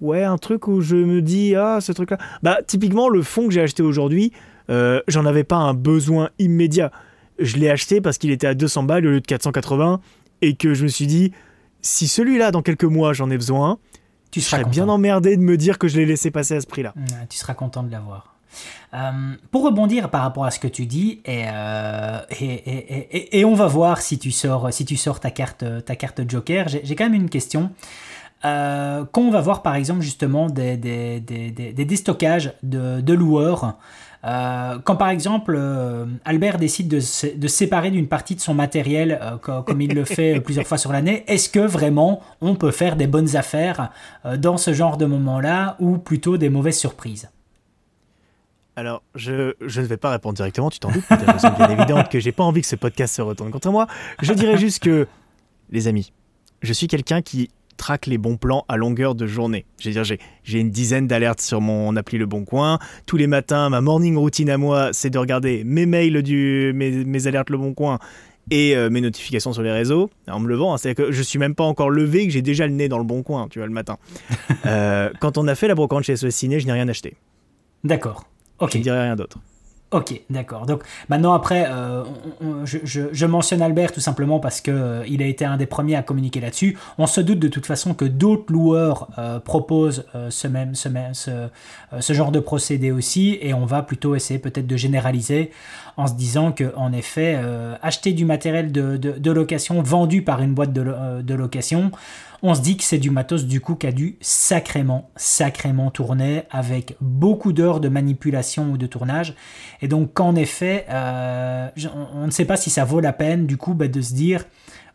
ouais, 0.00 0.22
un 0.22 0.38
truc 0.38 0.68
où 0.68 0.80
je 0.80 0.94
me 0.94 1.22
dis, 1.22 1.56
ah, 1.56 1.80
ce 1.80 1.90
truc-là. 1.90 2.18
Bah, 2.44 2.58
typiquement, 2.64 3.08
le 3.08 3.20
fond 3.22 3.48
que 3.48 3.52
j'ai 3.52 3.62
acheté 3.62 3.82
aujourd'hui, 3.82 4.30
euh, 4.70 5.00
j'en 5.08 5.26
avais 5.26 5.44
pas 5.44 5.56
un 5.56 5.74
besoin 5.74 6.30
immédiat. 6.38 6.90
Je 7.38 7.56
l'ai 7.56 7.70
acheté 7.70 8.00
parce 8.00 8.18
qu'il 8.18 8.30
était 8.30 8.46
à 8.46 8.54
200 8.54 8.84
balles 8.84 9.06
au 9.06 9.10
lieu 9.10 9.20
de 9.20 9.26
480 9.26 10.00
et 10.42 10.54
que 10.54 10.74
je 10.74 10.84
me 10.84 10.88
suis 10.88 11.06
dit, 11.06 11.32
si 11.82 12.08
celui-là, 12.08 12.50
dans 12.50 12.62
quelques 12.62 12.84
mois, 12.84 13.12
j'en 13.12 13.30
ai 13.30 13.36
besoin, 13.36 13.78
tu 14.30 14.40
serais 14.40 14.64
bien 14.64 14.88
emmerdé 14.88 15.36
de 15.36 15.42
me 15.42 15.56
dire 15.56 15.78
que 15.78 15.88
je 15.88 15.96
l'ai 15.96 16.06
laissé 16.06 16.30
passer 16.30 16.56
à 16.56 16.60
ce 16.60 16.66
prix-là. 16.66 16.94
tu 17.28 17.38
seras 17.38 17.54
content 17.54 17.82
de 17.82 17.90
l'avoir. 17.90 18.34
Euh, 18.94 19.34
pour 19.50 19.64
rebondir 19.64 20.10
par 20.10 20.22
rapport 20.22 20.46
à 20.46 20.50
ce 20.50 20.58
que 20.58 20.68
tu 20.68 20.86
dis, 20.86 21.20
euh, 21.28 22.20
et, 22.40 22.44
et, 22.44 23.16
et, 23.16 23.40
et, 23.40 23.44
on 23.44 23.54
va 23.54 23.66
voir 23.66 24.00
si 24.00 24.18
tu 24.18 24.30
sors, 24.30 24.72
si 24.72 24.86
tu 24.86 24.96
sors 24.96 25.20
ta, 25.20 25.30
carte, 25.30 25.64
ta 25.84 25.96
carte 25.96 26.22
Joker, 26.26 26.66
j'ai 26.68 26.94
quand 26.94 27.04
même 27.04 27.14
une 27.14 27.28
question. 27.28 27.70
quand 28.42 29.08
on 29.14 29.30
va 29.30 29.40
voir 29.40 29.62
par 29.62 29.74
exemple 29.74 30.00
justement 30.00 30.48
des, 30.48 30.78
des, 30.78 31.20
des, 31.20 31.50
des 31.50 31.84
déstockages 31.84 32.54
de, 32.62 33.00
de 33.02 33.12
loueurs, 33.12 33.76
euh, 34.24 34.78
quand 34.82 34.96
par 34.96 35.08
exemple 35.08 35.54
euh, 35.56 36.06
Albert 36.24 36.58
décide 36.58 36.88
de 36.88 37.00
se 37.00 37.26
de 37.26 37.48
séparer 37.48 37.90
d'une 37.90 38.08
partie 38.08 38.34
de 38.34 38.40
son 38.40 38.54
matériel, 38.54 39.18
euh, 39.22 39.36
comme, 39.36 39.80
il 39.80 39.94
le 39.94 40.04
fait 40.04 40.40
plusieurs 40.40 40.66
fois 40.66 40.78
sur 40.78 40.92
l'année, 40.92 41.24
est-ce 41.26 41.48
que 41.48 41.60
vraiment 41.60 42.20
on 42.40 42.54
peut 42.54 42.70
faire 42.70 42.96
des 42.96 43.06
bonnes 43.06 43.36
affaires 43.36 43.90
dans 44.38 44.56
ce 44.56 44.72
genre 44.72 44.96
de 44.96 45.06
moment-là 45.06 45.76
ou 45.80 45.98
plutôt 45.98 46.36
des 46.36 46.48
mauvaises 46.48 46.78
surprises? 46.78 47.28
Alors, 48.78 49.02
je, 49.14 49.54
je, 49.62 49.80
ne 49.80 49.86
vais 49.86 49.96
pas 49.96 50.10
répondre 50.10 50.34
directement, 50.34 50.68
tu 50.68 50.78
t'en 50.78 50.90
doutes, 50.90 51.06
pour 51.06 51.16
des 51.16 51.24
raisons 51.24 51.50
bien 51.56 51.70
évidentes 51.70 52.10
que 52.10 52.20
j'ai 52.20 52.32
pas 52.32 52.44
envie 52.44 52.60
que 52.60 52.66
ce 52.66 52.76
podcast 52.76 53.14
se 53.14 53.22
retourne 53.22 53.50
contre 53.50 53.70
moi. 53.70 53.86
Je 54.20 54.34
dirais 54.34 54.58
juste 54.58 54.82
que, 54.82 55.06
les 55.70 55.88
amis, 55.88 56.12
je 56.60 56.74
suis 56.74 56.86
quelqu'un 56.86 57.22
qui 57.22 57.48
traque 57.76 58.06
les 58.06 58.18
bons 58.18 58.36
plans 58.36 58.64
à 58.68 58.76
longueur 58.76 59.14
de 59.14 59.26
journée. 59.26 59.66
dire, 59.78 60.04
j'ai 60.04 60.60
une 60.60 60.70
dizaine 60.70 61.06
d'alertes 61.06 61.40
sur 61.40 61.60
mon 61.60 61.94
appli 61.96 62.18
Le 62.18 62.26
Bon 62.26 62.44
Coin. 62.44 62.78
Tous 63.06 63.16
les 63.16 63.26
matins, 63.26 63.68
ma 63.70 63.80
morning 63.80 64.16
routine 64.16 64.50
à 64.50 64.58
moi, 64.58 64.90
c'est 64.92 65.10
de 65.10 65.18
regarder 65.18 65.62
mes 65.64 65.86
mails, 65.86 66.22
du, 66.22 66.72
mes, 66.74 67.26
alertes 67.26 67.50
Le 67.50 67.58
Bon 67.58 67.74
Coin 67.74 67.98
et 68.50 68.76
euh, 68.76 68.90
mes 68.90 69.00
notifications 69.00 69.52
sur 69.52 69.62
les 69.62 69.72
réseaux 69.72 70.10
en 70.28 70.40
me 70.40 70.48
levant. 70.48 70.74
Hein. 70.74 70.78
C'est 70.78 70.94
que 70.94 71.10
je 71.10 71.22
suis 71.22 71.38
même 71.38 71.54
pas 71.54 71.64
encore 71.64 71.90
levé, 71.90 72.26
que 72.26 72.32
j'ai 72.32 72.42
déjà 72.42 72.66
le 72.66 72.72
nez 72.72 72.88
dans 72.88 72.98
le 72.98 73.04
bon 73.04 73.22
coin, 73.22 73.48
tu 73.48 73.58
vois, 73.58 73.66
le 73.66 73.74
matin. 73.74 73.98
Euh, 74.64 75.10
quand 75.20 75.38
on 75.38 75.46
a 75.46 75.54
fait 75.54 75.68
la 75.68 75.76
brocante 75.76 76.02
chez 76.02 76.16
SOS 76.16 76.30
Ciné, 76.30 76.58
je 76.58 76.66
n'ai 76.66 76.72
rien 76.72 76.88
acheté. 76.88 77.16
D'accord. 77.84 78.24
Ok. 78.58 78.72
Je 78.72 78.78
ne 78.78 78.82
dirais 78.82 79.02
rien 79.02 79.14
d'autre. 79.14 79.38
Ok, 79.92 80.20
d'accord. 80.30 80.66
Donc 80.66 80.82
maintenant 81.08 81.32
après, 81.32 81.68
euh, 81.70 82.02
je, 82.64 83.26
mentionne 83.26 83.62
Albert 83.62 83.92
tout 83.92 84.00
simplement 84.00 84.40
parce 84.40 84.60
que 84.60 84.72
euh, 84.72 85.04
il 85.06 85.22
a 85.22 85.26
été 85.26 85.44
un 85.44 85.56
des 85.56 85.66
premiers 85.66 85.94
à 85.94 86.02
communiquer 86.02 86.40
là-dessus. 86.40 86.76
On 86.98 87.06
se 87.06 87.20
doute 87.20 87.38
de 87.38 87.46
toute 87.46 87.66
façon 87.66 87.94
que 87.94 88.04
d'autres 88.04 88.52
loueurs 88.52 89.08
euh, 89.16 89.38
proposent 89.38 90.04
ce 90.28 90.48
même, 90.48 90.74
ce, 90.74 90.88
ce, 92.00 92.12
genre 92.12 92.32
de 92.32 92.40
procédé 92.40 92.90
aussi, 92.90 93.38
et 93.40 93.54
on 93.54 93.64
va 93.64 93.82
plutôt 93.82 94.16
essayer 94.16 94.40
peut-être 94.40 94.66
de 94.66 94.76
généraliser 94.76 95.52
en 95.96 96.08
se 96.08 96.14
disant 96.14 96.50
que 96.50 96.74
en 96.76 96.92
effet, 96.92 97.40
acheter 97.80 98.12
du 98.12 98.24
matériel 98.24 98.72
de, 98.72 98.96
de, 98.96 99.30
location 99.30 99.82
vendu 99.82 100.22
par 100.22 100.42
une 100.42 100.52
boîte 100.52 100.72
de, 100.72 101.22
de 101.22 101.34
location 101.34 101.92
on 102.42 102.54
se 102.54 102.60
dit 102.60 102.76
que 102.76 102.84
c'est 102.84 102.98
du 102.98 103.10
matos 103.10 103.44
du 103.44 103.60
coup 103.60 103.74
qui 103.74 103.86
a 103.86 103.92
dû 103.92 104.16
sacrément, 104.20 105.10
sacrément 105.16 105.90
tourner 105.90 106.44
avec 106.50 106.96
beaucoup 107.00 107.52
d'heures 107.52 107.80
de 107.80 107.88
manipulation 107.88 108.70
ou 108.70 108.78
de 108.78 108.86
tournage. 108.86 109.34
Et 109.82 109.88
donc 109.88 110.14
qu'en 110.14 110.34
effet, 110.34 110.86
euh, 110.90 111.68
on 112.14 112.26
ne 112.26 112.30
sait 112.30 112.44
pas 112.44 112.56
si 112.56 112.70
ça 112.70 112.84
vaut 112.84 113.00
la 113.00 113.12
peine 113.12 113.46
du 113.46 113.56
coup 113.56 113.74
bah, 113.74 113.88
de 113.88 114.00
se 114.00 114.14
dire, 114.14 114.44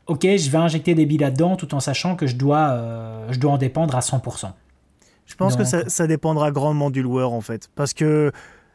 ok, 0.08 0.22
je 0.24 0.50
vais 0.50 0.58
injecter 0.58 0.96
des 0.96 1.06
billes 1.06 1.20
là-dedans 1.20 1.56
tout 1.56 1.74
en 1.76 1.80
sachant 1.80 2.16
que 2.16 2.28
je 2.28 2.36
dois, 2.36 2.70
euh, 2.70 3.28
je 3.32 3.40
dois 3.40 3.52
en 3.52 3.58
dépendre 3.58 3.96
à 3.96 4.00
100%. 4.00 4.52
Je 5.26 5.36
pense 5.36 5.56
que 5.56 5.64
ça, 5.64 6.08
dépendra 6.08 6.52
grandement 6.52 6.90
du 6.90 7.02
loueur 7.02 7.32
en 7.32 7.42
fait, 7.42 7.70
parce 7.76 7.94
que 7.94 8.32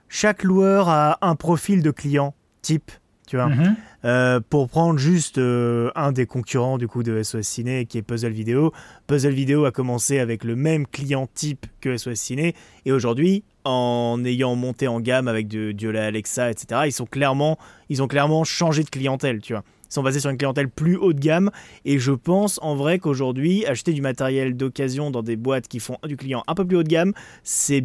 chaque 0.09 0.43
loueur 0.43 0.89
a 0.89 1.19
un 1.21 1.35
profil 1.35 1.83
de 1.83 1.91
client 1.91 2.35
type 2.63 2.91
tu 3.27 3.37
vois. 3.37 3.49
Mhm. 3.49 3.77
Euh, 4.05 4.41
pour 4.49 4.69
prendre 4.69 4.99
juste 4.99 5.39
euh, 5.39 5.91
un 5.97 6.13
des 6.13 6.27
concurrents 6.27 6.79
du 6.79 6.87
coup 6.87 7.03
de 7.03 7.23
SOS 7.23 7.43
Ciné 7.43 7.87
qui 7.87 7.99
est 7.99 8.03
Puzzle 8.03 8.31
Video, 8.31 8.73
Puzzle 9.09 9.33
Video 9.33 9.65
a 9.65 9.73
commencé 9.73 10.21
avec 10.21 10.45
le 10.45 10.55
même 10.55 10.87
client 10.87 11.29
type 11.35 11.67
que 11.81 11.97
SOS 11.97 12.15
Ciné 12.15 12.55
et 12.85 12.93
aujourd'hui 12.93 13.43
en 13.67 14.25
ayant 14.25 14.55
monté 14.55 14.89
en 14.89 15.01
gamme 15.01 15.29
avec 15.29 15.49
de, 15.49 15.73
de 15.73 15.95
Alexa 15.95 16.51
etc 16.51 16.83
ils 16.87 16.93
sont 16.93 17.07
clairement 17.07 17.59
ils 17.89 18.03
ont 18.03 18.09
clairement 18.09 18.45
changé 18.45 18.83
de 18.83 18.91
clientèle 18.91 19.41
tu 19.41 19.53
vois 19.53 19.65
sont 19.89 20.03
basés 20.03 20.21
sur 20.21 20.31
une 20.31 20.37
clientèle 20.37 20.69
plus 20.69 20.97
haut 20.97 21.13
de 21.13 21.21
gamme. 21.21 21.51
Et 21.85 21.99
je 21.99 22.13
pense 22.13 22.59
en 22.63 22.77
vrai 22.77 22.99
qu'aujourd'hui, 22.99 23.67
acheter 23.67 23.93
du 23.93 24.03
matériel 24.03 24.57
d'occasion 24.57 25.11
dans 25.11 25.23
des 25.23 25.37
boîtes 25.37 25.69
qui 25.69 25.81
font 25.81 25.97
du 26.05 26.17
client 26.17 26.43
un 26.47 26.55
peu 26.55 26.65
plus 26.65 26.77
haut 26.77 26.83
de 26.83 26.89
gamme, 26.89 27.13
c'est 27.43 27.85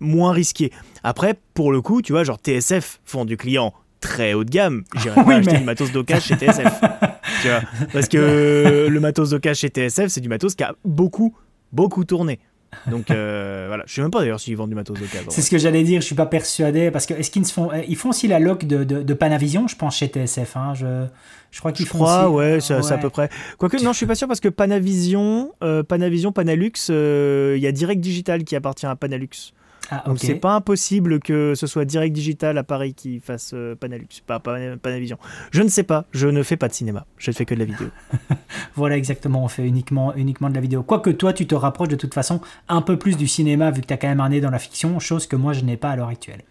moins 0.00 0.32
risqué. 0.32 0.70
Après, 1.02 1.34
pour 1.54 1.72
le 1.72 1.80
coup, 1.80 2.02
tu 2.02 2.12
vois, 2.12 2.24
genre 2.24 2.38
TSF 2.38 3.00
font 3.04 3.24
du 3.24 3.36
client 3.36 3.72
très 4.00 4.34
haut 4.34 4.44
de 4.44 4.50
gamme. 4.50 4.84
J'irais 4.96 5.14
pas 5.24 5.36
acheter 5.36 5.58
du 5.58 5.64
matos 5.64 5.92
d'occasion 5.92 6.36
chez 6.36 6.46
TSF. 6.46 6.80
tu 7.42 7.48
vois, 7.48 7.62
parce 7.92 8.08
que 8.08 8.88
le 8.88 9.00
matos 9.00 9.30
d'occasion 9.30 9.68
chez 9.68 9.88
TSF, 9.88 10.08
c'est 10.08 10.20
du 10.20 10.28
matos 10.28 10.54
qui 10.54 10.64
a 10.64 10.74
beaucoup, 10.84 11.34
beaucoup 11.72 12.04
tourné. 12.04 12.38
Donc 12.86 13.10
euh, 13.10 13.64
voilà, 13.68 13.84
je 13.86 13.94
sais 13.94 14.02
même 14.02 14.10
pas 14.10 14.20
d'ailleurs 14.20 14.40
s'ils 14.40 14.56
vendent 14.56 14.70
du 14.70 14.74
matos 14.74 14.98
d'occasion. 14.98 15.30
C'est 15.30 15.42
ce 15.42 15.50
que 15.50 15.58
j'allais 15.58 15.82
dire, 15.82 16.00
je 16.00 16.06
suis 16.06 16.14
pas 16.14 16.26
persuadé 16.26 16.90
parce 16.90 17.06
que 17.06 17.14
est-ce 17.14 17.30
qu'ils 17.30 17.44
font 17.44 17.72
euh, 17.72 17.82
ils 17.88 17.96
font 17.96 18.10
aussi 18.10 18.28
la 18.28 18.38
loc 18.38 18.64
de, 18.64 18.84
de, 18.84 19.14
Panavision, 19.14 19.66
je 19.68 19.76
pense 19.76 19.96
chez 19.96 20.06
TSF 20.08 20.56
hein, 20.56 20.74
je 20.74 21.06
je 21.50 21.60
crois 21.60 21.72
qu'ils 21.72 21.86
font 21.86 21.98
crois, 21.98 22.28
ouais, 22.28 22.60
c'est 22.60 22.74
à 22.74 22.98
peu 22.98 23.10
près. 23.10 23.30
Quoique 23.58 23.82
non, 23.82 23.92
je 23.92 23.96
suis 23.96 24.06
pas 24.06 24.14
sûr 24.14 24.28
parce 24.28 24.40
que 24.40 24.48
Panavision, 24.48 25.52
euh, 25.62 25.82
Panavision, 25.82 26.30
Panalux, 26.32 26.88
il 26.88 27.58
y 27.58 27.66
a 27.66 27.72
Direct 27.72 28.00
Digital 28.00 28.44
qui 28.44 28.56
appartient 28.56 28.86
à 28.86 28.94
Panalux. 28.94 29.54
Ah, 29.90 30.02
Donc 30.06 30.18
c'est 30.18 30.34
pas 30.34 30.54
impossible 30.54 31.20
que 31.20 31.54
ce 31.54 31.66
soit 31.66 31.84
Direct 31.84 32.14
Digital 32.14 32.58
à 32.58 32.64
Paris 32.64 32.94
qui 32.94 33.20
fasse 33.20 33.52
euh, 33.54 33.74
Panalux, 33.74 34.08
pas, 34.26 34.40
Panavision. 34.40 35.18
Je 35.52 35.62
ne 35.62 35.68
sais 35.68 35.82
pas, 35.82 36.04
je 36.12 36.28
ne 36.28 36.42
fais 36.42 36.56
pas 36.56 36.68
de 36.68 36.72
cinéma, 36.72 37.06
je 37.18 37.30
ne 37.30 37.34
fais 37.36 37.44
que 37.44 37.54
de 37.54 37.60
la 37.60 37.66
vidéo. 37.66 37.88
voilà 38.74 38.96
exactement, 38.96 39.44
on 39.44 39.48
fait 39.48 39.66
uniquement, 39.66 40.14
uniquement 40.14 40.48
de 40.48 40.54
la 40.54 40.60
vidéo. 40.60 40.82
Quoique 40.82 41.10
toi 41.10 41.32
tu 41.32 41.46
te 41.46 41.54
rapproches 41.54 41.88
de 41.88 41.96
toute 41.96 42.14
façon 42.14 42.40
un 42.68 42.82
peu 42.82 42.98
plus 42.98 43.16
du 43.16 43.28
cinéma 43.28 43.70
vu 43.70 43.80
que 43.80 43.86
tu 43.86 43.94
as 43.94 43.96
quand 43.96 44.08
même 44.08 44.20
un 44.20 44.28
nez 44.28 44.40
dans 44.40 44.50
la 44.50 44.58
fiction, 44.58 44.98
chose 44.98 45.26
que 45.26 45.36
moi 45.36 45.52
je 45.52 45.62
n'ai 45.62 45.76
pas 45.76 45.90
à 45.90 45.96
l'heure 45.96 46.08
actuelle. 46.08 46.42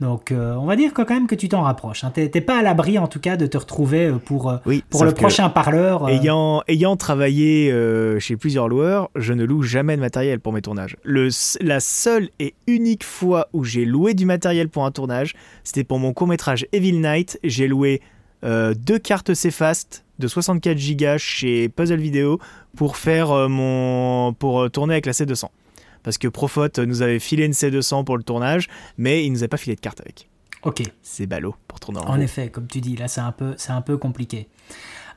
Donc 0.00 0.32
euh, 0.32 0.54
on 0.54 0.66
va 0.66 0.76
dire 0.76 0.92
quand 0.92 1.08
même 1.08 1.26
que 1.26 1.34
tu 1.34 1.48
t'en 1.48 1.62
rapproches. 1.62 2.04
Hein. 2.04 2.10
T'es 2.12 2.28
pas 2.40 2.58
à 2.58 2.62
l'abri 2.62 2.98
en 2.98 3.06
tout 3.06 3.20
cas 3.20 3.36
de 3.36 3.46
te 3.46 3.56
retrouver 3.56 4.06
euh, 4.06 4.18
pour, 4.18 4.50
euh, 4.50 4.56
pour 4.90 5.04
le 5.04 5.12
prochain 5.12 5.48
parleur. 5.48 6.08
Ayant, 6.08 6.62
ayant 6.68 6.96
travaillé 6.96 7.72
chez 8.18 8.36
plusieurs 8.36 8.68
loueurs, 8.68 9.10
je 9.16 9.32
ne 9.32 9.44
loue 9.44 9.62
jamais 9.62 9.96
de 9.96 10.00
matériel 10.00 10.40
pour 10.40 10.52
mes 10.52 10.62
tournages. 10.62 10.96
Le, 11.04 11.28
la 11.60 11.80
seule 11.80 12.30
et 12.38 12.54
unique 12.66 13.04
fois 13.04 13.48
où 13.52 13.64
j'ai 13.64 13.84
loué 13.84 14.14
du 14.14 14.26
matériel 14.26 14.68
pour 14.68 14.84
un 14.84 14.90
tournage, 14.90 15.34
c'était 15.64 15.84
pour 15.84 15.98
mon 15.98 16.12
court 16.12 16.26
métrage 16.26 16.66
Evil 16.72 16.98
Night. 16.98 17.38
J'ai 17.44 17.68
loué 17.68 18.00
deux 18.42 18.98
cartes 18.98 19.32
Cfast 19.34 20.04
de 20.18 20.26
64 20.28 20.96
Go 20.96 21.18
chez 21.18 21.68
Puzzle 21.68 22.00
Video 22.00 22.38
pour 22.76 22.96
faire 22.96 23.48
mon 23.48 24.32
pour 24.32 24.70
tourner 24.70 24.94
avec 24.94 25.06
la 25.06 25.12
C200 25.12 25.46
parce 26.02 26.18
que 26.18 26.28
Profot 26.28 26.68
nous 26.78 27.02
avait 27.02 27.18
filé 27.18 27.44
une 27.44 27.52
C200 27.52 28.04
pour 28.04 28.16
le 28.16 28.22
tournage, 28.22 28.68
mais 28.98 29.24
il 29.24 29.32
nous 29.32 29.44
a 29.44 29.48
pas 29.48 29.56
filé 29.56 29.76
de 29.76 29.80
carte 29.80 30.00
avec. 30.00 30.28
Ok. 30.62 30.82
C'est 31.02 31.26
ballot 31.26 31.54
pour 31.66 31.80
tourner 31.80 32.00
en 32.00 32.06
En 32.06 32.20
effet, 32.20 32.48
comme 32.48 32.66
tu 32.66 32.80
dis, 32.80 32.96
là 32.96 33.08
c'est 33.08 33.20
un 33.20 33.32
peu, 33.32 33.54
c'est 33.56 33.72
un 33.72 33.82
peu 33.82 33.96
compliqué. 33.96 34.48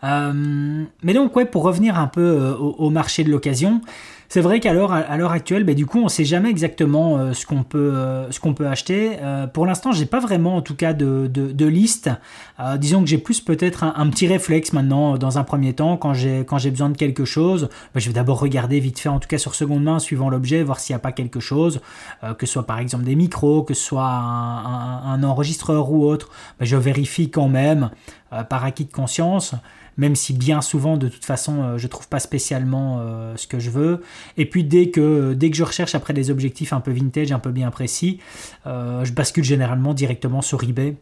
Euh, 0.04 0.84
mais 1.04 1.14
donc 1.14 1.36
ouais, 1.36 1.46
pour 1.46 1.64
revenir 1.64 1.98
un 1.98 2.08
peu 2.08 2.22
euh, 2.22 2.56
au, 2.56 2.90
marché 2.90 3.24
de 3.24 3.32
l'occasion, 3.32 3.82
c'est 4.30 4.42
vrai 4.42 4.60
qu'à 4.60 4.74
l'heure, 4.74 4.92
à 4.92 5.18
l'heure 5.18 5.32
actuelle, 5.32 5.64
bah, 5.64 5.74
du 5.74 5.86
coup, 5.86 6.00
on 6.00 6.06
ne 6.06 6.10
sait 6.10 6.26
jamais 6.26 6.50
exactement 6.50 7.18
euh, 7.18 7.34
ce 7.34 7.46
qu'on 7.46 7.64
peut, 7.64 7.94
euh, 7.94 8.32
ce 8.32 8.40
qu'on 8.40 8.54
peut 8.54 8.68
acheter. 8.68 9.18
Euh, 9.22 9.48
pour 9.48 9.66
l'instant, 9.66 9.92
j'ai 9.92 10.06
pas 10.06 10.20
vraiment, 10.20 10.56
en 10.56 10.62
tout 10.62 10.76
cas, 10.76 10.94
de, 10.94 11.66
liste. 11.66 12.10
disons 12.78 13.02
que 13.02 13.08
j'ai 13.08 13.18
plus 13.18 13.42
peut-être 13.42 13.84
un, 13.84 14.10
petit 14.10 14.28
réflexe 14.28 14.72
maintenant, 14.74 15.18
dans 15.18 15.38
un 15.38 15.44
premier 15.44 15.74
temps, 15.74 15.98
quand 15.98 16.14
j'ai, 16.14 16.46
quand 16.46 16.58
j'ai 16.58 16.70
besoin 16.70 16.90
de 16.90 16.98
quelque 16.98 17.26
chose. 17.26 17.70
Bah, 17.94 18.00
je 18.00 18.08
vais 18.08 18.14
d'abord 18.14 18.40
regarder 18.40 18.80
vite 18.80 19.00
fait, 19.00 19.10
en 19.10 19.20
tout 19.20 19.28
cas 19.28 19.38
sur 19.38 19.56
seconde 19.56 19.84
main, 19.84 20.00
suivant 20.00 20.30
l'objet, 20.30 20.64
voir 20.64 20.80
s'il 20.80 20.94
n'y 20.94 20.98
a 20.98 21.00
pas 21.00 21.12
quelque 21.12 21.40
chose, 21.40 21.82
que 22.38 22.46
ce 22.46 22.54
soit 22.54 22.66
par 22.66 22.80
exemple 22.80 23.04
des 23.04 23.16
micros, 23.16 23.64
que 23.64 23.74
ce 23.74 23.84
soit 23.84 24.06
un, 24.06 25.24
enregistreur 25.24 25.92
ou 25.92 26.06
autre. 26.06 26.30
Bah, 26.60 26.66
je 26.66 26.78
vérifie 26.78 27.30
quand 27.30 27.48
même, 27.48 27.90
par 28.50 28.64
acquis 28.64 28.86
de 28.86 28.92
conscience 28.92 29.56
même 29.98 30.16
si 30.16 30.34
bien 30.34 30.62
souvent 30.62 30.98
de 30.98 31.08
toute 31.08 31.26
façon 31.26 31.62
euh, 31.62 31.78
je 31.78 31.88
trouve 31.88 32.08
pas 32.08 32.20
spécialement 32.20 32.98
euh, 33.00 33.36
ce 33.38 33.48
que 33.48 33.60
je 33.60 33.70
veux. 33.70 34.02
Et 34.38 34.46
puis 34.46 34.64
dès 34.64 34.90
que, 34.90 35.34
dès 35.34 35.50
que 35.50 35.58
je 35.58 35.64
recherche 35.64 35.96
après 35.96 36.14
des 36.14 36.30
objectifs 36.30 36.74
un 36.74 36.82
peu 36.82 36.92
vintage, 36.92 37.32
un 37.32 37.40
peu 37.40 37.52
bien 37.52 37.72
précis, 37.72 38.20
euh, 38.66 39.06
je 39.06 39.14
bascule 39.14 39.44
généralement 39.44 39.94
directement 39.94 40.42
sur 40.42 40.64
eBay. 40.64 40.96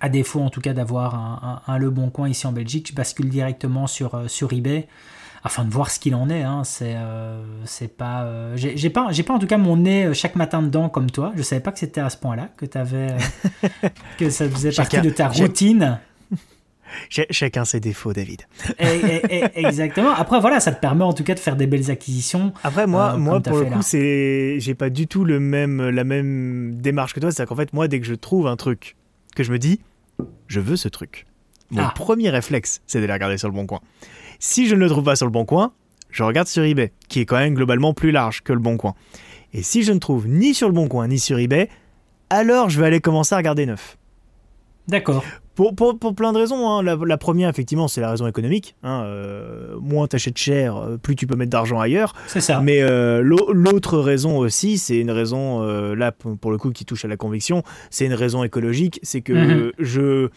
À 0.00 0.08
défaut 0.08 0.40
en 0.40 0.50
tout 0.50 0.60
cas 0.60 0.72
d'avoir 0.72 1.62
un, 1.68 1.78
Le 1.78 1.88
Bon 1.90 2.10
Coin 2.10 2.28
ici 2.28 2.44
en 2.48 2.52
Belgique, 2.52 2.88
je 2.90 2.94
bascule 2.94 3.28
directement 3.28 3.86
sur, 3.86 4.24
sur 4.26 4.52
eBay 4.52 4.88
afin 5.44 5.64
de 5.64 5.70
voir 5.70 5.92
ce 5.92 6.00
qu'il 6.00 6.16
en 6.16 6.28
est. 6.28 6.42
Hein. 6.42 6.64
C'est, 6.64 6.96
c'est 7.66 7.96
pas, 7.96 8.56
j'ai, 8.56 8.90
pas, 8.90 9.12
j'ai 9.12 9.22
pas 9.22 9.34
en 9.34 9.38
tout 9.38 9.46
cas 9.46 9.58
mon 9.58 9.76
nez 9.76 10.12
chaque 10.12 10.34
matin 10.34 10.60
dedans 10.60 10.88
comme 10.88 11.08
toi. 11.08 11.30
Je 11.36 11.42
savais 11.42 11.60
pas 11.60 11.70
que 11.70 11.78
c'était 11.78 12.00
à 12.00 12.10
ce 12.10 12.16
point-là 12.16 12.48
que 12.56 12.66
avais, 12.76 13.14
que 14.18 14.28
ça 14.28 14.48
faisait 14.48 14.72
partie 14.72 15.00
de 15.00 15.10
ta 15.10 15.28
routine. 15.28 16.00
Chacun 17.08 17.64
ses 17.64 17.80
défauts, 17.80 18.12
David. 18.12 18.42
exactement. 19.54 20.12
Après, 20.12 20.40
voilà, 20.40 20.60
ça 20.60 20.72
te 20.72 20.80
permet 20.80 21.04
en 21.04 21.12
tout 21.12 21.24
cas 21.24 21.34
de 21.34 21.40
faire 21.40 21.56
des 21.56 21.66
belles 21.66 21.90
acquisitions. 21.90 22.52
Après, 22.62 22.86
moi, 22.86 23.14
euh, 23.14 23.18
moi 23.18 23.40
pour 23.40 23.58
le 23.58 23.66
coup, 23.66 23.82
c'est, 23.82 24.56
j'ai 24.58 24.74
pas 24.74 24.90
du 24.90 25.06
tout 25.06 25.24
le 25.24 25.40
même, 25.40 25.88
la 25.90 26.04
même 26.04 26.74
démarche 26.76 27.14
que 27.14 27.20
toi. 27.20 27.30
C'est 27.30 27.46
qu'en 27.46 27.56
fait, 27.56 27.72
moi, 27.72 27.88
dès 27.88 28.00
que 28.00 28.06
je 28.06 28.14
trouve 28.14 28.46
un 28.46 28.56
truc 28.56 28.96
que 29.34 29.42
je 29.42 29.52
me 29.52 29.58
dis, 29.58 29.80
je 30.46 30.60
veux 30.60 30.76
ce 30.76 30.88
truc. 30.88 31.26
Mon 31.70 31.82
ah. 31.82 31.92
premier 31.94 32.30
réflexe, 32.30 32.82
c'est 32.86 33.00
d'aller 33.00 33.12
regarder 33.12 33.38
sur 33.38 33.48
le 33.48 33.54
bon 33.54 33.66
coin. 33.66 33.80
Si 34.38 34.66
je 34.68 34.74
ne 34.74 34.80
le 34.80 34.88
trouve 34.88 35.04
pas 35.04 35.16
sur 35.16 35.26
le 35.26 35.32
bon 35.32 35.44
coin, 35.44 35.72
je 36.10 36.22
regarde 36.22 36.46
sur 36.46 36.62
eBay, 36.62 36.92
qui 37.08 37.20
est 37.20 37.24
quand 37.24 37.38
même 37.38 37.54
globalement 37.54 37.94
plus 37.94 38.10
large 38.10 38.42
que 38.42 38.52
le 38.52 38.58
bon 38.58 38.76
coin. 38.76 38.94
Et 39.54 39.62
si 39.62 39.82
je 39.82 39.92
ne 39.92 39.98
trouve 39.98 40.28
ni 40.28 40.54
sur 40.54 40.68
le 40.68 40.74
bon 40.74 40.88
coin 40.88 41.08
ni 41.08 41.18
sur 41.18 41.38
eBay, 41.38 41.68
alors 42.30 42.68
je 42.68 42.78
vais 42.78 42.86
aller 42.86 43.00
commencer 43.00 43.34
à 43.34 43.38
regarder 43.38 43.66
neuf. 43.66 43.96
D'accord. 44.88 45.24
Pour, 45.54 45.74
pour, 45.74 45.98
pour, 45.98 46.14
plein 46.14 46.32
de 46.32 46.38
raisons. 46.38 46.68
Hein. 46.70 46.82
La, 46.82 47.18
première, 47.18 47.50
effectivement, 47.50 47.86
c'est 47.86 48.00
la 48.00 48.10
raison 48.10 48.26
économique. 48.26 48.74
Hein. 48.82 49.02
Euh, 49.04 49.76
moins 49.80 50.06
t'achètes 50.06 50.38
cher, 50.38 50.76
euh, 50.76 50.96
plus 50.96 51.14
tu 51.14 51.26
peux 51.26 51.36
mettre 51.36 51.50
d'argent 51.50 51.78
ailleurs. 51.78 52.14
C'est 52.26 52.40
ça. 52.40 52.60
Mais 52.60 52.82
euh, 52.82 53.22
l'autre 53.22 53.98
raison 53.98 54.38
aussi, 54.38 54.78
c'est 54.78 54.96
une 54.96 55.10
raison, 55.10 55.62
là, 55.94 56.12
pour 56.12 56.50
le 56.50 56.58
coup, 56.58 56.70
qui 56.70 56.84
touche 56.84 57.04
à 57.04 57.08
la 57.08 57.16
conviction, 57.16 57.62
c'est 57.90 58.06
une 58.06 58.14
raison 58.14 58.44
écologique. 58.44 58.98
C'est 59.02 59.20
que 59.20 59.32
mhm. 59.32 59.72
je, 59.78 60.28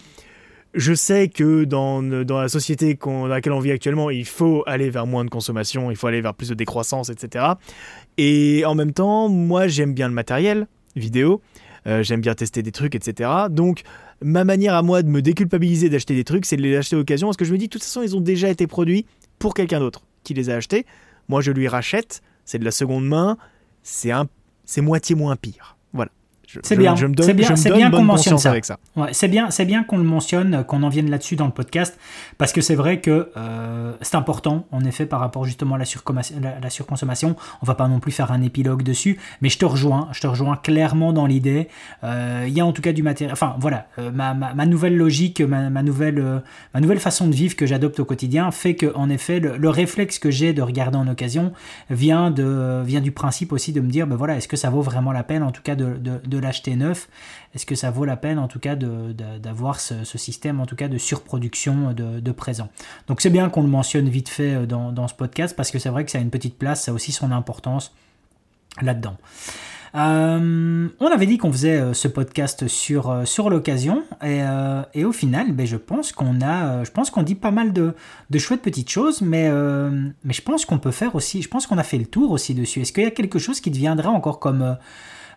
je 0.74 0.94
sais 0.94 1.30
que 1.30 1.64
dans, 1.64 2.04
dans 2.04 2.42
la 2.42 2.50
société 2.50 2.98
dans 3.02 3.28
laquelle 3.28 3.54
on 3.54 3.60
vit 3.60 3.72
actuellement, 3.72 4.10
il 4.10 4.26
faut 4.26 4.64
aller 4.68 4.90
vers 4.90 5.08
moins 5.08 5.24
de 5.24 5.30
consommation, 5.30 5.92
il 5.92 5.98
faut 5.98 6.08
aller 6.08 6.22
vers 6.22 6.34
plus 6.34 6.50
de 6.50 6.56
décroissance, 6.56 7.10
etc. 7.10 7.46
Et 8.18 8.66
en 8.66 8.76
même 8.76 8.92
temps, 8.92 9.30
moi, 9.30 9.68
j'aime 9.68 9.94
bien 9.94 10.10
le 10.10 10.14
matériel 10.14 10.68
vidéo. 10.98 11.42
j'aime 11.86 12.20
bien 12.20 12.36
tester 12.36 12.64
des 12.64 12.72
trucs, 12.74 12.96
etc. 12.96 13.30
Donc, 13.50 13.84
ma 14.26 14.44
manière 14.44 14.74
à 14.74 14.82
moi 14.82 15.04
de 15.04 15.08
me 15.08 15.22
déculpabiliser 15.22 15.88
d'acheter 15.88 16.16
des 16.16 16.24
trucs, 16.24 16.48
c'est 16.48 16.58
de 16.58 16.64
les 16.64 16.76
acheter 16.76 16.96
à 16.96 17.00
occasion 17.00 17.28
parce 17.28 17.38
que 17.38 17.46
je 17.46 17.54
me 17.54 17.60
dis, 17.60 17.68
de 17.68 17.70
toute 17.70 17.84
façon, 17.84 18.02
ils 18.02 18.16
ont 18.16 18.22
déjà 18.22 18.50
été 18.50 18.66
produits 18.66 19.06
pour 19.38 19.54
quelqu'un 19.54 19.80
d'autre 19.80 20.02
qui 20.24 20.34
les 20.34 20.50
a 20.50 20.56
achetés. 20.56 20.88
Moi, 21.30 21.42
je 21.42 21.52
lui 21.52 21.68
rachète, 21.68 22.24
c'est 22.44 22.58
de 22.58 22.66
la 22.66 22.72
seconde 22.72 23.08
main, 23.08 23.38
c'est 23.84 24.10
un, 24.10 24.28
c'est 24.66 24.82
moitié 24.82 25.16
moins 25.16 25.36
pire. 25.36 25.75
C'est 26.64 26.76
bien. 26.76 26.96
c'est 26.96 27.34
bien, 27.34 27.56
c'est 27.56 27.72
bien 27.72 27.92
qu'on 27.92 28.04
mentionne 28.04 28.38
ça. 28.38 28.52
Avec 28.52 28.66
ça. 28.66 28.78
Ouais, 28.96 29.10
c'est 29.12 29.28
bien, 29.28 29.50
c'est 29.52 29.66
bien 29.66 29.84
qu'on 29.84 29.98
le 29.98 30.04
mentionne, 30.04 30.64
qu'on 30.66 30.84
en 30.84 30.90
vienne 30.90 31.10
là-dessus 31.10 31.36
dans 31.36 31.46
le 31.46 31.52
podcast, 31.52 31.98
parce 32.38 32.54
que 32.54 32.62
c'est 32.62 32.76
vrai 32.76 33.02
que 33.02 33.32
euh, 33.38 33.94
c'est 34.02 34.16
important, 34.16 34.66
en 34.72 34.84
effet, 34.84 35.06
par 35.06 35.20
rapport 35.20 35.46
justement 35.46 35.76
à 35.76 35.78
la, 35.78 35.86
la, 36.62 36.70
surconsommation. 36.70 37.36
On 37.62 37.66
va 37.66 37.76
pas 37.76 37.88
non 37.88 38.00
plus 38.00 38.12
faire 38.12 38.32
un 38.32 38.42
épilogue 38.42 38.84
dessus, 38.84 39.18
mais 39.42 39.50
je 39.50 39.58
te 39.58 39.66
rejoins, 39.66 40.10
je 40.12 40.22
te 40.22 40.28
rejoins 40.28 40.56
clairement 40.56 41.14
dans 41.14 41.26
l'idée. 41.26 41.68
Euh, 42.04 42.46
il 42.48 42.54
y 42.54 42.62
a 42.62 42.66
en 42.66 42.72
tout 42.72 42.82
cas 42.82 42.94
du 42.94 43.04
matériel. 43.04 43.34
Enfin, 43.34 43.56
voilà, 43.60 43.88
euh, 44.00 44.12
ma, 44.12 44.34
ma, 44.34 44.66
nouvelle 44.66 44.98
logique, 44.98 45.42
ma, 45.42 45.70
ma 45.70 45.84
nouvelle, 45.84 46.42
ma 46.74 46.80
nouvelle 46.80 47.00
façon 47.00 47.28
de 47.28 47.34
vivre 47.34 47.56
que 47.56 47.66
j'adopte 47.66 48.00
au 48.00 48.06
quotidien 48.06 48.52
fait 48.52 48.76
que, 48.76 48.94
en 48.96 49.10
effet, 49.10 49.40
le, 49.40 49.70
réflexe 49.70 50.20
que 50.20 50.32
j'ai 50.32 50.54
de 50.54 50.62
regarder 50.62 50.98
en 50.98 51.08
occasion 51.08 51.52
vient 51.90 52.32
de, 52.32 52.82
vient 52.86 53.02
du 53.02 53.12
principe 53.12 53.52
aussi 53.52 53.74
de 53.74 53.82
me 53.82 53.90
dire, 53.90 54.08
ben 54.08 54.16
voilà, 54.16 54.38
est-ce 54.38 54.48
que 54.48 54.58
ça 54.58 54.70
vaut 54.70 54.82
vraiment 54.82 55.12
la 55.12 55.24
peine, 55.24 55.44
en 55.44 55.52
tout 55.52 55.62
cas, 55.62 55.76
de, 55.76 55.96
de, 55.98 56.22
de 56.26 56.35
l'acheter 56.40 56.76
neuf 56.76 57.08
Est-ce 57.54 57.66
que 57.66 57.76
ça 57.76 57.92
vaut 57.92 58.06
la 58.06 58.18
peine 58.18 58.40
en 58.40 58.48
tout 58.48 58.60
cas 58.60 58.76
d'avoir 58.76 59.80
ce, 59.80 60.04
système 60.18 60.60
en 60.60 60.66
tout 60.66 60.76
cas 60.76 60.88
de 60.88 60.98
surproduction 60.98 61.94
de, 61.94 62.32
présent? 62.32 62.70
Donc 63.08 63.22
c'est 63.22 63.30
bien 63.30 63.50
qu'on 63.50 63.62
le 63.62 63.68
mentionne 63.68 64.10
vite 64.10 64.30
fait 64.30 64.56
euh, 64.56 64.66
dans, 64.66 65.08
ce 65.08 65.14
podcast 65.14 65.56
parce 65.56 65.72
que 65.72 65.80
c'est 65.80 65.90
vrai 65.90 66.06
que 66.06 66.12
ça 66.12 66.18
a 66.18 66.22
une 66.22 66.30
petite 66.30 66.58
place, 66.58 66.84
ça 66.84 66.92
a 66.92 66.94
aussi 66.94 67.12
son 67.12 67.32
importance 67.32 67.94
là-dedans. 68.82 69.18
Euh, 69.96 70.90
on 71.00 71.08
avait 71.08 71.26
dit 71.26 71.38
qu'on 71.38 71.54
faisait 71.54 71.78
euh, 71.78 71.94
ce 71.94 72.10
podcast 72.10 72.68
sur, 72.68 73.22
sur 73.26 73.50
l'occasion 73.50 74.04
et, 74.22 75.06
au 75.06 75.14
final, 75.14 75.54
ben, 75.54 75.66
je 75.66 75.78
pense 75.78 76.12
qu'on 76.12 76.42
a, 76.42 76.84
je 76.84 76.92
pense 76.92 77.10
qu'on 77.10 77.24
dit 77.24 77.36
pas 77.36 77.52
mal 77.52 77.72
de, 77.72 77.94
de 78.30 78.38
chouettes 78.38 78.62
petites 78.62 78.90
choses, 78.90 79.22
mais, 79.22 79.50
mais 80.24 80.34
je 80.34 80.42
pense 80.42 80.66
qu'on 80.66 80.80
peut 80.80 80.92
faire 80.92 81.16
aussi, 81.16 81.42
je 81.42 81.48
pense 81.48 81.68
qu'on 81.68 81.78
a 81.78 81.84
fait 81.84 81.98
le 81.98 82.06
tour 82.06 82.32
aussi 82.32 82.54
dessus. 82.54 82.82
Est-ce 82.82 82.92
qu'il 82.92 83.04
y 83.04 83.08
a 83.08 83.12
quelque 83.12 83.40
chose 83.40 83.62
qui 83.62 83.72
deviendrait 83.72 84.08
encore 84.08 84.40
comme 84.40 84.78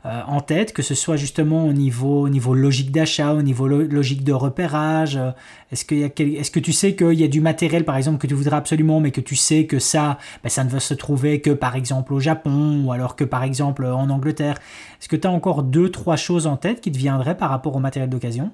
euh, 0.07 0.21
en 0.27 0.41
tête, 0.41 0.73
que 0.73 0.83
ce 0.83 0.95
soit 0.95 1.17
justement 1.17 1.67
au 1.67 1.73
niveau, 1.73 2.29
niveau 2.29 2.55
logique 2.55 2.93
d'achat, 2.93 3.33
au 3.35 3.43
niveau 3.43 3.67
logique 3.67 4.23
de 4.23 4.33
repérage 4.33 5.17
euh, 5.17 5.33
Est-ce 5.73 5.85
que, 5.85 5.95
est 5.95 6.53
que 6.53 6.61
tu 6.61 6.73
sais 6.73 6.95
qu'il 6.95 7.15
y 7.15 7.25
a 7.25 7.29
du 7.29 7.41
matériel, 7.41 7.85
par 7.85 7.97
exemple, 7.97 8.19
que 8.19 8.29
tu 8.29 8.35
voudrais 8.35 8.57
absolument, 8.57 9.01
mais 9.01 9.11
que 9.11 9.21
tu 9.21 9.35
sais 9.35 9.67
que 9.67 9.81
ça, 9.81 10.19
ben, 10.45 10.49
ça 10.49 10.63
ne 10.63 10.71
va 10.71 10.79
se 10.79 10.95
trouver 10.95 11.41
que, 11.41 11.51
par 11.51 11.75
exemple, 11.75 12.13
au 12.15 12.21
Japon, 12.21 12.85
ou 12.85 12.93
alors 12.93 13.17
que, 13.17 13.25
par 13.25 13.43
exemple, 13.43 13.85
en 13.85 14.09
Angleterre 14.09 14.59
Est-ce 15.01 15.09
que 15.09 15.17
tu 15.17 15.27
as 15.27 15.31
encore 15.31 15.65
deux, 15.65 15.91
trois 15.91 16.17
choses 16.17 16.47
en 16.47 16.57
tête 16.57 16.81
qui 16.81 16.93
te 16.93 16.99
viendraient 16.99 17.37
par 17.37 17.51
rapport 17.51 17.75
au 17.75 17.81
matériel 17.81 18.09
d'occasion? 18.09 18.53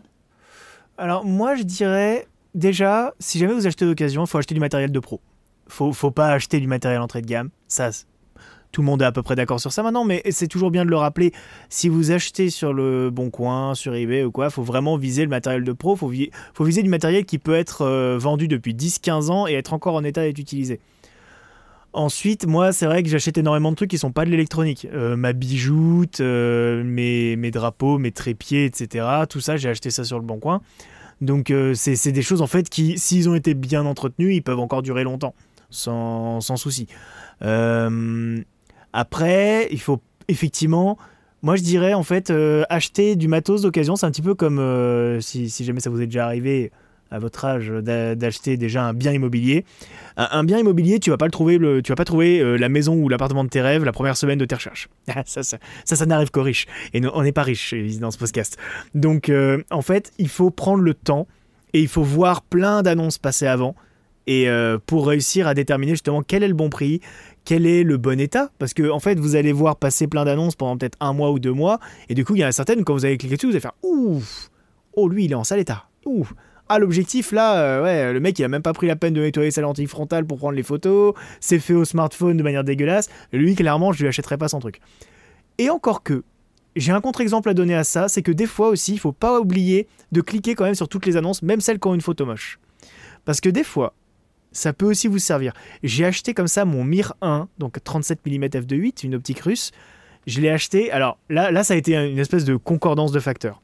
Alors, 0.97 1.27
moi, 1.27 1.57
je 1.57 1.63
dirais 1.63 2.27
déjà, 2.55 3.13
si 3.19 3.39
jamais 3.39 3.53
vous 3.53 3.67
achetez 3.67 3.85
d'occasion, 3.85 4.25
il 4.25 4.29
faut 4.29 4.39
acheter 4.39 4.55
du 4.55 4.61
matériel 4.61 4.91
de 4.91 4.99
pro. 4.99 5.21
Faut, 5.69 5.93
faut 5.93 6.11
pas 6.11 6.29
acheter 6.29 6.59
du 6.61 6.67
matériel 6.67 7.01
entrée 7.01 7.21
de 7.21 7.27
gamme. 7.27 7.51
Ça, 7.69 7.91
tout 8.75 8.83
le 8.83 8.87
monde 8.87 9.01
est 9.03 9.07
à 9.07 9.13
peu 9.13 9.23
près 9.23 9.37
d'accord 9.37 9.61
sur 9.61 9.73
ça 9.73 9.83
maintenant, 9.83 10.05
mais 10.05 10.21
c'est 10.31 10.49
toujours 10.49 10.73
bien 10.73 10.85
de 10.85 10.91
le 10.91 10.97
rappeler. 10.97 11.33
Si 11.71 11.89
vous 11.89 12.11
achetez 12.11 12.51
sur 12.51 12.73
le 12.73 13.09
Bon 13.09 13.31
Coin, 13.31 13.75
sur 13.75 13.95
eBay 13.95 14.25
ou 14.25 14.33
quoi, 14.33 14.51
faut 14.51 14.65
vraiment 14.65 14.97
viser 14.97 15.23
le 15.23 15.29
matériel 15.29 15.63
de 15.63 15.73
pro. 15.73 15.95
Faut, 15.95 16.13
faut 16.53 16.65
viser 16.65 16.83
du 16.83 16.89
matériel 16.89 17.25
qui 17.25 17.39
peut 17.39 17.55
être 17.55 17.83
euh, 17.83 18.19
vendu 18.19 18.49
depuis 18.49 18.75
10-15 18.75 19.31
ans 19.31 19.47
et 19.47 19.53
être 19.53 19.73
encore 19.73 19.95
en 19.95 20.03
état 20.03 20.23
d'être 20.23 20.41
utilisé. 20.41 20.81
Ensuite, 21.93 22.47
moi, 22.47 22.73
c'est 22.73 22.87
vrai 22.87 23.05
que 23.05 23.09
j'achète 23.09 23.39
énormément 23.39 23.71
de 23.71 23.77
trucs 23.77 23.91
qui 23.91 23.99
sont 23.99 24.11
pas 24.11 24.25
de 24.25 24.31
l'électronique. 24.31 24.89
Euh, 24.93 25.15
ma 25.15 25.33
bijoute, 25.33 26.21
euh, 26.21 26.83
mes, 26.83 27.51
drapeaux, 27.53 27.99
mes 27.99 28.11
trépieds, 28.11 28.65
etc. 28.65 29.07
Tout 29.31 29.39
ça, 29.39 29.57
j'ai 29.57 29.69
acheté 29.69 29.91
ça 29.91 30.03
sur 30.03 30.19
le 30.19 30.25
Bon 30.25 30.41
Coin. 30.41 30.61
Donc, 31.21 31.53
c'est 31.75 32.11
des 32.11 32.23
choses 32.23 32.43
en 32.43 32.49
fait 32.49 32.69
qui, 32.69 32.99
s'ils 32.99 33.29
ont 33.29 33.37
été 33.37 33.55
bien 33.55 33.87
entretenus, 33.87 34.35
ils 34.35 34.43
peuvent 34.43 34.59
encore 34.59 34.83
durer 34.83 35.05
longtemps, 35.05 35.35
sans, 35.71 36.41
souci. 36.57 36.89
Après, 38.95 39.67
il 39.73 39.81
faut 39.81 40.01
effectivement, 40.29 40.97
moi 41.43 41.57
je 41.57 41.63
dirais 41.63 41.95
en 41.95 42.05
fait, 42.05 42.31
euh, 42.31 42.63
acheter 42.71 43.17
du 43.17 43.27
matos 43.27 43.63
d'occasion, 43.63 43.97
c'est 43.97 44.07
un 44.07 44.11
petit 44.13 44.23
peu 44.23 44.37
comme 44.37 44.61
euh, 44.61 45.21
si, 45.21 45.49
jamais 45.65 45.81
ça 45.81 45.91
vous 45.91 46.01
est 46.01 46.07
déjà 46.07 46.27
arrivé 46.27 46.71
à 47.11 47.19
votre 47.19 47.45
âge 47.45 47.69
d'acheter 47.69 48.57
déjà 48.57 48.85
un 48.85 48.95
bien 48.95 49.13
immobilier. 49.13 49.65
Un, 50.17 50.45
bien 50.45 50.59
immobilier, 50.59 51.01
tu 51.01 51.11
vas 51.11 51.17
pas 51.17 51.27
le 51.27 51.33
trouver, 51.33 51.59
tu 51.83 51.91
vas 51.91 51.97
pas 51.97 52.05
trouver 52.05 52.39
euh, 52.39 52.57
la 52.57 52.69
maison 52.69 52.95
ou 52.95 53.09
l'appartement 53.09 53.43
de 53.43 53.49
tes 53.49 53.61
rêves 53.61 53.85
la 53.85 53.93
première 53.93 54.17
semaine 54.17 54.39
de 54.39 54.45
tes 54.45 54.55
recherches. 54.55 54.89
ça, 55.27 55.43
ça, 55.43 55.59
ça, 55.85 56.07
n'arrive 56.07 56.31
qu'aux 56.31 56.43
riches. 56.43 56.67
Et 56.93 57.03
on 57.05 57.23
n'est 57.23 57.33
pas 57.33 57.43
riches 57.43 57.75
dans 58.01 58.13
ce 58.13 58.19
podcast. 58.19 58.59
Donc 58.95 59.31
en 59.71 59.83
fait, 59.83 60.13
il 60.19 60.29
faut 60.29 60.51
prendre 60.51 60.85
le 60.85 60.95
temps 60.95 61.27
et 61.73 61.81
il 61.81 61.89
faut 61.89 62.05
voir 62.05 62.43
plein 62.43 62.83
d'annonces 62.83 63.19
passer 63.19 63.49
avant 63.49 63.75
et 64.27 64.49
pour 64.87 65.07
réussir 65.07 65.47
à 65.47 65.55
déterminer 65.55 65.93
justement 65.93 66.23
quel 66.23 66.43
est 66.43 66.49
le 66.49 66.55
bon 66.55 66.71
prix, 66.71 67.01
quel 67.45 67.67
est 67.67 67.83
le 67.83 67.97
bon 67.97 68.21
état? 68.21 68.51
Parce 68.59 68.75
que 68.75 68.91
en 68.91 69.01
fait, 69.01 69.19
vous 69.19 69.37
allez 69.37 69.53
voir 69.53 69.77
passer 69.77 70.07
plein 70.07 70.25
d'annonces 70.25 70.57
pendant 70.57 70.77
peut-être 70.77 70.97
un 71.01 71.13
mois 71.13 71.31
ou 71.31 71.39
deux 71.39 71.53
mois, 71.53 71.79
et 72.09 72.15
du 72.15 72.25
coup, 72.25 72.35
il 72.37 72.41
y 72.41 72.45
en 72.45 72.49
a 72.49 72.53
certaines, 72.53 72.85
quand 72.85 72.95
vous 72.95 73.05
allez 73.05 73.19
cliquer 73.19 73.37
dessus, 73.37 73.47
vous 73.47 73.53
allez 73.53 73.61
faire 73.61 73.75
Ouf 73.83 74.51
Oh, 74.95 75.09
lui, 75.09 75.25
il 75.25 75.33
est 75.33 75.37
en 75.37 75.45
sale 75.45 75.61
état. 75.61 75.85
Ouf 76.07 76.35
ah, 76.71 76.79
l'objectif 76.79 77.31
là, 77.33 77.59
euh, 77.59 77.83
ouais, 77.83 78.13
le 78.15 78.21
mec 78.21 78.39
il 78.39 78.45
a 78.45 78.49
même 78.49 78.63
pas 78.63 78.73
pris 78.73 78.87
la 78.87 78.97
peine 78.97 79.13
de 79.13 79.21
nettoyer 79.21 79.51
sa 79.51 79.61
lentille 79.61 79.87
frontale 79.87 80.25
pour 80.25 80.39
prendre 80.39 80.55
les 80.55 80.63
photos, 80.63 81.13
c'est 81.39 81.59
fait 81.59 81.75
au 81.75 81.85
smartphone 81.85 82.39
de 82.39 82.43
manière 82.43 82.65
dégueulasse. 82.65 83.11
Lui, 83.35 83.55
clairement, 83.55 83.93
je 83.93 84.01
lui 84.01 84.09
achèterais 84.09 84.39
pas 84.39 84.49
son 84.49 84.61
truc. 84.61 84.81
Et 85.59 85.69
encore 85.69 86.03
que, 86.03 86.25
j'ai 86.75 86.93
un 86.93 87.03
contre-exemple 87.03 87.51
à 87.51 87.55
donner 87.55 87.75
à 87.75 87.85
ça, 87.85 88.09
c'est 88.09 88.23
que 88.23 88.33
des 88.33 88.47
fois 88.47 88.69
aussi, 88.69 88.95
il 88.95 88.99
faut 88.99 89.13
pas 89.13 89.39
oublier 89.41 89.87
de 90.11 90.23
cliquer 90.23 90.55
quand 90.55 90.65
même 90.65 90.75
sur 90.75 90.89
toutes 90.89 91.05
les 91.05 91.19
annonces, 91.19 91.43
même 91.43 91.61
celles 91.61 91.79
qui 91.79 91.87
ont 91.87 91.95
une 91.95 92.01
photo 92.01 92.25
moche. 92.25 92.59
Parce 93.27 93.41
que 93.41 93.51
des 93.51 93.65
fois, 93.65 93.95
ça 94.55 94.73
peut 94.73 94.87
aussi 94.87 95.09
vous 95.09 95.19
servir. 95.19 95.53
J'ai 95.83 96.07
acheté 96.07 96.33
comme 96.33 96.47
ça 96.47 96.65
mon 96.65 96.85
Mir 96.85 97.13
1, 97.21 97.49
donc 97.59 97.83
37 97.83 98.21
mm 98.25 98.45
f2.8, 98.45 99.05
une 99.05 99.17
optique 99.17 99.41
russe. 99.41 99.73
Je 100.27 100.41
l'ai 100.41 100.49
acheté, 100.49 100.91
alors 100.91 101.19
là, 101.29 101.51
là 101.51 101.65
ça 101.65 101.75
a 101.75 101.77
été 101.77 101.95
une 101.95 102.19
espèce 102.19 102.45
de 102.45 102.57
concordance 102.57 103.13
de 103.13 103.21
facteurs. 103.21 103.61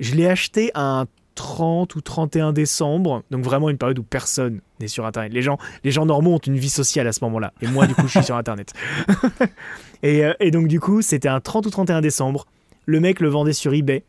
Je 0.00 0.14
l'ai 0.14 0.28
acheté 0.28 0.70
un 0.74 1.06
30 1.36 1.94
ou 1.94 2.00
31 2.00 2.52
décembre, 2.52 3.22
donc 3.30 3.44
vraiment 3.44 3.70
une 3.70 3.78
période 3.78 3.98
où 3.98 4.02
personne 4.02 4.60
n'est 4.80 4.88
sur 4.88 5.06
Internet. 5.06 5.32
Les 5.32 5.42
gens, 5.42 5.58
les 5.82 5.90
gens 5.90 6.04
normaux 6.04 6.34
ont 6.34 6.38
une 6.38 6.56
vie 6.56 6.68
sociale 6.68 7.06
à 7.06 7.12
ce 7.12 7.24
moment-là, 7.24 7.52
et 7.62 7.66
moi 7.66 7.86
du 7.86 7.94
coup 7.94 8.06
je 8.06 8.18
suis 8.18 8.24
sur 8.24 8.36
Internet. 8.36 8.72
et, 10.02 10.24
euh, 10.24 10.34
et 10.40 10.50
donc 10.50 10.68
du 10.68 10.80
coup 10.80 11.00
c'était 11.00 11.28
un 11.28 11.40
30 11.40 11.66
ou 11.66 11.70
31 11.70 12.00
décembre, 12.02 12.46
le 12.86 13.00
mec 13.00 13.20
le 13.20 13.28
vendait 13.28 13.52
sur 13.52 13.72
eBay 13.72 14.04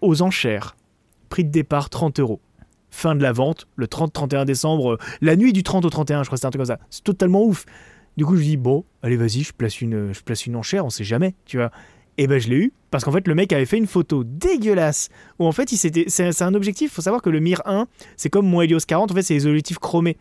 aux 0.00 0.22
enchères, 0.22 0.76
prix 1.28 1.44
de 1.44 1.50
départ 1.50 1.90
30 1.90 2.20
euros 2.20 2.40
fin 2.90 3.14
de 3.14 3.22
la 3.22 3.32
vente, 3.32 3.66
le 3.76 3.86
30-31 3.86 4.44
décembre, 4.44 4.92
euh, 4.92 4.98
la 5.20 5.36
nuit 5.36 5.52
du 5.52 5.62
30 5.62 5.84
au 5.84 5.90
31, 5.90 6.22
je 6.22 6.28
crois 6.28 6.36
que 6.36 6.40
c'est 6.40 6.46
un 6.46 6.50
truc 6.50 6.60
comme 6.60 6.66
ça. 6.66 6.78
C'est 6.90 7.04
totalement 7.04 7.44
ouf. 7.44 7.66
Du 8.16 8.26
coup, 8.26 8.36
je 8.36 8.42
dis, 8.42 8.56
bon, 8.56 8.84
allez, 9.02 9.16
vas-y, 9.16 9.42
je 9.42 9.52
place 9.52 9.80
une, 9.80 10.12
je 10.12 10.20
place 10.20 10.46
une 10.46 10.56
enchère, 10.56 10.84
on 10.84 10.90
sait 10.90 11.04
jamais, 11.04 11.34
tu 11.46 11.56
vois. 11.56 11.70
Et 12.18 12.26
ben, 12.26 12.38
je 12.38 12.48
l'ai 12.48 12.56
eu, 12.56 12.72
parce 12.90 13.04
qu'en 13.04 13.12
fait, 13.12 13.26
le 13.26 13.34
mec 13.34 13.52
avait 13.52 13.64
fait 13.64 13.78
une 13.78 13.86
photo 13.86 14.24
dégueulasse, 14.24 15.08
où 15.38 15.46
en 15.46 15.52
fait, 15.52 15.72
il 15.72 15.76
s'était, 15.76 16.04
c'est, 16.08 16.42
un 16.42 16.54
objectif, 16.54 16.92
faut 16.92 17.02
savoir 17.02 17.22
que 17.22 17.30
le 17.30 17.40
Mir 17.40 17.62
1, 17.64 17.86
c'est 18.16 18.28
comme 18.28 18.46
mon 18.46 18.60
Helios 18.60 18.80
40, 18.86 19.10
en 19.10 19.14
fait, 19.14 19.22
c'est 19.22 19.34
les 19.34 19.46
objectifs 19.46 19.78
chromés. 19.78 20.16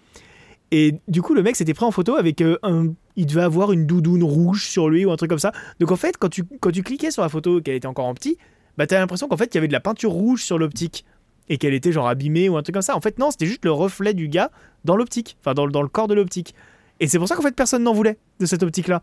Et 0.71 0.95
du 1.07 1.21
coup, 1.21 1.33
le 1.33 1.41
mec 1.41 1.55
s'était 1.55 1.73
pris 1.73 1.85
en 1.85 1.91
photo 1.91 2.15
avec 2.15 2.41
euh, 2.41 2.57
un. 2.63 2.93
Il 3.15 3.25
devait 3.25 3.41
avoir 3.41 3.71
une 3.71 3.85
doudoune 3.85 4.23
rouge 4.23 4.65
sur 4.67 4.87
lui 4.87 5.03
ou 5.03 5.11
un 5.11 5.15
truc 5.15 5.29
comme 5.29 5.39
ça. 5.39 5.51
Donc 5.79 5.91
en 5.91 5.95
fait, 5.95 6.15
quand 6.17 6.29
tu, 6.29 6.43
quand 6.61 6.71
tu 6.71 6.83
cliquais 6.83 7.11
sur 7.11 7.23
la 7.23 7.29
photo 7.29 7.59
qu'elle 7.59 7.75
était 7.75 7.87
encore 7.87 8.05
en 8.05 8.13
petit, 8.13 8.37
bah 8.77 8.87
t'as 8.87 8.99
l'impression 8.99 9.27
qu'en 9.27 9.35
fait, 9.35 9.53
il 9.53 9.55
y 9.55 9.57
avait 9.57 9.67
de 9.67 9.73
la 9.73 9.79
peinture 9.79 10.11
rouge 10.11 10.43
sur 10.43 10.57
l'optique 10.57 11.05
et 11.49 11.57
qu'elle 11.57 11.73
était 11.73 11.91
genre 11.91 12.07
abîmée 12.07 12.47
ou 12.47 12.57
un 12.57 12.63
truc 12.63 12.73
comme 12.73 12.81
ça. 12.81 12.95
En 12.95 13.01
fait, 13.01 13.19
non, 13.19 13.31
c'était 13.31 13.45
juste 13.45 13.65
le 13.65 13.71
reflet 13.71 14.13
du 14.13 14.27
gars 14.27 14.51
dans 14.85 14.95
l'optique, 14.95 15.37
enfin 15.41 15.53
dans, 15.53 15.65
le 15.65 15.87
corps 15.87 16.07
de 16.07 16.13
l'optique. 16.13 16.55
Et 16.99 17.07
c'est 17.07 17.17
pour 17.17 17.27
ça 17.27 17.35
qu'en 17.35 17.41
fait, 17.41 17.55
personne 17.55 17.83
n'en 17.83 17.93
voulait 17.93 18.17
de 18.39 18.45
cette 18.45 18.63
optique-là. 18.63 19.01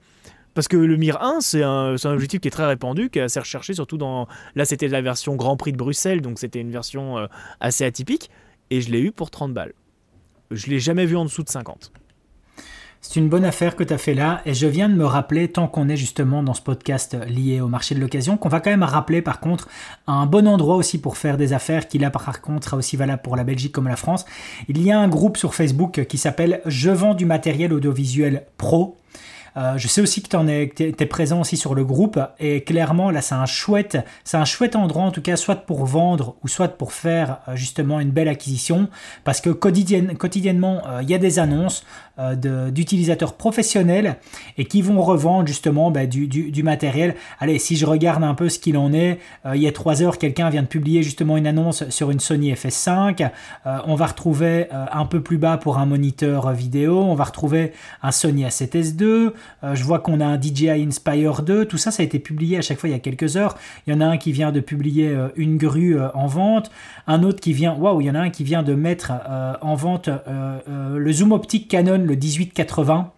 Parce 0.55 0.69
que 0.69 0.77
le 0.77 0.97
Mir 0.97 1.21
1, 1.21 1.41
c'est 1.43 1.63
un, 1.63 1.97
un, 2.03 2.13
objectif 2.13 2.41
qui 2.41 2.49
est 2.49 2.51
très 2.51 2.65
répandu, 2.65 3.11
qui 3.11 3.19
est 3.19 3.23
assez 3.23 3.41
recherché, 3.41 3.75
surtout 3.75 3.99
dans. 3.99 4.27
Là, 4.55 4.65
c'était 4.65 4.89
la 4.89 5.03
version 5.03 5.37
Grand 5.37 5.57
Prix 5.57 5.73
de 5.73 5.77
Bruxelles, 5.77 6.23
donc 6.23 6.39
c'était 6.39 6.61
une 6.61 6.71
version 6.71 7.19
euh, 7.19 7.27
assez 7.61 7.85
atypique. 7.85 8.31
Et 8.71 8.81
je 8.81 8.91
l'ai 8.91 9.01
eu 9.01 9.13
pour 9.13 9.31
30 9.31 9.53
balles. 9.53 9.75
Je 10.51 10.69
l'ai 10.69 10.79
jamais 10.79 11.05
vu 11.05 11.17
en 11.17 11.25
dessous 11.25 11.43
de 11.43 11.49
50. 11.51 11.93
C'est 13.01 13.21
une 13.21 13.29
bonne 13.29 13.45
affaire 13.45 13.77
que 13.77 13.85
tu 13.85 13.95
as 13.95 13.99
fait 13.99 14.15
là 14.15 14.41
et 14.47 14.55
je 14.55 14.67
viens 14.67 14.89
de 14.89 14.95
me 14.95 15.05
rappeler, 15.05 15.49
tant 15.49 15.69
qu'on 15.69 15.89
est 15.89 15.97
justement 15.97 16.43
dans 16.43 16.55
ce 16.55 16.63
podcast 16.63 17.17
lié 17.29 17.61
au 17.61 17.69
marché 17.69 17.95
de 17.95 18.01
l'occasion, 18.01 18.37
qu'on 18.37 18.49
va 18.49 18.61
quand 18.61 18.71
même 18.71 18.83
rappeler 18.83 19.23
par 19.23 19.41
contre 19.41 19.69
un 20.07 20.27
bon 20.27 20.49
endroit 20.49 20.77
aussi 20.77 20.99
pour 20.99 21.17
faire 21.17 21.37
des 21.37 21.53
affaires 21.53 21.89
qui 21.89 21.99
là 21.99 22.11
par 22.11 22.41
contre 22.41 22.65
sera 22.65 22.77
aussi 22.77 22.97
valable 22.97 23.23
pour 23.23 23.37
la 23.37 23.45
Belgique 23.45 23.73
comme 23.73 23.89
la 23.89 23.97
France. 23.97 24.25
Il 24.69 24.83
y 24.83 24.91
a 24.91 24.99
un 24.99 25.09
groupe 25.09 25.37
sur 25.37 25.55
Facebook 25.55 26.05
qui 26.07 26.19
s'appelle 26.19 26.61
Je 26.67 26.91
vends 26.91 27.15
du 27.15 27.27
matériel 27.27 27.73
audiovisuel 27.73 28.45
pro. 28.59 28.97
Euh, 29.57 29.79
je 29.79 29.89
sais 29.89 30.03
aussi 30.03 30.23
que 30.23 30.29
tu 30.29 30.83
es, 30.83 31.07
présent 31.07 31.41
aussi 31.41 31.57
sur 31.57 31.75
le 31.75 31.83
groupe 31.83 32.21
et 32.39 32.63
clairement 32.63 33.11
là 33.11 33.23
c'est 33.23 33.35
un 33.35 33.47
chouette, 33.47 33.97
c'est 34.23 34.37
un 34.37 34.45
chouette 34.45 34.77
endroit 34.77 35.05
en 35.05 35.11
tout 35.11 35.23
cas 35.23 35.37
soit 35.37 35.57
pour 35.57 35.87
vendre 35.87 36.37
ou 36.43 36.49
soit 36.49 36.69
pour 36.69 36.93
faire 36.93 37.39
euh, 37.49 37.57
justement 37.57 38.01
une 38.01 38.11
belle 38.11 38.29
acquisition 38.29 38.89
parce 39.25 39.41
que 39.41 39.49
quotidiennement 39.49 40.83
euh, 40.87 41.03
il 41.03 41.09
y 41.09 41.15
a 41.15 41.19
des 41.19 41.39
annonces 41.39 41.87
d'utilisateurs 42.19 43.35
professionnels 43.35 44.17
et 44.57 44.65
qui 44.65 44.81
vont 44.81 45.03
revendre 45.03 45.47
justement 45.47 45.91
bah, 45.91 46.07
du, 46.07 46.63
matériel. 46.63 47.15
Allez, 47.41 47.59
si 47.59 47.77
je 47.77 47.85
regarde 47.85 48.25
un 48.25 48.35
peu 48.35 48.49
ce 48.49 48.59
qu'il 48.59 48.79
en 48.79 48.93
est, 48.93 49.19
il 49.55 49.61
y 49.61 49.67
a 49.67 49.73
trois 49.73 50.03
heures 50.03 50.19
quelqu'un 50.19 50.49
vient 50.49 50.63
de 50.63 50.67
publier 50.67 51.03
justement 51.03 51.37
une 51.37 51.47
annonce 51.47 51.89
sur 51.91 52.11
une 52.11 52.21
Sony 52.21 52.53
FS5. 52.53 53.31
on 53.65 53.95
va 53.95 54.07
retrouver 54.07 54.69
un 54.71 55.05
peu 55.05 55.21
plus 55.21 55.39
bas 55.39 55.59
pour 55.59 55.79
un 55.79 55.87
moniteur 55.87 56.53
vidéo, 56.53 57.01
on 57.03 57.15
va 57.15 57.25
retrouver 57.25 57.73
un 58.03 58.13
Sony 58.13 58.45
A7S2, 58.45 59.33
euh, 59.67 59.75
je 59.75 59.85
vois 59.85 59.99
qu'on 59.99 60.21
a 60.21 60.27
un 60.27 60.41
DJI 60.41 60.71
Inspire 60.71 61.43
2. 61.43 61.65
Tout 61.65 61.79
ça, 61.79 61.91
ça 61.91 62.03
a 62.03 62.07
été 62.07 62.19
publié 62.19 62.59
à 62.59 62.63
chaque 62.63 62.79
fois 62.79 62.89
il 62.89 62.93
y 62.93 62.97
a 62.97 62.99
quelques 62.99 63.37
heures. 63.37 63.57
Il 63.87 63.93
y 63.93 63.97
en 63.97 64.01
a 64.01 64.07
un 64.07 64.17
qui 64.17 64.33
vient 64.33 64.53
de 64.53 64.61
publier 64.61 65.09
euh, 65.09 65.29
une 65.37 65.57
grue 65.57 65.99
euh, 65.99 66.09
en 66.15 66.27
vente. 66.27 66.71
Un 67.07 67.23
autre 67.23 67.41
qui 67.41 67.53
vient, 67.53 67.75
waouh, 67.75 68.01
il 68.01 68.07
y 68.07 68.11
en 68.11 68.15
a 68.15 68.21
un 68.21 68.31
qui 68.31 68.45
vient 68.45 68.63
de 68.63 68.75
mettre 68.75 69.13
en 69.61 69.75
vente 69.77 70.09
le 70.67 71.13
zoom 71.13 71.31
optique 71.31 71.69
Canon, 71.69 71.99
le 72.07 72.15
1880. 72.15 73.13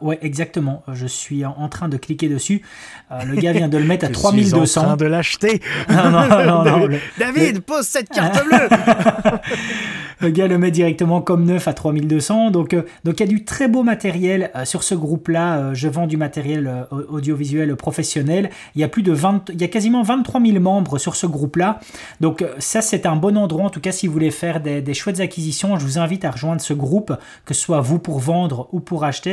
Ouais, 0.00 0.18
exactement. 0.22 0.82
Je 0.92 1.06
suis 1.06 1.44
en, 1.44 1.68
train 1.68 1.88
de 1.88 1.96
cliquer 1.96 2.28
dessus. 2.28 2.62
le 3.10 3.34
gars 3.36 3.52
vient 3.52 3.68
de 3.68 3.78
le 3.78 3.84
mettre 3.84 4.06
à 4.06 4.08
3200. 4.08 4.60
Je 4.60 4.66
suis 4.66 4.80
en 4.80 4.82
train 4.84 4.96
de 4.96 5.06
l'acheter. 5.06 5.60
non, 5.88 6.10
non, 6.10 6.64
non, 6.64 6.88
David, 7.18 7.60
pose 7.60 7.86
cette 7.86 8.08
carte 8.08 8.44
bleue. 8.44 8.68
le 10.20 10.30
gars 10.30 10.46
le 10.46 10.58
met 10.58 10.70
directement 10.70 11.20
comme 11.20 11.44
neuf 11.44 11.68
à 11.68 11.74
3200. 11.74 12.50
Donc, 12.50 12.74
euh, 12.74 12.82
donc 13.04 13.20
il 13.20 13.20
y 13.20 13.22
a 13.24 13.26
du 13.26 13.44
très 13.44 13.68
beau 13.68 13.82
matériel 13.82 14.50
euh, 14.54 14.64
sur 14.64 14.82
ce 14.82 14.94
groupe-là. 14.94 15.58
Euh, 15.58 15.74
je 15.74 15.88
vends 15.88 16.06
du 16.06 16.16
matériel 16.16 16.86
audiovisuel 17.08 17.76
professionnel. 17.76 18.50
Il 18.74 18.80
y 18.80 18.84
a 18.84 18.88
plus 18.88 19.02
de 19.02 19.12
20, 19.12 19.50
il 19.52 19.60
y 19.60 19.64
a 19.64 19.68
quasiment 19.68 20.02
23 20.02 20.40
000 20.40 20.60
membres 20.60 20.98
sur 20.98 21.16
ce 21.16 21.26
groupe-là. 21.26 21.80
Donc 22.20 22.44
ça, 22.58 22.82
c'est 22.82 23.06
un 23.06 23.16
bon 23.16 23.36
endroit. 23.36 23.64
En 23.64 23.70
tout 23.70 23.80
cas, 23.80 23.92
si 23.92 24.06
vous 24.06 24.12
voulez 24.12 24.30
faire 24.30 24.60
des, 24.60 24.94
chouettes 24.94 25.20
acquisitions, 25.20 25.78
je 25.78 25.84
vous 25.84 25.98
invite 25.98 26.24
à 26.24 26.30
rejoindre 26.30 26.60
ce 26.60 26.72
groupe, 26.72 27.12
que 27.44 27.54
ce 27.54 27.60
soit 27.60 27.80
vous 27.80 27.98
pour 27.98 28.18
vendre 28.20 28.68
ou 28.72 28.80
pour 28.80 29.04
acheter, 29.04 29.23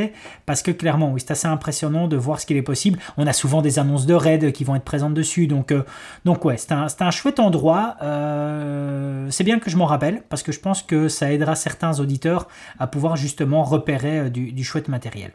parce 0.46 0.62
que 0.62 0.72
clairement, 0.72 1.12
oui, 1.12 1.22
c'est 1.22 1.32
assez 1.32 1.48
impressionnant 1.48 2.08
de 2.08 2.18
voir 2.18 2.40
ce 2.40 2.46
qu'il 2.46 2.58
est 2.58 2.62
possible. 2.62 3.00
On 3.18 3.28
a 3.28 3.34
souvent 3.34 3.62
des 3.62 3.80
annonces 3.80 4.06
de 4.06 4.14
raid 4.14 4.52
qui 4.52 4.64
vont 4.64 4.76
être 4.76 4.84
présentes 4.84 5.14
dessus. 5.14 5.48
Donc, 5.48 5.74
donc 6.26 6.46
ouais, 6.46 6.58
c'est 6.58 6.72
un, 6.72 6.88
un, 7.00 7.12
chouette 7.12 7.40
endroit. 7.40 7.96
c'est 9.30 9.44
bien 9.44 9.60
que 9.60 9.70
je 9.70 9.78
m'en 9.78 9.86
rappelle, 9.86 10.24
parce 10.30 10.44
que 10.44 10.52
je 10.52 10.60
pense 10.60 10.84
que 10.84 11.08
ça 11.08 11.32
aidera 11.32 11.56
certains 11.56 12.00
auditeurs 12.00 12.48
à 12.80 12.88
pouvoir 12.88 13.16
justement 13.16 13.64
repérer 13.64 14.20
euh, 14.20 14.30
du, 14.30 14.64
chouette 14.64 14.88
matériel. 14.88 15.32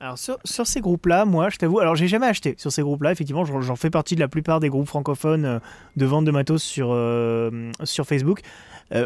Alors 0.00 0.18
sur, 0.18 0.66
ces 0.66 0.80
groupes-là, 0.80 1.24
moi, 1.24 1.48
je 1.48 1.56
t'avoue, 1.56 1.78
alors 1.78 1.96
j'ai 1.96 2.08
jamais 2.08 2.26
acheté 2.26 2.54
sur 2.58 2.70
ces 2.70 2.82
groupes-là. 2.82 3.12
Effectivement, 3.12 3.44
j'en 3.44 3.76
fais 3.76 3.90
partie 3.90 4.14
de 4.16 4.20
la 4.20 4.28
plupart 4.28 4.60
des 4.60 4.68
groupes 4.68 4.86
francophones 4.86 5.44
euh, 5.44 5.58
de 5.96 6.04
vente 6.04 6.24
de 6.24 6.30
matos 6.30 6.62
sur, 6.62 6.88
euh, 6.92 7.70
sur 7.84 8.06
Facebook. 8.06 8.40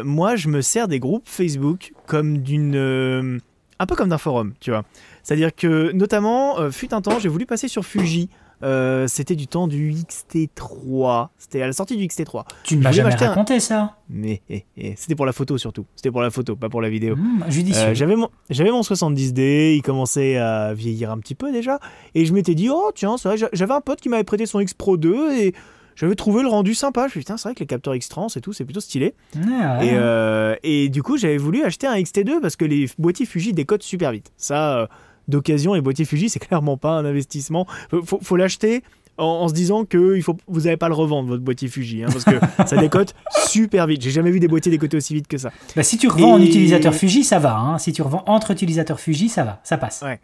moi, 0.03 0.35
je 0.35 0.49
me 0.49 0.61
sers 0.61 0.87
des 0.87 0.99
groupes 0.99 1.27
Facebook 1.27 1.93
comme 2.05 2.39
d'une, 2.39 3.39
un 3.79 3.85
peu 3.85 3.95
comme 3.95 4.09
d'un 4.09 4.17
forum, 4.17 4.53
tu 4.59 4.71
vois. 4.71 4.83
C'est-à-dire 5.23 5.55
que, 5.55 5.91
notamment, 5.93 6.71
fut 6.71 6.93
un 6.93 7.01
temps, 7.01 7.19
j'ai 7.19 7.29
voulu 7.29 7.45
passer 7.45 7.67
sur 7.67 7.85
Fuji 7.85 8.29
Euh, 8.61 9.07
c'était 9.07 9.35
du 9.35 9.47
temps 9.47 9.67
du 9.67 9.93
XT3. 9.93 11.29
C'était 11.37 11.61
à 11.61 11.67
la 11.67 11.73
sortie 11.73 11.95
du 11.95 12.05
XT3. 12.05 12.43
Tu 12.63 12.75
ne 12.75 12.83
m'as 12.83 12.91
jamais 12.91 13.15
raconté 13.15 13.59
ça. 13.59 13.95
Mais 14.09 14.41
eh, 14.49 14.65
eh, 14.77 14.95
c'était 14.97 15.15
pour 15.15 15.25
la 15.25 15.31
photo 15.31 15.57
surtout. 15.57 15.85
C'était 15.95 16.11
pour 16.11 16.21
la 16.21 16.29
photo, 16.29 16.55
pas 16.55 16.69
pour 16.69 16.81
la 16.81 16.89
vidéo. 16.89 17.15
Mmh, 17.15 17.43
euh, 17.47 17.93
j'avais 17.93 18.15
mon, 18.15 18.29
j'avais 18.49 18.71
mon 18.71 18.81
70D, 18.81 19.75
il 19.75 19.81
commençait 19.81 20.37
à 20.37 20.73
vieillir 20.73 21.11
un 21.11 21.19
petit 21.19 21.35
peu 21.35 21.51
déjà, 21.51 21.79
et 22.15 22.25
je 22.25 22.33
m'étais 22.33 22.55
dit 22.55 22.69
oh 22.69 22.91
tiens 22.93 23.15
j'avais 23.53 23.73
un 23.73 23.81
pote 23.81 24.01
qui 24.01 24.09
m'avait 24.09 24.23
prêté 24.23 24.45
son 24.45 24.59
X 24.59 24.73
Pro 24.73 24.97
2 24.97 25.37
et 25.37 25.53
j'avais 25.95 26.15
trouvé 26.15 26.41
le 26.41 26.47
rendu 26.47 26.75
sympa. 26.75 27.01
Je 27.01 27.05
me 27.05 27.09
suis 27.09 27.19
dit, 27.19 27.25
putain, 27.25 27.37
c'est 27.37 27.49
vrai 27.49 27.55
que 27.55 27.59
les 27.59 27.65
capteurs 27.65 27.95
X-Trans 27.95 28.27
et 28.35 28.41
tout, 28.41 28.53
c'est 28.53 28.65
plutôt 28.65 28.79
stylé. 28.79 29.15
Et, 29.35 29.91
euh, 29.93 30.55
et, 30.63 30.89
du 30.89 31.03
coup, 31.03 31.17
j'avais 31.17 31.37
voulu 31.37 31.63
acheter 31.63 31.87
un 31.87 31.95
XT2 31.95 32.41
parce 32.41 32.55
que 32.55 32.65
les 32.65 32.89
boîtiers 32.97 33.25
Fuji 33.25 33.53
décodent 33.53 33.83
super 33.83 34.11
vite. 34.11 34.31
Ça, 34.37 34.87
d'occasion, 35.29 35.73
les 35.73 35.81
boîtiers 35.81 36.05
Fuji, 36.05 36.29
c'est 36.29 36.39
clairement 36.39 36.77
pas 36.77 36.91
un 36.91 37.05
investissement. 37.05 37.65
Faut, 38.03 38.19
faut, 38.21 38.35
l'acheter 38.35 38.83
en, 39.17 39.47
se 39.47 39.53
disant 39.53 39.85
que 39.85 40.15
il 40.15 40.23
faut, 40.23 40.37
vous 40.47 40.61
n'allez 40.61 40.77
pas 40.77 40.87
le 40.87 40.95
revendre 40.95 41.29
votre 41.29 41.43
boîtier 41.43 41.67
Fuji 41.67 42.03
hein, 42.03 42.07
parce 42.11 42.23
que 42.23 42.39
ça 42.65 42.77
décote 42.77 43.15
super 43.47 43.87
vite. 43.87 44.01
J'ai 44.01 44.11
jamais 44.11 44.31
vu 44.31 44.39
des 44.39 44.47
boîtiers 44.47 44.71
décoter 44.71 44.97
aussi 44.97 45.13
vite 45.13 45.27
que 45.27 45.37
ça. 45.37 45.51
Bah, 45.75 45.83
si 45.83 45.97
tu 45.97 46.07
revends 46.07 46.33
en 46.33 46.41
utilisateur 46.41 46.93
Fuji, 46.93 47.23
ça 47.23 47.39
va. 47.39 47.57
Hein. 47.57 47.77
Si 47.77 47.93
tu 47.93 48.01
revends 48.01 48.23
entre 48.27 48.51
utilisateurs 48.51 48.99
Fuji, 48.99 49.29
ça 49.29 49.43
va, 49.43 49.59
ça 49.63 49.77
passe. 49.77 50.01
Ouais. 50.03 50.19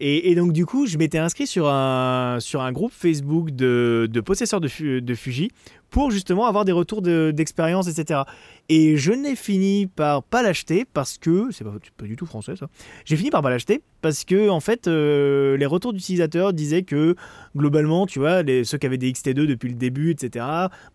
Et, 0.00 0.36
donc 0.36 0.52
du 0.52 0.64
coup, 0.64 0.86
je 0.86 0.96
m'étais 0.96 1.18
inscrit 1.18 1.48
sur 1.48 1.68
un, 1.68 2.38
sur 2.38 2.62
un 2.62 2.70
groupe 2.70 2.92
Facebook 2.92 3.50
de, 3.50 4.08
de 4.08 4.20
possesseurs 4.20 4.60
de, 4.60 5.00
de, 5.00 5.14
Fuji 5.16 5.50
pour 5.90 6.12
justement 6.12 6.46
avoir 6.46 6.64
des 6.64 6.70
retours 6.70 7.02
d'expérience, 7.02 7.88
etc. 7.88 8.20
Et 8.68 8.96
je 8.96 9.12
n'ai 9.12 9.34
fini 9.34 9.88
par 9.88 10.22
pas 10.22 10.42
l'acheter 10.42 10.84
parce 10.92 11.18
que 11.18 11.48
c'est 11.50 11.64
pas, 11.64 12.04
du 12.04 12.14
tout 12.14 12.26
français 12.26 12.54
ça. 12.54 12.68
J'ai 13.06 13.16
fini 13.16 13.30
par 13.30 13.42
pas 13.42 13.50
l'acheter 13.50 13.82
parce 14.00 14.24
que 14.24 14.48
en 14.48 14.60
fait 14.60 14.86
euh, 14.86 15.56
les 15.56 15.66
retours 15.66 15.92
d'utilisateurs 15.92 16.52
disaient 16.52 16.84
que 16.84 17.16
globalement, 17.56 18.06
tu 18.06 18.20
vois, 18.20 18.42
ceux 18.62 18.78
qui 18.78 18.86
avaient 18.86 18.98
des 18.98 19.10
XT2 19.10 19.46
depuis 19.46 19.68
le 19.68 19.74
début, 19.74 20.12
etc. 20.12 20.44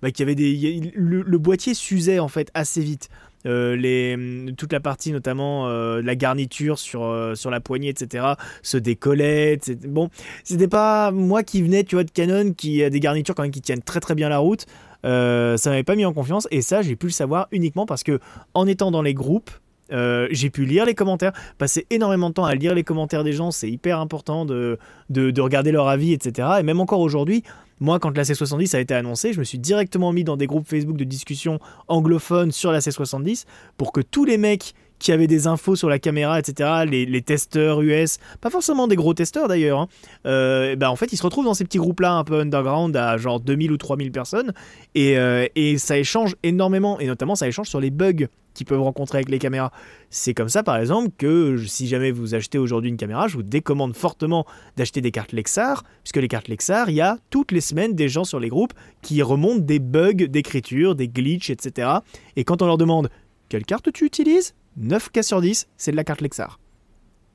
Bah, 0.02 0.10
y 0.18 0.36
des, 0.36 0.94
le, 0.96 1.24
le 1.24 1.38
boîtier 1.38 1.74
s'usait 1.74 2.20
en 2.20 2.30
fait 2.30 2.50
assez 2.54 2.80
vite. 2.80 3.10
Euh, 3.46 4.52
toute 4.58 4.72
la 4.72 4.80
partie 4.80 5.12
notamment 5.12 5.68
euh, 5.68 6.02
la 6.02 6.16
garniture 6.16 6.80
sur, 6.80 7.04
euh, 7.04 7.36
sur 7.36 7.50
la 7.50 7.60
poignée, 7.60 7.90
etc., 7.90 8.26
se 8.62 8.78
décollait. 8.78 9.60
Bon, 9.88 10.10
c'était 10.44 10.68
pas 10.68 11.12
moi 11.12 11.44
qui 11.44 11.62
venais, 11.62 11.84
tu 11.84 11.96
vois, 11.96 12.04
de 12.04 12.12
Canon, 12.12 12.54
qui 12.54 12.84
a 12.84 12.90
des 12.90 13.00
garnitures 13.00 13.36
quand 13.36 13.44
même 13.44 13.52
qui 13.52 13.62
tiennent 13.62 13.82
très 13.82 14.00
très 14.00 14.16
bien 14.16 14.30
la 14.30 14.38
route. 14.38 14.66
ça 15.04 15.70
m'avait 15.70 15.84
pas 15.84 15.96
mis 15.96 16.06
en 16.06 16.14
confiance 16.14 16.48
et 16.52 16.62
ça 16.62 16.82
j'ai 16.82 16.96
pu 16.96 17.08
le 17.08 17.12
savoir 17.12 17.48
uniquement 17.52 17.86
parce 17.86 18.04
que 18.04 18.20
en 18.54 18.66
étant 18.68 18.90
dans 18.92 19.02
les 19.02 19.14
groupes 19.14 19.52
j'ai 19.90 20.50
pu 20.50 20.66
lire 20.66 20.86
les 20.86 20.96
commentaires, 20.96 21.34
passer 21.58 21.86
énormément 21.92 22.30
de 22.30 22.36
temps 22.36 22.46
à 22.46 22.56
lire 22.56 22.74
les 22.74 22.84
commentaires 22.84 23.24
des 23.24 23.34
gens, 23.34 23.52
c'est 23.52 23.70
hyper 23.70 24.00
important 24.00 24.46
de, 24.46 24.80
de, 25.10 25.30
de, 25.30 25.42
regarder 25.42 25.72
leur 25.72 25.88
avis, 25.88 26.14
etc. 26.14 26.48
Et 26.60 26.64
même 26.64 26.80
encore 26.80 27.02
aujourd'hui, 27.02 27.44
moi, 27.84 28.00
quand 28.00 28.16
la 28.16 28.24
C70 28.24 28.78
a 28.78 28.80
été 28.80 28.94
annoncée, 28.94 29.34
je 29.34 29.40
me 29.40 29.44
suis 29.44 29.60
directement 29.60 30.14
mis 30.14 30.24
dans 30.24 30.38
des 30.38 30.48
groupes 30.48 30.66
Facebook 30.66 30.96
de 30.96 31.04
discussion 31.04 31.60
anglophones 31.90 32.54
sur 32.54 32.72
la 32.72 32.80
C70 32.80 33.44
pour 33.76 33.92
que 33.92 34.00
tous 34.00 34.24
les 34.24 34.38
mecs 34.38 34.74
qui 35.04 35.12
avaient 35.12 35.28
des 35.28 35.48
infos 35.48 35.76
sur 35.76 35.90
la 35.90 36.00
caméra, 36.00 36.40
etc., 36.40 36.86
les, 36.88 37.22
testeurs 37.22 37.82
US, 37.82 38.18
pas 38.40 38.50
forcément 38.50 38.88
des 38.88 38.96
gros 38.96 39.14
testeurs 39.14 39.50
d'ailleurs, 39.50 39.82
hein, 39.82 39.88
euh, 40.26 40.78
ben 40.78 40.88
en 40.88 40.96
fait 40.96 41.12
ils 41.12 41.18
se 41.18 41.24
retrouvent 41.24 41.44
dans 41.44 41.54
ces 41.54 41.66
petits 41.66 41.78
groupes-là 41.78 42.14
un 42.14 42.24
peu 42.24 42.40
underground 42.40 42.96
à 42.96 43.18
genre 43.18 43.42
2000 43.42 43.74
ou 43.74 43.78
3000 43.78 44.12
personnes 44.12 44.54
et, 44.96 45.18
euh, 45.18 45.46
et 45.56 45.78
ça 45.78 45.98
échange 45.98 46.36
énormément 46.42 47.00
et 47.00 47.08
notamment 47.08 47.36
ça 47.36 47.48
échange 47.48 47.68
sur 47.68 47.82
les 47.82 47.92
bugs 47.92 48.28
qu'ils 48.54 48.66
peuvent 48.66 48.82
rencontrer 48.82 49.18
avec 49.18 49.30
les 49.30 49.40
caméras. 49.40 49.72
C'est 50.10 50.34
comme 50.34 50.48
ça, 50.48 50.64
par 50.64 50.78
exemple, 50.78 51.10
que 51.18 51.58
si 51.66 51.88
jamais 51.88 52.12
vous 52.12 52.36
achetez 52.36 52.60
aujourd'hui 52.60 52.90
une 52.90 52.98
caméra, 52.98 53.28
je 53.28 53.36
vous 53.36 53.44
décommande 53.44 53.96
fortement 53.96 54.46
d'acheter 54.78 55.02
des 55.02 55.10
cartes 55.10 55.32
Lexar, 55.32 55.84
puisque 56.04 56.18
les 56.18 56.28
cartes 56.28 56.48
Lexar, 56.48 56.90
il 56.90 56.96
y 56.96 57.02
a 57.02 57.18
toutes 57.32 57.52
les 57.52 57.62
semaines 57.62 57.94
des 57.94 58.10
gens 58.10 58.24
sur 58.24 58.40
les 58.40 58.50
groupes 58.50 58.74
qui 59.02 59.24
remontent 59.24 59.66
des 59.66 59.80
bugs 59.80 60.14
d'écriture, 60.14 60.94
des 60.94 61.08
glitches, 61.08 61.50
etc. 61.50 61.90
Et 62.36 62.44
quand 62.44 62.62
on 62.62 62.68
leur 62.68 62.78
demande 62.78 63.10
quelle 63.50 63.66
carte 63.66 63.92
tu 63.92 64.06
utilises? 64.06 64.54
9 64.78 65.10
cas 65.12 65.24
sur 65.24 65.42
10, 65.42 65.68
c'est 65.78 65.92
de 65.92 65.96
la 65.96 66.04
carte 66.04 66.22
Lexar. 66.22 66.60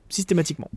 Systématiquement. 0.09 0.69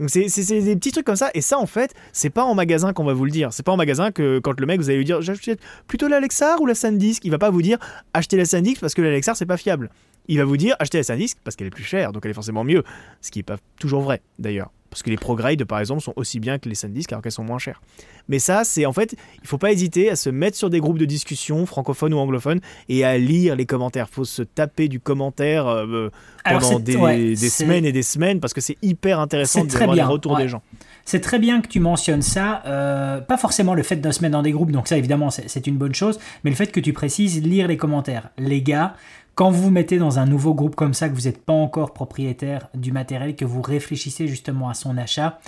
Donc 0.00 0.10
c'est 0.10 0.26
des 0.26 0.74
petits 0.76 0.90
trucs 0.90 1.04
comme 1.04 1.16
ça, 1.16 1.30
et 1.34 1.40
ça 1.40 1.58
en 1.58 1.66
fait, 1.66 1.94
c'est 2.12 2.30
pas 2.30 2.44
en 2.44 2.54
magasin 2.54 2.92
qu'on 2.92 3.04
va 3.04 3.12
vous 3.12 3.24
le 3.24 3.30
dire. 3.30 3.52
C'est 3.52 3.62
pas 3.62 3.72
en 3.72 3.76
magasin 3.76 4.10
que 4.10 4.38
quand 4.38 4.58
le 4.58 4.66
mec 4.66 4.80
vous 4.80 4.88
allez 4.88 4.98
lui 4.98 5.04
dire 5.04 5.20
j'achète 5.20 5.60
plutôt 5.86 6.08
la 6.08 6.18
Lexar 6.18 6.60
ou 6.60 6.66
la 6.66 6.74
SanDisk, 6.74 7.24
il 7.24 7.30
va 7.30 7.38
pas 7.38 7.50
vous 7.50 7.62
dire 7.62 7.78
achetez 8.14 8.36
la 8.36 8.44
SanDisk 8.44 8.80
parce 8.80 8.94
que 8.94 9.02
la 9.02 9.10
Lexar 9.10 9.36
c'est 9.36 9.46
pas 9.46 9.56
fiable. 9.56 9.90
Il 10.28 10.38
va 10.38 10.44
vous 10.44 10.56
dire 10.56 10.74
achetez 10.78 10.98
la 10.98 11.04
SanDisk 11.04 11.38
parce 11.44 11.56
qu'elle 11.56 11.66
est 11.66 11.70
plus 11.70 11.84
chère, 11.84 12.12
donc 12.12 12.24
elle 12.24 12.30
est 12.30 12.34
forcément 12.34 12.64
mieux. 12.64 12.82
Ce 13.20 13.30
qui 13.30 13.40
est 13.40 13.44
pas 13.44 13.58
toujours 13.78 14.02
vrai 14.02 14.22
d'ailleurs. 14.38 14.72
Parce 14.92 15.02
que 15.02 15.08
les 15.08 15.16
ProGrade, 15.16 15.64
par 15.64 15.80
exemple, 15.80 16.02
sont 16.02 16.12
aussi 16.16 16.38
bien 16.38 16.58
que 16.58 16.68
les 16.68 16.74
SanDisk 16.74 17.10
alors 17.12 17.22
qu'elles 17.22 17.32
sont 17.32 17.44
moins 17.44 17.58
chères. 17.58 17.80
Mais 18.28 18.38
ça, 18.38 18.62
c'est 18.62 18.84
en 18.84 18.92
fait, 18.92 19.16
il 19.40 19.48
faut 19.48 19.56
pas 19.56 19.72
hésiter 19.72 20.10
à 20.10 20.16
se 20.16 20.28
mettre 20.28 20.54
sur 20.54 20.68
des 20.68 20.80
groupes 20.80 20.98
de 20.98 21.06
discussion, 21.06 21.64
francophones 21.64 22.12
ou 22.12 22.18
anglophones, 22.18 22.60
et 22.90 23.02
à 23.02 23.16
lire 23.16 23.56
les 23.56 23.64
commentaires. 23.64 24.06
Il 24.10 24.14
faut 24.14 24.26
se 24.26 24.42
taper 24.42 24.88
du 24.88 25.00
commentaire 25.00 25.66
euh, 25.66 26.10
pendant 26.44 26.78
des, 26.78 26.92
semaines 27.36 27.86
et 27.86 27.92
des 27.92 28.02
semaines 28.02 28.38
parce 28.38 28.52
que 28.52 28.60
c'est 28.60 28.76
hyper 28.82 29.18
intéressant 29.18 29.64
de 29.64 29.70
voir 29.70 29.94
les 29.94 30.02
retours 30.02 30.36
des 30.36 30.48
gens. 30.48 30.62
C'est 31.06 31.20
très 31.20 31.38
bien 31.38 31.62
que 31.62 31.68
tu 31.68 31.80
mentionnes 31.80 32.22
ça. 32.22 32.62
Euh, 32.66 33.22
pas 33.22 33.38
forcément 33.38 33.72
le 33.72 33.82
fait 33.82 33.96
de 33.96 34.10
se 34.10 34.20
mettre 34.20 34.32
dans 34.32 34.42
des 34.42 34.52
groupes, 34.52 34.72
donc 34.72 34.88
ça 34.88 34.98
évidemment 34.98 35.30
c'est 35.30 35.66
une 35.66 35.76
bonne 35.76 35.94
chose, 35.94 36.18
mais 36.44 36.50
le 36.50 36.56
fait 36.56 36.70
que 36.70 36.80
tu 36.80 36.92
précises 36.92 37.42
lire 37.42 37.66
les 37.66 37.78
commentaires. 37.78 38.28
Les 38.36 38.60
gars, 38.62 38.94
quand 39.34 39.50
vous 39.50 39.62
vous 39.62 39.70
mettez 39.70 39.98
dans 39.98 40.18
un 40.18 40.26
nouveau 40.26 40.54
groupe 40.54 40.74
comme 40.74 40.94
ça, 40.94 41.08
que 41.08 41.14
vous 41.14 41.22
n'êtes 41.22 41.44
pas 41.44 41.52
encore 41.52 41.92
propriétaire 41.92 42.68
du 42.74 42.92
matériel, 42.92 43.34
que 43.34 43.44
vous 43.44 43.62
réfléchissez 43.62 44.28
justement 44.28 44.68
à 44.68 44.74
son 44.74 44.96
achat, 44.98 45.38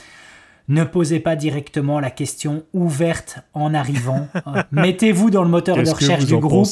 ne 0.69 0.85
posez 0.85 1.21
pas 1.21 1.37
directement 1.37 2.01
la 2.01 2.11
question 2.11 2.65
ouverte 2.73 3.41
en 3.53 3.75
arrivant. 3.75 4.29
Mettez-vous 4.73 5.31
dans 5.31 5.43
le 5.43 5.51
moteur 5.51 5.77
de 5.77 5.91
recherche 5.91 6.25
du 6.25 6.39
groupe. 6.39 6.69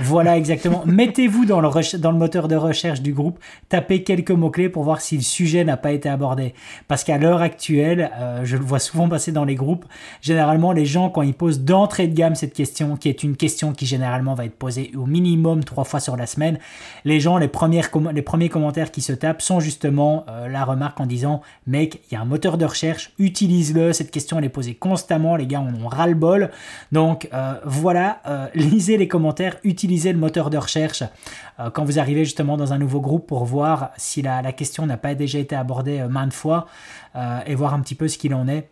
Voilà, 0.00 0.36
exactement. 0.36 0.82
Mettez-vous 0.84 1.44
dans 1.44 1.60
le, 1.60 1.98
dans 1.98 2.10
le 2.10 2.18
moteur 2.18 2.48
de 2.48 2.56
recherche 2.56 3.02
du 3.02 3.12
groupe. 3.12 3.38
Tapez 3.68 4.02
quelques 4.02 4.32
mots-clés 4.32 4.68
pour 4.68 4.82
voir 4.82 5.00
si 5.00 5.16
le 5.16 5.22
sujet 5.22 5.64
n'a 5.64 5.76
pas 5.76 5.92
été 5.92 6.08
abordé. 6.08 6.54
Parce 6.88 7.04
qu'à 7.04 7.18
l'heure 7.18 7.40
actuelle, 7.40 8.10
euh, 8.18 8.40
je 8.44 8.56
le 8.56 8.64
vois 8.64 8.80
souvent 8.80 9.08
passer 9.08 9.30
dans 9.30 9.44
les 9.44 9.54
groupes, 9.54 9.84
généralement, 10.22 10.72
les 10.72 10.86
gens, 10.86 11.08
quand 11.08 11.22
ils 11.22 11.34
posent 11.34 11.60
d'entrée 11.60 12.08
de 12.08 12.14
gamme 12.14 12.34
cette 12.34 12.52
question, 12.52 12.96
qui 12.96 13.08
est 13.08 13.22
une 13.22 13.36
question 13.36 13.72
qui 13.72 13.86
généralement 13.86 14.34
va 14.34 14.44
être 14.44 14.58
posée 14.58 14.90
au 14.96 15.06
minimum 15.06 15.62
trois 15.62 15.84
fois 15.84 16.00
sur 16.00 16.16
la 16.16 16.26
semaine, 16.26 16.58
les 17.04 17.20
gens, 17.20 17.36
les, 17.36 17.48
premières 17.48 17.90
les 18.12 18.22
premiers 18.22 18.48
commentaires 18.48 18.90
qui 18.90 19.02
se 19.02 19.12
tapent 19.12 19.42
sont 19.42 19.60
justement 19.60 20.24
euh, 20.28 20.48
la 20.48 20.64
remarque 20.64 21.00
en 21.00 21.06
disant, 21.06 21.42
mec, 21.66 22.00
il 22.10 22.14
y 22.14 22.16
a 22.16 22.20
un 22.20 22.24
moteur 22.24 22.58
de 22.58 22.64
recherche 22.64 23.12
utilise-le. 23.36 23.92
Cette 23.92 24.10
question, 24.10 24.38
elle 24.38 24.46
est 24.46 24.48
posée 24.48 24.74
constamment. 24.74 25.36
Les 25.36 25.46
gars, 25.46 25.60
on 25.60 25.84
en 25.84 25.88
ras-le-bol. 25.88 26.50
Donc 26.90 27.28
euh, 27.34 27.54
voilà, 27.66 28.20
euh, 28.26 28.46
lisez 28.54 28.96
les 28.96 29.08
commentaires, 29.08 29.56
utilisez 29.62 30.12
le 30.12 30.18
moteur 30.18 30.48
de 30.48 30.56
recherche 30.56 31.02
euh, 31.60 31.68
quand 31.70 31.84
vous 31.84 31.98
arrivez 31.98 32.24
justement 32.24 32.56
dans 32.56 32.72
un 32.72 32.78
nouveau 32.78 33.00
groupe 33.00 33.26
pour 33.26 33.44
voir 33.44 33.90
si 33.98 34.22
la, 34.22 34.42
question 34.52 34.86
n'a 34.86 34.96
pas 34.96 35.14
déjà 35.14 35.38
été 35.38 35.54
abordée 35.54 36.02
maintes 36.08 36.32
fois 36.32 36.66
et 37.46 37.54
voir 37.54 37.74
un 37.74 37.80
petit 37.80 37.94
peu 37.94 38.08
ce 38.08 38.16
qu'il 38.16 38.32
en 38.34 38.48
est 38.48 38.68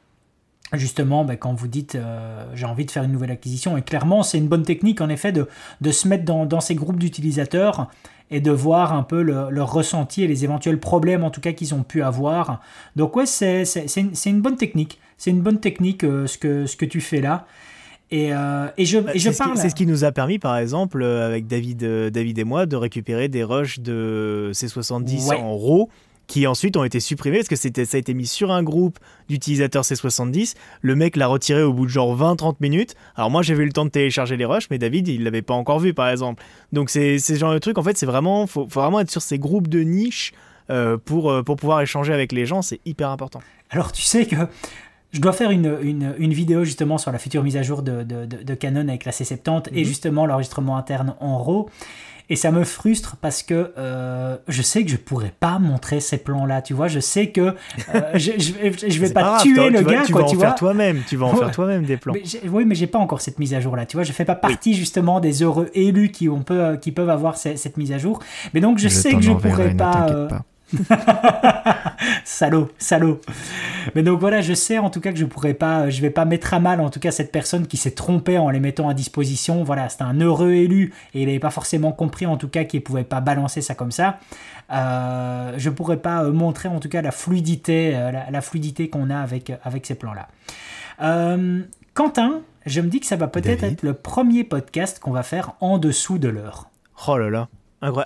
justement 0.73 1.25
ben, 1.25 1.37
quand 1.37 1.53
vous 1.53 1.69
dites 1.69 1.99
j'ai 2.55 2.65
envie 2.65 2.87
de 2.87 2.91
faire 2.91 3.03
une 3.03 3.12
nouvelle 3.12 3.33
acquisition 3.33 3.77
et 3.77 3.83
clairement 3.83 4.23
c'est 4.23 4.39
une 4.39 4.49
bonne 4.49 4.62
technique 4.62 5.01
en 5.01 5.09
effet 5.09 5.33
de, 5.33 5.47
se 5.91 6.09
mettre 6.09 6.25
dans 6.25 6.61
ces 6.61 6.75
groupes 6.75 6.99
d'utilisateurs 6.99 7.91
et 8.31 8.41
de 8.41 8.51
voir 8.51 8.93
un 8.93 9.03
peu 9.03 9.22
leur 9.22 9.72
ressenti 9.72 10.22
et 10.22 10.27
les 10.27 10.45
éventuels 10.45 10.81
problèmes 10.81 11.25
en 11.25 11.31
tout 11.31 11.41
cas 11.41 11.53
qu'ils 11.53 11.75
ont 11.75 11.83
pu 11.83 12.03
avoir. 12.03 12.61
Donc 12.97 13.16
ouais, 13.16 13.27
c'est 13.27 13.64
une, 14.27 14.41
bonne 14.41 14.57
technique. 14.57 15.01
C'est 15.18 15.31
une 15.31 15.43
bonne 15.43 15.61
technique 15.61 16.05
euh, 16.05 16.27
ce, 16.27 16.39
que, 16.39 16.66
ce 16.66 16.77
que 16.77 16.85
tu 16.85 17.01
fais 17.01 17.20
là. 17.20 17.47
Et, 18.11 18.35
euh, 18.35 18.68
et, 18.77 18.85
je, 18.85 18.99
et 19.14 19.18
je 19.18 19.31
parle. 19.31 19.57
C'est 19.57 19.70
ce 19.70 19.75
qui 19.75 19.87
nous 19.87 20.05
a 20.05 20.12
permis, 20.12 20.39
par 20.39 20.57
exemple, 20.57 21.03
euh, 21.03 21.27
avec 21.27 21.47
David, 21.47 21.85
David 22.11 22.39
et 22.39 22.45
moi, 22.45 22.66
de 22.66 22.77
récupérer 22.77 23.29
des 23.29 23.45
rushs 23.45 23.81
de 23.81 24.51
C70 24.53 25.35
en 25.35 25.57
RAW 25.57 25.89
qui 26.27 26.47
ensuite 26.47 26.77
ont 26.77 26.85
été 26.85 27.01
supprimés 27.01 27.39
parce 27.39 27.49
que 27.49 27.57
c'était, 27.57 27.85
ça 27.85 27.97
a 27.97 28.01
été 28.01 28.14
mis 28.14 28.27
sur 28.27 28.51
un 28.51 28.62
groupe 28.62 28.99
d'utilisateurs 29.29 29.85
C70. 29.85 30.55
Le 30.81 30.97
mec 30.97 31.16
l'a 31.16 31.27
retiré 31.27 31.62
au 31.62 31.72
bout 31.72 31.87
de 31.87 31.91
genre 31.91 32.16
20-30 32.16 32.57
minutes. 32.61 32.95
Alors 33.16 33.31
moi 33.31 33.43
j'avais 33.43 33.62
eu 33.62 33.66
le 33.66 33.72
temps 33.72 33.85
de 33.85 33.91
télécharger 33.91 34.37
les 34.37 34.45
rushs, 34.45 34.68
mais 34.70 34.79
David 34.79 35.09
il 35.09 35.25
l'avait 35.25 35.43
pas 35.43 35.55
encore 35.55 35.81
vu 35.81 35.95
par 35.95 36.09
exemple. 36.09 36.43
Donc 36.72 36.91
c'est 36.91 37.18
ce 37.18 37.35
genre 37.35 37.53
de 37.53 37.59
truc 37.59 37.79
en 37.79 37.83
fait 37.83 37.97
c'est 37.97 38.07
vraiment 38.07 38.47
faut, 38.47 38.66
faut, 38.68 38.81
vraiment 38.81 39.01
être 39.01 39.11
sur 39.11 39.22
ces 39.22 39.39
groupes 39.39 39.68
de 39.68 39.81
niche 39.81 40.33
euh, 40.70 40.97
pour, 40.97 41.31
euh, 41.31 41.43
pour 41.43 41.57
pouvoir 41.57 41.83
échanger 41.83 42.14
avec 42.14 42.33
les 42.33 42.47
gens, 42.47 42.62
c'est 42.62 42.81
hyper 42.87 43.11
important. 43.11 43.41
Alors 43.70 43.93
tu 43.93 44.01
sais 44.01 44.27
que 44.27 44.37
je 45.12 45.20
dois 45.20 45.33
faire 45.33 45.51
une, 45.51 45.79
une, 45.83 46.14
une, 46.18 46.33
vidéo 46.33 46.64
justement 46.64 46.97
sur 46.97 47.12
la 47.12 47.18
future 47.18 47.43
mise 47.45 47.57
à 47.57 47.62
jour 47.62 47.83
de, 47.83 48.03
de, 48.03 48.25
de, 48.25 48.55
Canon 48.55 48.89
avec 48.89 49.05
la 49.05 49.12
C70 49.12 49.68
et 49.72 49.81
mhm. 49.81 49.85
justement 49.85 50.27
l'enregistrement 50.27 50.77
interne 50.77 51.14
en 51.20 51.39
RAW. 51.39 51.68
Et 52.31 52.37
ça 52.37 52.51
me 52.51 52.64
frustre 52.64 53.16
parce 53.20 53.43
que 53.43 53.72
euh, 53.77 54.37
je 54.49 54.62
sais 54.62 54.83
que 54.83 54.91
je 54.91 54.97
pourrais 54.97 55.35
pas 55.39 55.59
montrer 55.59 56.01
ces 56.01 56.16
plans-là, 56.16 56.62
tu 56.62 56.72
vois. 56.72 56.89
Je 56.89 57.01
sais 57.01 57.29
que 57.29 57.41
euh, 57.41 57.55
je, 58.14 58.33
je, 58.39 58.89
je, 58.89 59.01
vais 59.01 59.12
pas, 59.12 59.41
tuer 59.43 59.68
le 59.68 59.83
gars, 59.83 60.03
tu 60.07 60.12
quoi, 60.12 60.22
vas 60.22 60.29
tu 60.29 60.37
en 60.37 60.41
faire 60.41 60.55
toi-même. 60.55 61.03
Tu 61.07 61.16
vas 61.16 61.27
en 61.27 61.37
faire 61.37 61.51
toi-même 61.51 61.85
des 61.85 61.97
plans. 61.97 62.14
oui, 62.49 62.64
mais 62.64 62.75
j'ai 62.75 62.87
pas 62.87 62.99
encore 62.99 63.20
cette 63.20 63.39
mise 63.39 63.53
à 63.53 63.61
jour 63.61 63.77
là, 63.77 63.85
tu 63.85 63.97
vois. 63.97 64.05
Je 64.05 64.12
fais 64.12 64.25
pas 64.25 64.35
partie 64.35 64.75
justement 64.75 65.20
des 65.20 65.43
heureux 65.43 65.70
élus 65.75 66.11
qui, 66.11 66.29
on 66.29 66.43
peut, 66.43 66.77
qui 66.81 66.93
peuvent 66.93 67.11
avoir 67.11 67.37
cette 67.37 67.77
mise 67.77 67.93
à 67.93 67.99
jour. 67.99 68.20
Mais 68.55 68.61
donc 68.61 68.79
je, 68.79 68.89
sais 68.89 69.12
que 69.12 69.20
je 69.20 69.33
pourrais 69.33 69.75
pas. 69.75 70.29
salaud, 72.25 72.70
salaud. 72.79 73.20
Mais 73.95 74.03
donc 74.03 74.20
voilà, 74.20 74.41
je 74.41 74.55
sais 74.55 74.79
en 74.79 74.91
tout 74.91 75.01
cas 75.01 75.12
que 75.12 75.18
je 75.18 75.25
pourrais 75.25 75.55
pas, 75.55 75.91
je 75.91 76.01
vais 76.01 76.11
pas 76.11 76.25
mettre 76.25 76.55
à 76.55 76.61
mal 76.61 76.81
en 76.81 76.91
tout 76.91 77.01
cas 77.01 77.11
cette 77.11 77.33
personne 77.33 77.66
qui 77.66 77.77
s'est 77.77 77.93
trompée 77.93 78.39
en 78.39 78.51
les 78.51 78.61
mettant 78.61 78.89
à 78.89 78.95
disposition. 78.95 79.64
Voilà, 79.64 79.89
c'était 79.89 80.05
un 80.05 80.20
heureux 80.20 80.53
élu 80.53 80.93
et 81.14 81.22
il 81.22 81.27
n'avait 81.27 81.39
pas 81.39 81.51
forcément 81.51 81.93
compris 81.93 82.27
en 82.27 82.37
tout 82.37 82.49
cas 82.49 82.64
qu'il 82.64 82.83
pouvait 82.83 83.05
pas 83.05 83.20
balancer 83.20 83.61
ça 83.61 83.75
comme 83.75 83.93
ça. 83.93 84.18
Euh, 84.72 85.55
je 85.57 85.70
pourrais 85.70 85.99
pas 85.99 86.25
euh, 86.25 86.33
montrer 86.33 86.68
en 86.68 86.81
tout 86.81 86.89
cas 86.89 87.03
la 87.03 87.11
fluidité, 87.11 87.93
euh, 87.95 88.12
la, 88.31 88.41
fluidité 88.41 88.89
qu'on 88.89 89.11
a 89.11 89.18
avec 89.18 89.53
avec 89.62 89.85
ces 89.87 89.95
plans 89.95 90.14
là. 90.14 90.29
Quentin, 91.93 92.41
je 92.66 92.81
me 92.81 92.89
dis 92.89 93.01
que 93.01 93.07
ça 93.07 93.16
va 93.16 93.29
peut-être 93.29 93.62
être 93.62 93.83
le 93.83 93.95
premier 93.95 94.43
podcast 94.43 94.99
qu'on 94.99 95.12
va 95.12 95.22
faire 95.22 95.53
en 95.61 95.79
dessous 95.79 96.18
de 96.18 96.29
l'heure. 96.29 96.70
Oh 97.07 97.18
là 97.18 97.31
là. 97.31 97.49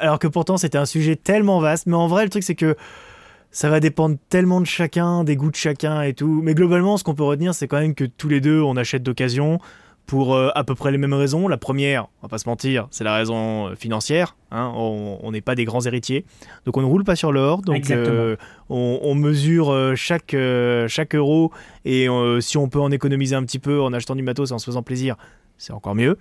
Alors 0.00 0.18
que 0.18 0.26
pourtant 0.26 0.56
c'était 0.56 0.78
un 0.78 0.86
sujet 0.86 1.16
tellement 1.16 1.60
vaste, 1.60 1.86
mais 1.86 1.96
en 1.96 2.06
vrai 2.06 2.24
le 2.24 2.30
truc 2.30 2.42
c'est 2.42 2.54
que 2.54 2.76
ça 3.50 3.70
va 3.70 3.80
dépendre 3.80 4.16
tellement 4.28 4.60
de 4.60 4.66
chacun, 4.66 5.24
des 5.24 5.36
goûts 5.36 5.50
de 5.50 5.56
chacun 5.56 6.02
et 6.02 6.14
tout. 6.14 6.40
Mais 6.42 6.54
globalement 6.54 6.96
ce 6.96 7.04
qu'on 7.04 7.14
peut 7.14 7.24
retenir 7.24 7.54
c'est 7.54 7.68
quand 7.68 7.80
même 7.80 7.94
que 7.94 8.04
tous 8.04 8.28
les 8.28 8.40
deux 8.40 8.60
on 8.60 8.76
achète 8.76 9.02
d'occasion 9.02 9.60
pour 10.08 10.34
euh, 10.34 10.48
à 10.54 10.64
peu 10.64 10.74
près 10.74 10.90
les 10.90 10.98
mêmes 10.98 11.14
raisons. 11.14 11.46
La 11.46 11.58
première, 11.58 12.08
on 12.20 12.26
va 12.26 12.28
pas 12.28 12.38
se 12.38 12.48
mentir, 12.48 12.88
c'est 12.90 13.04
la 13.04 13.14
raison 13.14 13.68
euh, 13.68 13.74
financière. 13.76 14.34
Hein. 14.50 14.72
on 14.74 15.30
n'est 15.30 15.42
pas 15.42 15.54
des 15.54 15.66
grands 15.66 15.82
héritiers, 15.82 16.24
donc 16.64 16.78
on 16.78 16.80
ne 16.80 16.86
roule 16.86 17.04
pas 17.04 17.14
sur 17.14 17.30
l'or. 17.30 17.60
Donc 17.60 17.90
euh, 17.90 18.36
on, 18.70 19.14
mesure 19.14 19.94
chaque, 19.94 20.34
chaque 20.88 21.14
euro 21.14 21.52
et 21.84 22.08
si 22.40 22.56
on 22.56 22.68
peut 22.68 22.80
en 22.80 22.90
économiser 22.90 23.36
un 23.36 23.44
petit 23.44 23.58
peu 23.58 23.80
en 23.80 23.92
achetant 23.92 24.16
du 24.16 24.22
matos 24.22 24.50
et 24.50 24.54
en 24.54 24.58
se 24.58 24.64
faisant 24.64 24.82
plaisir, 24.82 25.16
c'est 25.58 25.74
encore 25.74 25.94
mieux. 25.94 26.16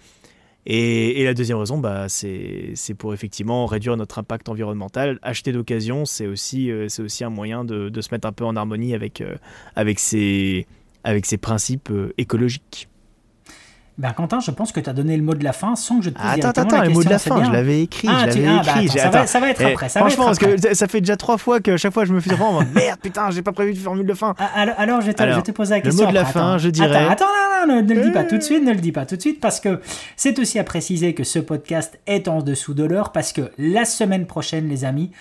Et, 0.70 1.24
la 1.24 1.34
deuxième 1.34 1.57
raison, 1.59 1.78
bah, 1.78 2.07
c'est 2.09 2.93
pour 2.97 3.13
effectivement 3.13 3.65
réduire 3.65 3.95
notre 3.95 4.20
impact 4.20 4.49
environnemental. 4.49 5.18
Acheter 5.22 5.53
d'occasion, 5.53 6.03
c'est 6.03 6.28
aussi, 6.28 6.70
euh, 6.70 6.88
un 7.22 7.30
moyen 7.30 7.63
de, 7.63 8.01
se 8.01 8.09
mettre 8.11 8.28
un 8.28 8.34
peu 8.34 8.43
en 8.43 8.57
harmonie 8.57 8.93
avec, 8.93 9.22
euh, 9.22 9.38
avec, 9.78 9.97
principes 11.41 11.89
euh, 11.89 12.13
écologiques. 12.18 12.89
Ben 13.97 14.11
Quentin, 14.11 14.39
je 14.39 14.51
pense 14.51 14.71
que 14.71 14.79
tu 14.79 14.87
as 14.87 14.93
donné 14.93 15.17
le 15.17 15.23
mot 15.23 15.33
de 15.33 15.43
la 15.43 15.53
fin 15.53 15.75
sans 15.75 15.97
que 15.97 16.05
je 16.05 16.09
te 16.11 16.19
dise 16.19 16.45
Attends, 16.45 16.61
attends, 16.61 16.83
le 16.83 16.89
mot 16.89 17.03
de 17.03 17.09
la 17.09 17.17
fin, 17.17 17.43
je 17.43 17.51
l'avais 17.51 17.81
écrit. 17.81 18.07
Ah, 18.11 18.29
je 18.29 18.39
l'avais 18.39 18.47
ah, 18.47 18.83
écrit. 18.83 18.99
ça, 18.99 19.09
va, 19.09 19.25
ça, 19.25 19.39
va, 19.39 19.49
être 19.49 19.65
après. 19.65 19.89
Ça 19.89 20.01
franchement, 20.01 20.25
va 20.25 20.31
être 20.33 20.39
parce 20.39 20.61
que 20.61 20.75
ça 20.75 20.87
fait 20.87 21.01
déjà 21.01 21.17
trois 21.17 21.39
fois 21.39 21.59
que 21.61 21.77
chaque 21.77 21.93
fois 21.93 22.05
je 22.05 22.13
me 22.13 22.19
fais 22.19 22.39
en 22.39 22.63
merde, 22.75 22.99
putain, 23.01 23.31
j'ai 23.31 23.41
pas 23.41 23.53
prévu 23.53 23.73
de 23.73 23.79
formule 23.79 24.05
de 24.05 24.13
fin. 24.13 24.35
Ah, 24.37 24.49
alors, 24.55 24.75
alors, 24.77 25.01
je, 25.01 25.11
te, 25.11 25.51
pose 25.51 25.71
la 25.71 25.81
question. 25.81 26.01
Le 26.01 26.05
mot 26.05 26.11
de 26.11 26.15
la 26.15 26.25
fin, 26.25 26.59
je 26.59 26.69
dirais. 26.69 27.07
Attends, 27.07 27.25
attends, 27.25 27.67
non, 27.67 27.81
ne, 27.81 27.93
le 27.93 28.03
dis 28.03 28.11
pas 28.11 28.23
tout 28.23 28.37
de 28.37 28.43
suite, 28.43 28.63
ne 28.63 28.71
le 28.71 28.79
dis 28.79 28.91
pas 28.91 29.07
tout 29.07 29.15
de 29.15 29.21
suite, 29.21 29.39
parce 29.39 29.59
que 29.59 29.81
c'est 30.15 30.37
aussi 30.37 30.59
à 30.59 30.63
préciser 30.63 31.15
que 31.15 31.23
ce 31.23 31.39
podcast 31.39 31.99
est 32.05 32.27
en 32.27 32.43
dessous 32.43 32.75
de 32.75 32.83
l'heure, 32.83 33.11
parce 33.11 33.33
que 33.33 33.51
la 33.57 33.85
semaine 33.85 34.27
prochaine, 34.27 34.69
les 34.69 34.85
amis, 34.85 35.11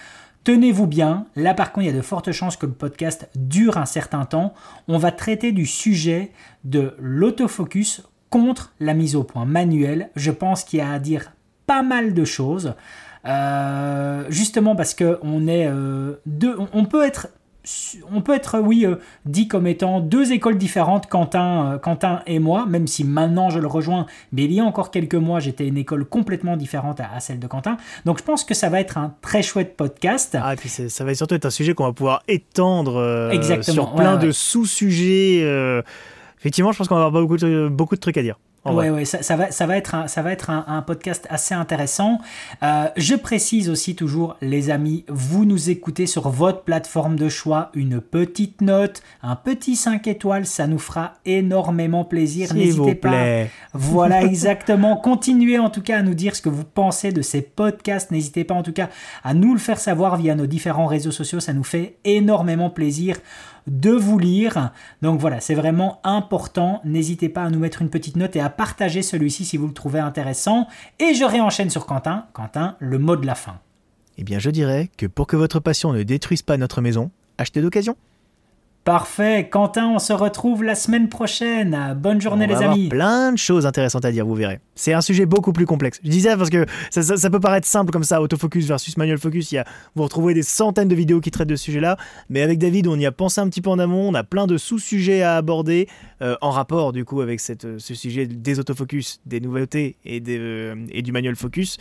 Tenez-vous 0.44 0.86
bien, 0.86 1.26
là 1.34 1.54
par 1.54 1.72
contre 1.72 1.86
il 1.86 1.90
y 1.90 1.92
a 1.92 1.96
de 1.96 2.02
fortes 2.02 2.30
chances 2.30 2.56
que 2.56 2.66
le 2.66 2.72
podcast 2.72 3.28
dure 3.34 3.78
un 3.78 3.84
certain 3.84 4.24
temps. 4.26 4.54
On 4.86 4.96
va 4.96 5.10
traiter 5.10 5.50
du 5.50 5.66
sujet 5.66 6.30
de 6.62 6.94
l'autofocus 7.00 8.02
contre 8.36 8.74
la 8.80 8.92
mise 8.92 9.16
au 9.16 9.24
point 9.24 9.46
manuelle. 9.46 10.10
Je 10.14 10.30
pense 10.30 10.62
qu'il 10.62 10.80
y 10.80 10.82
a 10.82 10.90
à 10.90 10.98
dire 10.98 11.32
pas 11.66 11.82
mal 11.82 12.12
de 12.12 12.24
choses. 12.26 12.74
Euh, 13.24 14.24
justement 14.28 14.76
parce 14.76 14.92
que 14.92 15.18
on 15.22 15.48
est 15.48 15.66
euh, 15.66 16.12
deux, 16.26 16.54
on 16.74 16.84
peut 16.84 17.04
être 17.04 17.28
on 18.12 18.20
peut 18.20 18.32
être, 18.32 18.60
oui, 18.60 18.86
euh, 18.86 18.94
dit 19.24 19.48
comme 19.48 19.66
étant 19.66 19.98
deux 19.98 20.30
écoles 20.30 20.56
différentes, 20.56 21.08
Quentin, 21.08 21.80
Quentin 21.82 22.22
et 22.24 22.38
moi, 22.38 22.64
même 22.64 22.86
si 22.86 23.02
maintenant 23.02 23.50
je 23.50 23.58
le 23.58 23.66
rejoins, 23.66 24.06
mais 24.30 24.44
il 24.44 24.52
y 24.52 24.60
a 24.60 24.64
encore 24.64 24.92
quelques 24.92 25.16
mois, 25.16 25.40
j'étais 25.40 25.66
une 25.66 25.76
école 25.76 26.04
complètement 26.04 26.56
différente 26.56 27.00
à, 27.00 27.18
celle 27.18 27.40
de 27.40 27.46
Quentin. 27.48 27.76
Donc 28.04 28.18
je 28.18 28.22
pense 28.22 28.44
que 28.44 28.54
ça 28.54 28.68
va 28.68 28.78
être 28.78 28.98
un 28.98 29.14
très 29.20 29.42
chouette 29.42 29.76
podcast. 29.76 30.38
Ah, 30.40 30.52
et 30.52 30.56
puis 30.56 30.68
ça 30.68 31.04
va 31.04 31.12
surtout 31.14 31.34
être 31.34 31.46
un 31.46 31.50
sujet 31.50 31.74
qu'on 31.74 31.86
va 31.86 31.92
pouvoir 31.92 32.22
étendre 32.28 33.32
sur 33.62 33.94
plein 33.96 34.16
de 34.16 34.30
sous-sujets 34.30 35.82
effectivement, 36.38 36.72
je 36.72 36.78
pense 36.78 36.88
qu'on 36.88 36.96
va 36.96 37.06
avoir 37.06 37.22
beaucoup 37.22 37.36
de, 37.36 37.68
beaucoup 37.68 37.94
de 37.94 38.00
trucs 38.00 38.16
à 38.16 38.22
dire. 38.22 38.38
Ouais, 38.72 38.90
ouais, 38.90 39.04
ça, 39.04 39.36
va, 39.36 39.50
ça 39.50 39.66
va 39.66 39.76
être 39.76 39.94
un, 39.94 40.08
ça 40.08 40.22
va 40.22 40.32
être 40.32 40.50
un, 40.50 40.82
podcast 40.82 41.26
assez 41.30 41.54
intéressant. 41.54 42.18
Euh, 42.62 42.88
je 42.96 43.14
précise 43.14 43.70
aussi 43.70 43.94
toujours, 43.94 44.36
les 44.40 44.70
amis, 44.70 45.04
vous 45.08 45.44
nous 45.44 45.70
écoutez 45.70 46.06
sur 46.06 46.28
votre 46.28 46.62
plateforme 46.62 47.16
de 47.16 47.28
choix, 47.28 47.70
une 47.74 48.00
petite 48.00 48.60
note, 48.60 49.02
un 49.22 49.36
petit 49.36 49.76
5 49.76 50.06
étoiles, 50.06 50.46
ça 50.46 50.66
nous 50.66 50.78
fera 50.78 51.14
énormément 51.24 52.04
plaisir. 52.04 52.54
N'hésitez 52.54 52.94
pas. 52.94 53.44
Voilà, 53.72 54.22
exactement. 54.24 54.96
Continuez 54.96 55.58
en 55.58 55.70
tout 55.70 55.82
cas 55.82 55.98
à 55.98 56.02
nous 56.02 56.14
dire 56.14 56.34
ce 56.36 56.42
que 56.42 56.48
vous 56.48 56.64
pensez 56.64 57.12
de 57.12 57.22
ces 57.22 57.42
podcasts. 57.42 58.10
N'hésitez 58.10 58.44
pas 58.44 58.54
en 58.54 58.62
tout 58.62 58.72
cas 58.72 58.90
à 59.24 59.34
nous 59.34 59.52
le 59.52 59.60
faire 59.60 59.78
savoir 59.78 60.16
via 60.16 60.34
nos 60.34 60.46
différents 60.46 60.86
réseaux 60.86 61.12
sociaux. 61.12 61.40
Ça 61.40 61.52
nous 61.52 61.64
fait 61.64 61.96
énormément 62.04 62.70
plaisir 62.70 63.16
de 63.66 63.90
vous 63.90 64.18
lire. 64.18 64.72
Donc 65.02 65.20
voilà, 65.20 65.40
c'est 65.40 65.54
vraiment 65.54 66.00
important. 66.04 66.80
N'hésitez 66.84 67.28
pas 67.28 67.44
à 67.44 67.50
nous 67.50 67.58
mettre 67.58 67.82
une 67.82 67.90
petite 67.90 68.16
note 68.16 68.36
et 68.36 68.40
à 68.40 68.48
partager 68.48 69.02
celui-ci 69.02 69.44
si 69.44 69.56
vous 69.56 69.66
le 69.66 69.72
trouvez 69.72 70.00
intéressant. 70.00 70.68
Et 70.98 71.14
je 71.14 71.24
réenchaîne 71.24 71.70
sur 71.70 71.86
Quentin. 71.86 72.26
Quentin, 72.32 72.76
le 72.78 72.98
mot 72.98 73.16
de 73.16 73.26
la 73.26 73.34
fin. 73.34 73.58
Eh 74.18 74.24
bien, 74.24 74.38
je 74.38 74.50
dirais 74.50 74.90
que 74.96 75.06
pour 75.06 75.26
que 75.26 75.36
votre 75.36 75.60
passion 75.60 75.92
ne 75.92 76.02
détruise 76.02 76.42
pas 76.42 76.56
notre 76.56 76.80
maison, 76.80 77.10
achetez 77.38 77.60
d'occasion. 77.60 77.96
Parfait, 78.86 79.48
Quentin, 79.50 79.88
on 79.88 79.98
se 79.98 80.12
retrouve 80.12 80.62
la 80.62 80.76
semaine 80.76 81.08
prochaine. 81.08 81.98
Bonne 82.00 82.20
journée 82.20 82.46
les 82.46 82.54
amis. 82.54 82.88
Plein 82.88 83.32
de 83.32 83.36
choses 83.36 83.66
intéressantes 83.66 84.04
à 84.04 84.12
dire, 84.12 84.24
vous 84.24 84.36
verrez. 84.36 84.60
C'est 84.76 84.92
un 84.92 85.00
sujet 85.00 85.26
beaucoup 85.26 85.52
plus 85.52 85.66
complexe. 85.66 85.98
Je 86.04 86.08
disais 86.08 86.36
parce 86.36 86.50
que 86.50 86.66
ça, 86.90 87.28
peut 87.28 87.40
paraître 87.40 87.66
simple 87.66 87.90
comme 87.90 88.04
ça, 88.04 88.22
autofocus 88.22 88.64
versus 88.64 88.96
manual 88.96 89.18
focus. 89.18 89.50
Il 89.50 89.56
y 89.56 89.58
a, 89.58 89.64
vous 89.96 90.04
retrouvez 90.04 90.34
des 90.34 90.44
centaines 90.44 90.86
de 90.86 90.94
vidéos 90.94 91.20
qui 91.20 91.32
traitent 91.32 91.48
de 91.48 91.56
ce 91.56 91.64
sujet-là. 91.64 91.96
Mais 92.30 92.42
avec 92.42 92.60
David, 92.60 92.86
on 92.86 92.96
y 92.96 93.06
a 93.06 93.10
pensé 93.10 93.40
un 93.40 93.48
petit 93.48 93.60
peu 93.60 93.70
en 93.70 93.80
amont. 93.80 94.08
On 94.08 94.14
a 94.14 94.22
plein 94.22 94.46
de 94.46 94.56
sous-sujets 94.56 95.22
à 95.22 95.34
aborder 95.34 95.88
euh, 96.22 96.36
en 96.40 96.50
rapport 96.50 96.92
du 96.92 97.04
coup 97.04 97.22
avec 97.22 97.40
cette, 97.40 97.80
ce 97.80 97.94
sujet 97.96 98.28
des 98.28 98.60
autofocus, 98.60 99.20
des 99.26 99.40
nouveautés 99.40 99.96
et, 100.04 100.20
des, 100.20 100.38
euh, 100.38 100.76
et 100.92 101.02
du 101.02 101.10
manual 101.10 101.34
focus 101.34 101.78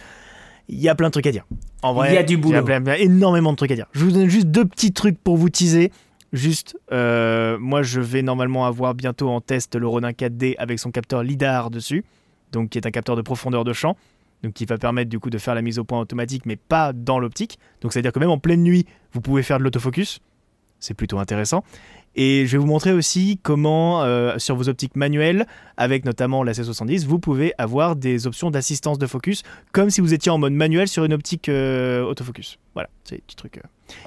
il 0.68 0.80
y 0.80 0.90
a 0.90 0.96
plein 0.96 1.08
de 1.08 1.12
trucs 1.12 1.28
à 1.28 1.32
dire. 1.32 1.46
En 1.82 1.94
vrai, 1.94 2.12
il 2.12 2.16
y 2.16 2.18
a 2.18 2.24
du 2.24 2.38
boulot. 2.38 2.64
Il 2.68 2.88
y 2.88 2.90
a 2.90 2.98
énormément 2.98 3.52
de 3.52 3.58
trucs 3.58 3.72
à 3.72 3.76
dire. 3.76 3.86
Je 3.92 4.04
vous 4.04 4.12
donne 4.12 4.28
juste 4.28 4.48
deux 4.48 4.66
petits 4.66 4.92
trucs 4.92 5.20
pour 5.20 5.38
vous 5.38 5.50
teaser. 5.50 5.92
Juste, 6.36 6.78
euh, 6.92 7.58
moi 7.58 7.82
je 7.82 8.02
vais 8.02 8.22
normalement 8.22 8.66
avoir 8.66 8.94
bientôt 8.94 9.30
en 9.30 9.40
test 9.40 9.74
le 9.78 9.88
Ronin 9.88 10.12
4D 10.12 10.56
avec 10.58 10.80
son 10.80 10.92
capteur 10.92 11.24
LIDAR 11.24 11.70
dessus, 11.70 12.04
donc 12.52 12.72
qui 12.72 12.78
est 12.78 12.86
un 12.86 12.92
capteur 12.92 13.16
de 13.16 13.22
profondeur 13.22 13.64
de 13.64 13.72
champ, 13.72 13.96
donc 14.44 14.52
qui 14.52 14.66
va 14.66 14.78
permettre 14.78 15.10
du 15.10 15.18
coup 15.18 15.30
de 15.30 15.38
faire 15.38 15.56
la 15.56 15.62
mise 15.62 15.80
au 15.80 15.86
point 15.86 15.98
automatique 15.98 16.46
mais 16.46 16.58
pas 16.58 16.92
dans 16.92 17.20
l'optique. 17.20 17.58
Donc 17.80 17.94
c'est 17.94 18.00
à 18.00 18.02
dire 18.02 18.12
que 18.12 18.20
même 18.20 18.30
en 18.30 18.38
pleine 18.38 18.64
nuit, 18.64 18.86
vous 19.14 19.22
pouvez 19.22 19.44
faire 19.44 19.60
de 19.60 19.64
l'autofocus. 19.64 20.20
C'est 20.86 20.94
plutôt 20.94 21.20
intéressant. 21.20 21.64
Et 22.16 22.46
je 22.46 22.54
vais 22.54 22.58
vous 22.58 22.68
montrer 22.68 22.94
aussi 22.94 23.40
comment, 23.44 24.04
euh, 24.04 24.38
sur 24.38 24.56
vos 24.56 24.70
optiques 24.70 24.96
manuelles, 24.96 25.46
avec 25.76 26.06
notamment 26.06 26.44
la 26.44 26.54
C70, 26.54 27.06
vous 27.06 27.20
pouvez 27.20 27.54
avoir 27.58 27.96
des 27.96 28.26
options 28.26 28.52
d'assistance 28.52 28.98
de 28.98 29.06
focus, 29.06 29.44
comme 29.74 29.90
si 29.90 30.00
vous 30.00 30.14
étiez 30.14 30.32
en 30.32 30.38
mode 30.38 30.54
manuel 30.54 30.88
sur 30.88 31.04
une 31.04 31.14
optique 31.14 31.50
euh, 31.50 32.04
autofocus. 32.04 32.58
Voilà, 32.74 32.90
c'est 33.04 33.16
des 33.16 33.22
petits 33.22 33.36
trucs. 33.36 33.58
Euh, 33.58 33.62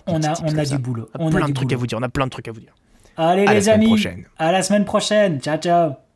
on 0.07 0.23
a, 0.23 0.33
on 0.43 0.57
a 0.57 0.65
du 0.65 0.79
boulot. 0.79 1.09
On 1.19 1.29
a 1.29 1.37
plein 1.37 1.49
de 1.49 1.55
trucs 1.55 1.73
à 1.73 1.77
vous 1.77 1.87
dire. 1.87 1.99
On 1.99 2.03
a 2.03 2.09
plein 2.09 2.27
de 2.27 2.31
trucs 2.31 2.49
à 2.49 2.53
vous 2.53 2.61
dire. 2.61 2.75
Allez 3.17 3.47
les 3.47 3.69
amis, 3.69 4.07
à 4.39 4.53
la 4.53 4.63
semaine 4.63 4.85
prochaine. 4.85 5.41
Ciao 5.41 5.59
ciao. 5.59 6.08